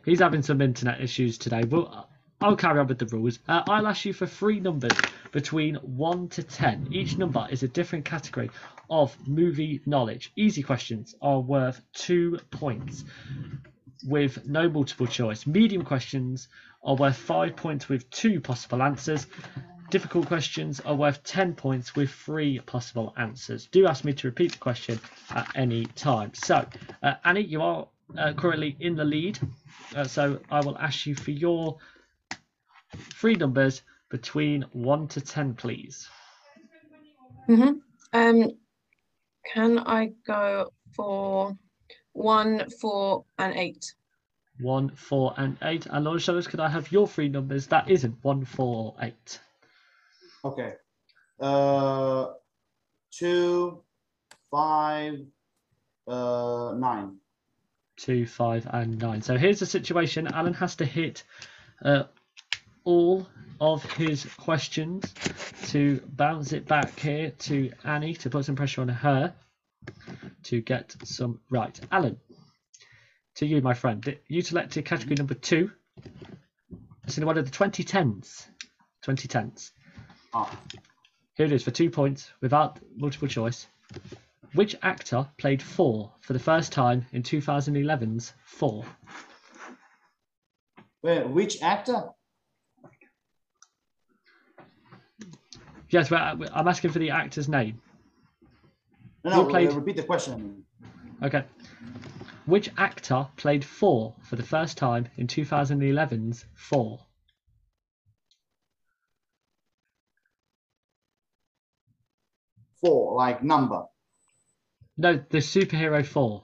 He's 0.06 0.20
having 0.20 0.42
some 0.42 0.62
internet 0.62 1.02
issues 1.02 1.38
today, 1.38 1.64
but 1.64 2.08
I'll 2.40 2.56
carry 2.56 2.80
on 2.80 2.88
with 2.88 3.00
the 3.00 3.08
rules. 3.08 3.40
Uh, 3.50 3.62
I'll 3.68 3.88
ask 3.88 4.06
you 4.06 4.14
for 4.14 4.26
three 4.26 4.62
numbers 4.62 4.98
between 5.34 5.76
1 5.76 6.30
to 6.30 6.44
10. 6.44 6.88
Each 6.92 7.18
number 7.18 7.46
is 7.52 7.62
a 7.62 7.68
different 7.68 8.06
category 8.06 8.50
of 8.90 9.14
movie 9.28 9.82
knowledge. 9.86 10.32
Easy 10.38 10.64
questions 10.64 11.14
are 11.22 11.42
worth 11.42 11.82
two 11.94 12.40
points 12.52 13.04
with 14.06 14.48
no 14.48 14.70
multiple 14.70 15.08
choice. 15.08 15.46
Medium 15.46 15.84
questions 15.84 16.48
are 16.84 16.96
worth 16.96 17.18
five 17.18 17.56
points 17.56 17.90
with 17.90 18.10
two 18.10 18.40
possible 18.40 18.82
answers. 18.82 19.28
Difficult 19.90 20.26
questions 20.28 20.80
are 20.80 20.96
worth 20.96 21.22
10 21.24 21.54
points 21.54 21.96
with 21.96 22.10
three 22.10 22.60
possible 22.60 23.14
answers. 23.18 23.68
Do 23.68 23.88
ask 23.88 24.04
me 24.06 24.14
to 24.14 24.28
repeat 24.28 24.54
the 24.54 24.58
question 24.58 25.00
at 25.32 25.48
any 25.56 25.86
time. 25.86 26.34
So, 26.34 26.66
uh, 27.04 27.16
Annie, 27.26 27.42
you 27.42 27.62
are 27.62 27.88
uh, 28.18 28.34
currently 28.34 28.78
in 28.80 28.96
the 28.96 29.04
lead. 29.04 29.38
Uh, 29.96 30.06
so 30.06 30.40
I 30.50 30.62
will 30.62 30.78
ask 30.78 31.06
you 31.06 31.16
for 31.16 31.32
your 31.32 31.78
three 32.96 33.36
numbers 33.36 33.82
between 34.10 34.64
1 34.72 35.08
to 35.10 35.22
10, 35.22 35.56
please. 35.56 36.08
hmm 37.48 37.72
Um, 38.14 38.52
can 39.54 39.80
I 39.80 40.12
go 40.26 40.72
for 40.96 41.58
one, 42.14 42.70
four, 42.82 43.26
and 43.38 43.56
eight? 43.56 43.94
1, 44.62 44.90
4, 44.90 45.34
and 45.38 45.58
8. 45.62 45.88
And 45.88 46.06
Lord 46.06 46.22
Shadows, 46.22 46.48
could 46.48 46.60
I 46.60 46.70
have 46.70 46.92
your 46.92 47.08
three 47.08 47.30
numbers? 47.30 47.68
That 47.68 47.90
isn't 47.90 48.24
1, 48.24 48.46
4, 48.46 48.96
8. 49.02 49.40
Okay. 50.44 50.74
Uh, 51.40 52.28
two, 53.12 53.82
five, 54.50 55.20
uh, 56.08 56.74
nine. 56.76 57.18
2, 57.98 58.26
5, 58.26 58.68
and 58.72 59.00
9. 59.00 59.22
So 59.22 59.38
here's 59.38 59.60
the 59.60 59.66
situation. 59.66 60.28
Alan 60.28 60.54
has 60.54 60.76
to 60.78 60.86
hit 60.86 61.24
uh, 61.84 62.04
all 62.84 63.28
of 63.60 63.84
his 63.94 64.26
questions 64.40 65.14
to 65.68 66.02
bounce 66.08 66.52
it 66.52 66.68
back 66.68 66.98
here 67.00 67.32
to 67.32 67.72
Annie 67.84 68.16
to 68.16 68.30
put 68.30 68.46
some 68.46 68.56
pressure 68.56 68.82
on 68.82 68.90
her 68.90 69.34
to 70.44 70.62
get 70.62 70.96
some 71.04 71.40
right. 71.50 71.80
Alan, 71.92 72.18
to 73.42 73.48
you, 73.48 73.60
my 73.60 73.74
friend. 73.74 74.18
You 74.28 74.44
selected 74.44 74.86
category 74.86 75.16
number 75.16 75.34
two. 75.34 75.72
It's 77.06 77.18
in 77.18 77.26
one 77.26 77.40
of 77.40 77.46
the 77.46 77.52
2010s. 77.52 78.46
2010s. 79.04 79.72
Ah, 80.32 80.60
Here 81.34 81.48
it 81.48 81.52
is 81.52 81.64
for 81.64 81.72
two 81.72 81.90
points 81.90 82.30
without 82.42 82.78
multiple 82.96 83.28
choice. 83.28 83.66
Which 84.54 84.76
actor 84.84 85.28
played 85.40 85.60
Thor 85.60 86.12
for 86.22 86.34
the 86.34 86.40
first 86.40 86.72
time 86.72 87.04
in 87.14 87.24
2011's 87.24 88.34
Thor? 88.46 88.86
wait, 91.02 91.28
which 91.28 91.64
actor? 91.64 92.10
Yes, 95.90 96.12
well, 96.12 96.40
I'm 96.54 96.68
asking 96.68 96.92
for 96.92 97.00
the 97.00 97.10
actor's 97.10 97.50
name. 97.50 97.82
No, 99.24 99.32
no, 99.32 99.46
played- 99.46 99.70
uh, 99.72 99.76
repeat 99.76 99.96
the 99.96 100.04
question. 100.04 100.64
Okay. 101.24 101.44
Which 102.46 102.70
actor 102.78 103.28
played 103.38 103.64
Thor 103.64 104.16
for 104.24 104.36
the 104.36 104.44
first 104.44 104.78
time 104.78 105.08
in 105.18 105.28
2011's 105.28 106.46
Thor? 106.58 107.00
Four, 112.82 113.16
like 113.16 113.44
number. 113.44 113.86
No, 114.98 115.24
the 115.30 115.38
superhero 115.38 116.06
Thor. 116.06 116.44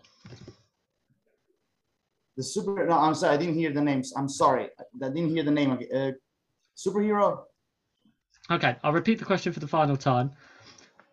The 2.38 2.44
super. 2.44 2.86
No, 2.86 2.94
I'm 2.94 3.16
sorry, 3.16 3.34
I 3.34 3.38
didn't 3.38 3.56
hear 3.56 3.74
the 3.74 3.82
names. 3.82 4.14
I'm 4.16 4.30
sorry, 4.30 4.70
I 5.02 5.10
didn't 5.10 5.30
hear 5.30 5.44
the 5.44 5.52
name. 5.52 5.72
Okay, 5.72 5.90
uh, 5.92 6.12
superhero. 6.78 7.44
Okay, 8.52 8.76
I'll 8.84 8.94
repeat 8.94 9.18
the 9.18 9.26
question 9.26 9.52
for 9.52 9.60
the 9.60 9.68
final 9.68 9.98
time. 9.98 10.32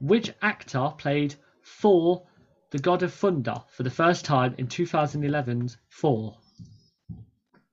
Which 0.00 0.34
actor 0.42 0.92
played 0.98 1.34
Thor, 1.64 2.26
the 2.70 2.78
God 2.78 3.02
of 3.02 3.12
Thunder, 3.12 3.56
for 3.68 3.82
the 3.82 3.90
first 3.90 4.24
time 4.24 4.54
in 4.58 4.66
2011's 4.66 5.76
Thor? 5.90 6.36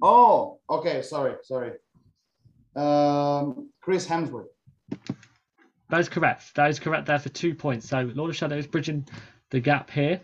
Oh, 0.02 0.60
okay. 0.70 1.02
Sorry, 1.02 1.36
sorry. 1.44 1.74
Um, 2.76 3.70
Chris 3.82 4.08
Hemsworth. 4.08 4.48
That 5.90 6.00
is 6.00 6.10
correct. 6.10 6.56
That 6.56 6.70
is 6.70 6.80
correct 6.80 7.06
there 7.06 7.20
for 7.20 7.30
two 7.30 7.54
points. 7.54 7.90
So 7.90 8.10
Lord 8.16 8.30
of 8.30 8.36
Shadows 8.36 8.66
bridging 8.66 9.06
the 9.50 9.60
gap 9.60 9.90
here. 9.92 10.22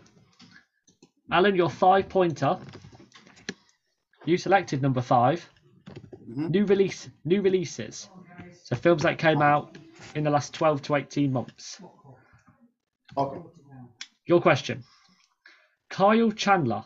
Alan, 1.30 1.54
your 1.54 1.68
five 1.68 2.08
pointer. 2.08 2.58
You 4.24 4.36
selected 4.36 4.82
number 4.82 5.00
5 5.00 5.48
Mhm. 6.28 6.50
New 6.50 6.66
release, 6.66 7.08
new 7.24 7.40
releases. 7.40 8.10
So 8.64 8.76
films 8.76 9.02
that 9.02 9.18
came 9.18 9.40
out 9.40 9.78
in 10.14 10.24
the 10.24 10.30
last 10.30 10.52
12 10.52 10.82
to 10.82 10.96
18 10.96 11.32
months. 11.32 11.80
Okay. 13.16 13.40
Your 14.28 14.42
question. 14.42 14.84
Kyle 15.88 16.30
Chandler, 16.30 16.84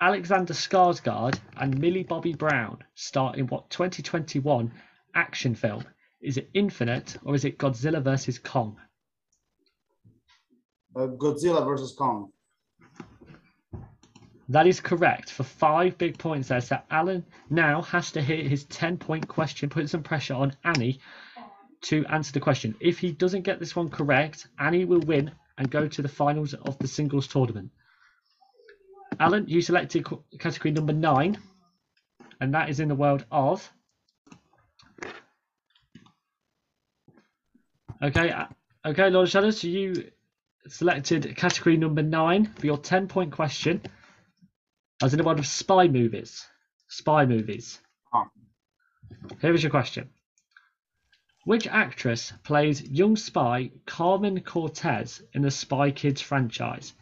Alexander 0.00 0.52
Skarsgård, 0.52 1.38
and 1.56 1.78
Millie 1.78 2.02
Bobby 2.02 2.34
Brown 2.34 2.82
star 2.96 3.36
in 3.36 3.46
what 3.46 3.70
2021 3.70 4.72
action 5.14 5.54
film? 5.54 5.84
Is 6.20 6.38
it 6.38 6.50
Infinite 6.54 7.16
or 7.24 7.36
is 7.36 7.44
it 7.44 7.56
Godzilla 7.56 8.02
vs. 8.02 8.40
Kong? 8.40 8.80
Uh, 10.96 11.06
Godzilla 11.06 11.64
versus 11.64 11.94
Kong. 11.96 12.32
That 14.48 14.66
is 14.66 14.80
correct 14.80 15.30
for 15.30 15.44
five 15.44 15.96
big 15.98 16.18
points 16.18 16.48
there. 16.48 16.60
So 16.60 16.78
Alan 16.90 17.24
now 17.48 17.82
has 17.82 18.10
to 18.10 18.20
hit 18.20 18.48
his 18.48 18.64
10 18.64 18.98
point 18.98 19.28
question, 19.28 19.68
put 19.68 19.88
some 19.88 20.02
pressure 20.02 20.34
on 20.34 20.56
Annie 20.64 20.98
to 21.82 22.04
answer 22.06 22.32
the 22.32 22.40
question. 22.40 22.74
If 22.80 22.98
he 22.98 23.12
doesn't 23.12 23.42
get 23.42 23.60
this 23.60 23.76
one 23.76 23.88
correct, 23.88 24.48
Annie 24.58 24.84
will 24.84 25.00
win 25.00 25.30
and 25.62 25.70
go 25.70 25.86
to 25.86 26.02
the 26.02 26.08
finals 26.08 26.54
of 26.54 26.76
the 26.80 26.88
singles 26.88 27.28
tournament. 27.28 27.70
Alan, 29.20 29.46
you 29.46 29.62
selected 29.62 30.04
category 30.40 30.72
number 30.72 30.92
nine, 30.92 31.38
and 32.40 32.52
that 32.52 32.68
is 32.68 32.80
in 32.80 32.88
the 32.88 32.96
world 32.96 33.24
of. 33.30 33.72
Okay, 38.02 38.30
uh, 38.30 38.46
okay, 38.84 39.08
Lord 39.08 39.28
of 39.28 39.30
Shadows, 39.30 39.60
so 39.60 39.68
you 39.68 40.10
selected 40.66 41.36
category 41.36 41.76
number 41.76 42.02
nine 42.02 42.52
for 42.58 42.66
your 42.66 42.78
10 42.78 43.06
point 43.06 43.30
question. 43.30 43.82
As 45.00 45.14
in 45.14 45.18
the 45.18 45.24
world 45.24 45.38
of 45.38 45.46
spy 45.46 45.86
movies. 45.86 46.44
Spy 46.88 47.24
movies. 47.24 47.78
Ah. 48.12 48.28
Here 49.40 49.54
is 49.54 49.62
your 49.62 49.70
question. 49.70 50.10
Which 51.44 51.66
actress 51.66 52.32
plays 52.44 52.82
young 52.82 53.16
spy 53.16 53.72
Carmen 53.84 54.40
Cortez 54.42 55.22
in 55.32 55.42
the 55.42 55.50
Spy 55.50 55.90
Kids 55.90 56.20
franchise? 56.20 56.94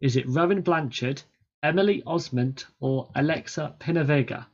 Is 0.00 0.14
it 0.14 0.28
Rowan 0.28 0.60
Blanchard, 0.60 1.20
Emily 1.64 2.02
Osment, 2.06 2.66
or 2.78 3.10
Alexa 3.16 3.74
PenaVega? 3.80 4.46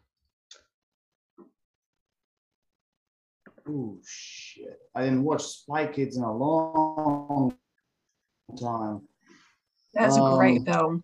Oh 3.69 3.99
shit! 4.07 4.79
I 4.95 5.05
didn't 5.05 5.25
watch 5.25 5.43
Spy 5.43 5.87
Kids 5.89 6.17
in 6.17 6.23
a 6.23 6.35
long 6.35 7.55
time. 8.59 9.03
That's 9.93 10.17
a 10.17 10.35
great 10.37 10.67
Um, 10.69 11.03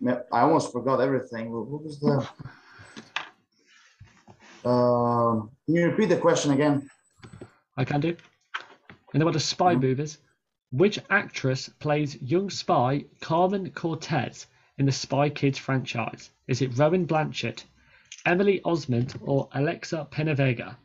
film. 0.00 0.22
I 0.32 0.40
almost 0.40 0.72
forgot 0.72 1.00
everything. 1.00 1.52
What 1.52 1.68
what 1.68 1.84
was 1.84 2.00
the? 2.00 2.28
Um, 4.64 5.50
can 5.66 5.74
you 5.74 5.86
repeat 5.86 6.06
the 6.06 6.18
question 6.18 6.52
again? 6.52 6.88
I 7.76 7.84
can 7.84 8.00
do. 8.00 8.16
In 9.12 9.18
the 9.18 9.24
world 9.24 9.36
of 9.36 9.42
spy 9.42 9.74
Mhm. 9.74 9.82
movies, 9.82 10.18
which 10.70 10.98
actress 11.10 11.68
plays 11.68 12.20
young 12.22 12.48
spy 12.48 13.04
Carmen 13.20 13.70
Cortez 13.70 14.46
in 14.78 14.86
the 14.86 14.92
Spy 14.92 15.28
Kids 15.28 15.58
franchise? 15.58 16.30
Is 16.46 16.62
it 16.62 16.78
Rowan 16.78 17.04
Blanchard, 17.04 17.62
Emily 18.24 18.60
Osment, 18.64 19.16
or 19.22 19.48
Alexa 19.52 20.06
PenaVega? 20.10 20.76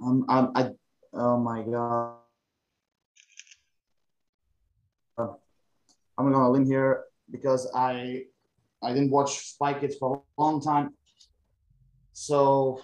Um, 0.00 0.24
I, 0.28 0.48
I, 0.54 0.70
oh 1.12 1.38
my 1.38 1.62
god. 1.62 2.18
I'm 6.18 6.30
gonna 6.30 6.50
limb 6.50 6.66
here 6.66 7.04
because 7.30 7.70
I, 7.74 8.24
I 8.82 8.92
didn't 8.92 9.10
watch 9.10 9.52
Spy 9.52 9.74
Kids 9.74 9.96
for 9.98 10.22
a 10.38 10.40
long 10.40 10.60
time. 10.60 10.94
So 12.12 12.80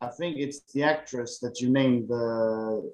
I 0.00 0.08
think 0.08 0.36
it's 0.38 0.60
the 0.72 0.82
actress 0.82 1.38
that 1.40 1.60
you 1.60 1.70
named 1.70 2.08
the. 2.08 2.92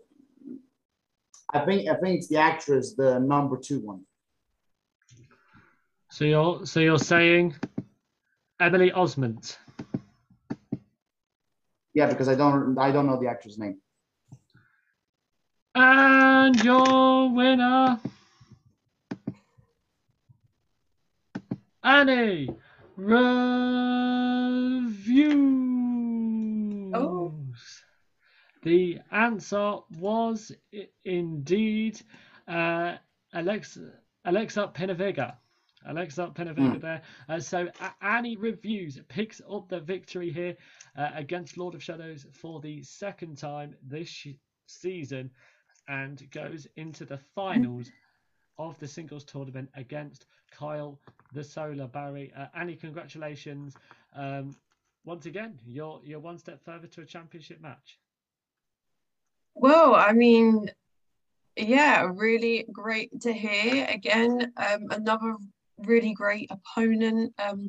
I 1.55 1.61
think 1.61 1.89
I 1.89 1.97
think 1.97 2.19
it's 2.19 2.29
the 2.29 2.39
actress, 2.39 2.95
the 2.95 3.19
number 3.19 3.57
two 3.57 3.81
one. 3.81 4.03
So 6.11 6.25
you're 6.25 6.67
so 6.67 6.81
you're 6.81 6.99
saying 6.99 7.55
Emily 8.61 8.91
Osment. 8.91 9.57
Yeah, 11.95 12.07
because 12.07 12.29
I 12.29 12.35
don't 12.35 12.79
I 12.79 12.93
don't 12.93 13.07
know 13.07 13.19
the 13.21 13.29
actress 13.29 13.59
name. 13.59 13.79
And 15.75 16.63
your 16.63 17.31
winner, 17.33 17.99
Annie 21.83 22.51
Reviews. 22.97 23.73
Oh. 26.95 27.35
The 28.63 28.99
answer 29.11 29.77
was 29.99 30.53
indeed 31.05 32.01
uh, 32.47 32.97
Alexa 33.33 33.93
Alexa 34.25 34.71
PenaVega. 34.75 35.35
Alexa 35.87 36.31
PenaVega 36.35 36.75
Hmm. 36.75 36.79
there. 36.79 37.03
Uh, 37.29 37.41
so 37.41 37.69
Annie 38.03 38.37
Reviews 38.37 39.01
picks 39.09 39.41
up 39.51 39.69
the 39.69 39.81
victory 39.81 40.31
here 40.31 40.57
uh, 40.97 41.11
against 41.15 41.57
Lord 41.57 41.75
of 41.75 41.83
Shadows 41.83 42.27
for 42.33 42.61
the 42.61 42.83
second 42.85 43.37
time 43.39 43.75
this 43.83 44.27
season 44.67 45.31
and 45.89 46.31
goes 46.31 46.67
into 46.77 47.05
the 47.05 47.19
finals 47.35 47.91
of 48.59 48.79
the 48.79 48.89
singles 48.89 49.25
tournament 49.25 49.69
against 49.75 50.27
Kyle 50.51 50.99
the 51.33 51.43
Solar 51.43 51.87
Barry. 51.87 52.33
Uh, 52.37 52.47
Annie, 52.55 52.77
congratulations. 52.77 53.75
Um, 54.15 54.55
once 55.05 55.27
again, 55.27 55.59
you're 55.67 56.01
you're 56.05 56.21
one 56.21 56.39
step 56.39 56.63
further 56.65 56.87
to 56.89 57.01
a 57.01 57.07
championship 57.07 57.61
match. 57.61 57.99
Well, 59.55 59.95
I 59.95 60.13
mean, 60.13 60.71
yeah, 61.57 62.09
really 62.15 62.67
great 62.73 63.21
to 63.23 63.33
hear. 63.33 63.87
Again, 63.89 64.53
um, 64.57 64.87
another 64.91 65.37
really 65.79 66.15
great 66.15 66.51
opponent. 66.51 67.35
Um, 67.39 67.69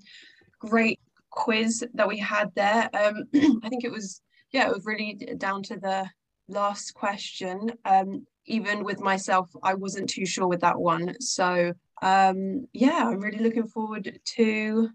great 0.60 1.00
quiz 1.30 1.84
that 1.94 2.08
we 2.08 2.18
had 2.18 2.52
there. 2.56 2.90
Um, 2.94 3.24
I 3.64 3.70
think 3.70 3.84
it 3.84 3.92
was, 3.92 4.22
yeah, 4.52 4.68
it 4.68 4.74
was 4.74 4.86
really 4.86 5.14
down 5.38 5.64
to 5.64 5.78
the 5.78 6.10
last 6.48 6.94
question. 6.94 7.72
Um, 7.86 8.26
even 8.46 8.84
with 8.84 9.00
myself, 9.00 9.50
I 9.64 9.74
wasn't 9.74 10.10
too 10.10 10.26
sure 10.26 10.48
with 10.48 10.62
that 10.62 10.80
one. 10.80 11.20
So, 11.22 11.74
um, 12.02 12.68
yeah, 12.74 13.08
I'm 13.08 13.20
really 13.20 13.40
looking 13.40 13.68
forward 13.68 14.20
to 14.36 14.90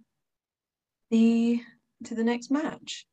the 1.11 1.61
to 2.05 2.14
the 2.14 2.24
next 2.24 2.51
match. 2.51 3.07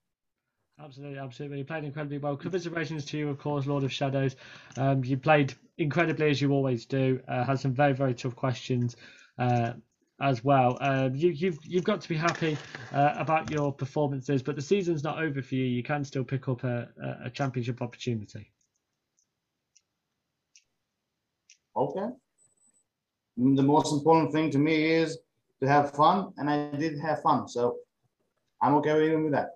Absolutely, 0.77 1.19
absolutely. 1.19 1.59
You 1.59 1.65
played 1.65 1.85
incredibly 1.85 2.17
well. 2.17 2.35
Congratulations 2.35 3.05
to 3.05 3.17
you, 3.17 3.29
of 3.29 3.39
course, 3.39 3.65
Lord 3.65 3.85
of 3.85 3.93
Shadows. 3.93 4.35
Um, 4.77 5.05
you 5.05 5.17
played 5.17 5.53
incredibly 5.77 6.29
as 6.29 6.41
you 6.41 6.51
always 6.51 6.85
do. 6.85 7.21
Uh, 7.29 7.45
had 7.45 7.59
some 7.59 7.73
very, 7.73 7.93
very 7.93 8.13
tough 8.13 8.35
questions 8.35 8.97
uh, 9.39 9.73
as 10.21 10.43
well. 10.43 10.77
Um, 10.81 11.15
you, 11.15 11.29
you've 11.29 11.59
you've 11.63 11.83
got 11.83 12.01
to 12.01 12.09
be 12.09 12.15
happy 12.15 12.57
uh, 12.93 13.13
about 13.17 13.51
your 13.51 13.71
performances, 13.71 14.41
but 14.41 14.55
the 14.55 14.61
season's 14.61 15.03
not 15.03 15.21
over 15.21 15.41
for 15.41 15.55
you. 15.55 15.65
You 15.65 15.83
can 15.83 16.03
still 16.03 16.23
pick 16.23 16.47
up 16.47 16.63
a, 16.63 16.89
a, 17.25 17.29
championship 17.29 17.81
opportunity. 17.81 18.51
Okay. 21.75 22.07
The 23.37 23.63
most 23.63 23.91
important 23.91 24.31
thing 24.31 24.49
to 24.51 24.57
me 24.57 24.85
is 24.85 25.17
to 25.61 25.67
have 25.67 25.91
fun, 25.91 26.31
and 26.37 26.49
I 26.49 26.71
did 26.77 26.97
have 26.99 27.21
fun, 27.21 27.49
so 27.49 27.77
I'm 28.61 28.75
okay 28.75 29.05
even 29.05 29.23
with 29.23 29.33
that. 29.33 29.49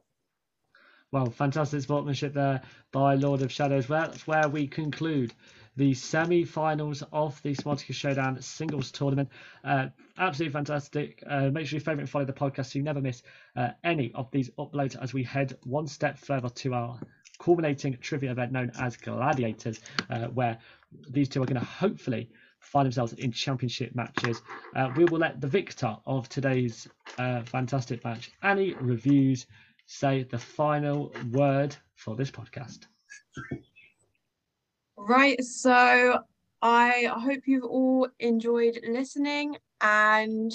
Well, 1.12 1.28
fantastic 1.28 1.82
sportsmanship 1.82 2.34
there 2.34 2.62
by 2.92 3.16
Lord 3.16 3.42
of 3.42 3.52
Shadows. 3.52 3.90
Well, 3.90 4.02
that's 4.02 4.28
where 4.28 4.48
we 4.48 4.68
conclude 4.68 5.34
the 5.80 5.94
semi-finals 5.94 7.06
of 7.14 7.42
the 7.42 7.56
Smarticus 7.56 7.96
Showdown 7.96 8.42
singles 8.42 8.92
tournament. 8.92 9.30
Uh, 9.64 9.88
absolutely 10.18 10.52
fantastic. 10.52 11.24
Uh, 11.26 11.50
make 11.52 11.68
sure 11.68 11.78
you 11.78 11.80
favourite 11.80 12.02
and 12.02 12.10
follow 12.10 12.26
the 12.26 12.34
podcast 12.34 12.66
so 12.66 12.80
you 12.80 12.84
never 12.84 13.00
miss 13.00 13.24
uh, 13.56 13.70
any 13.86 14.12
of 14.14 14.30
these 14.30 14.50
uploads 14.60 15.02
as 15.02 15.14
we 15.14 15.24
head 15.24 15.58
one 15.64 15.88
step 15.88 16.18
further 16.18 16.50
to 16.50 16.74
our 16.74 17.00
culminating 17.40 17.98
trivia 18.02 18.32
event 18.32 18.52
known 18.52 18.70
as 18.78 18.98
Gladiators, 18.98 19.80
uh, 20.10 20.28
where 20.28 20.58
these 21.12 21.30
two 21.30 21.42
are 21.42 21.46
going 21.46 21.58
to 21.58 21.66
hopefully 21.66 22.30
find 22.60 22.86
themselves 22.86 23.14
in 23.14 23.32
championship 23.32 23.96
matches. 23.96 24.42
Uh, 24.76 24.90
we 24.98 25.06
will 25.06 25.20
let 25.20 25.40
the 25.40 25.48
victor 25.48 25.96
of 26.06 26.28
today's 26.28 26.90
uh, 27.18 27.42
fantastic 27.44 28.04
match, 28.04 28.32
Annie 28.44 28.74
Reviews, 28.82 29.46
say 29.86 30.24
the 30.24 30.38
final 30.38 31.14
word 31.32 31.74
for 31.96 32.18
this 32.18 32.30
podcast. 32.30 32.80
Right, 35.08 35.42
so 35.44 36.20
I 36.62 37.10
hope 37.12 37.48
you've 37.48 37.64
all 37.64 38.10
enjoyed 38.20 38.80
listening, 38.88 39.58
and 39.82 40.52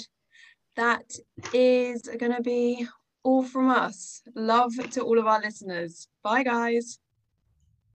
that 0.75 1.17
is 1.53 2.03
going 2.03 2.33
to 2.33 2.41
be 2.41 2.87
all 3.23 3.43
from 3.43 3.69
us. 3.69 4.21
Love 4.35 4.73
to 4.91 5.01
all 5.01 5.17
of 5.19 5.25
our 5.27 5.41
listeners. 5.41 6.07
Bye, 6.23 6.43
guys. 6.43 6.99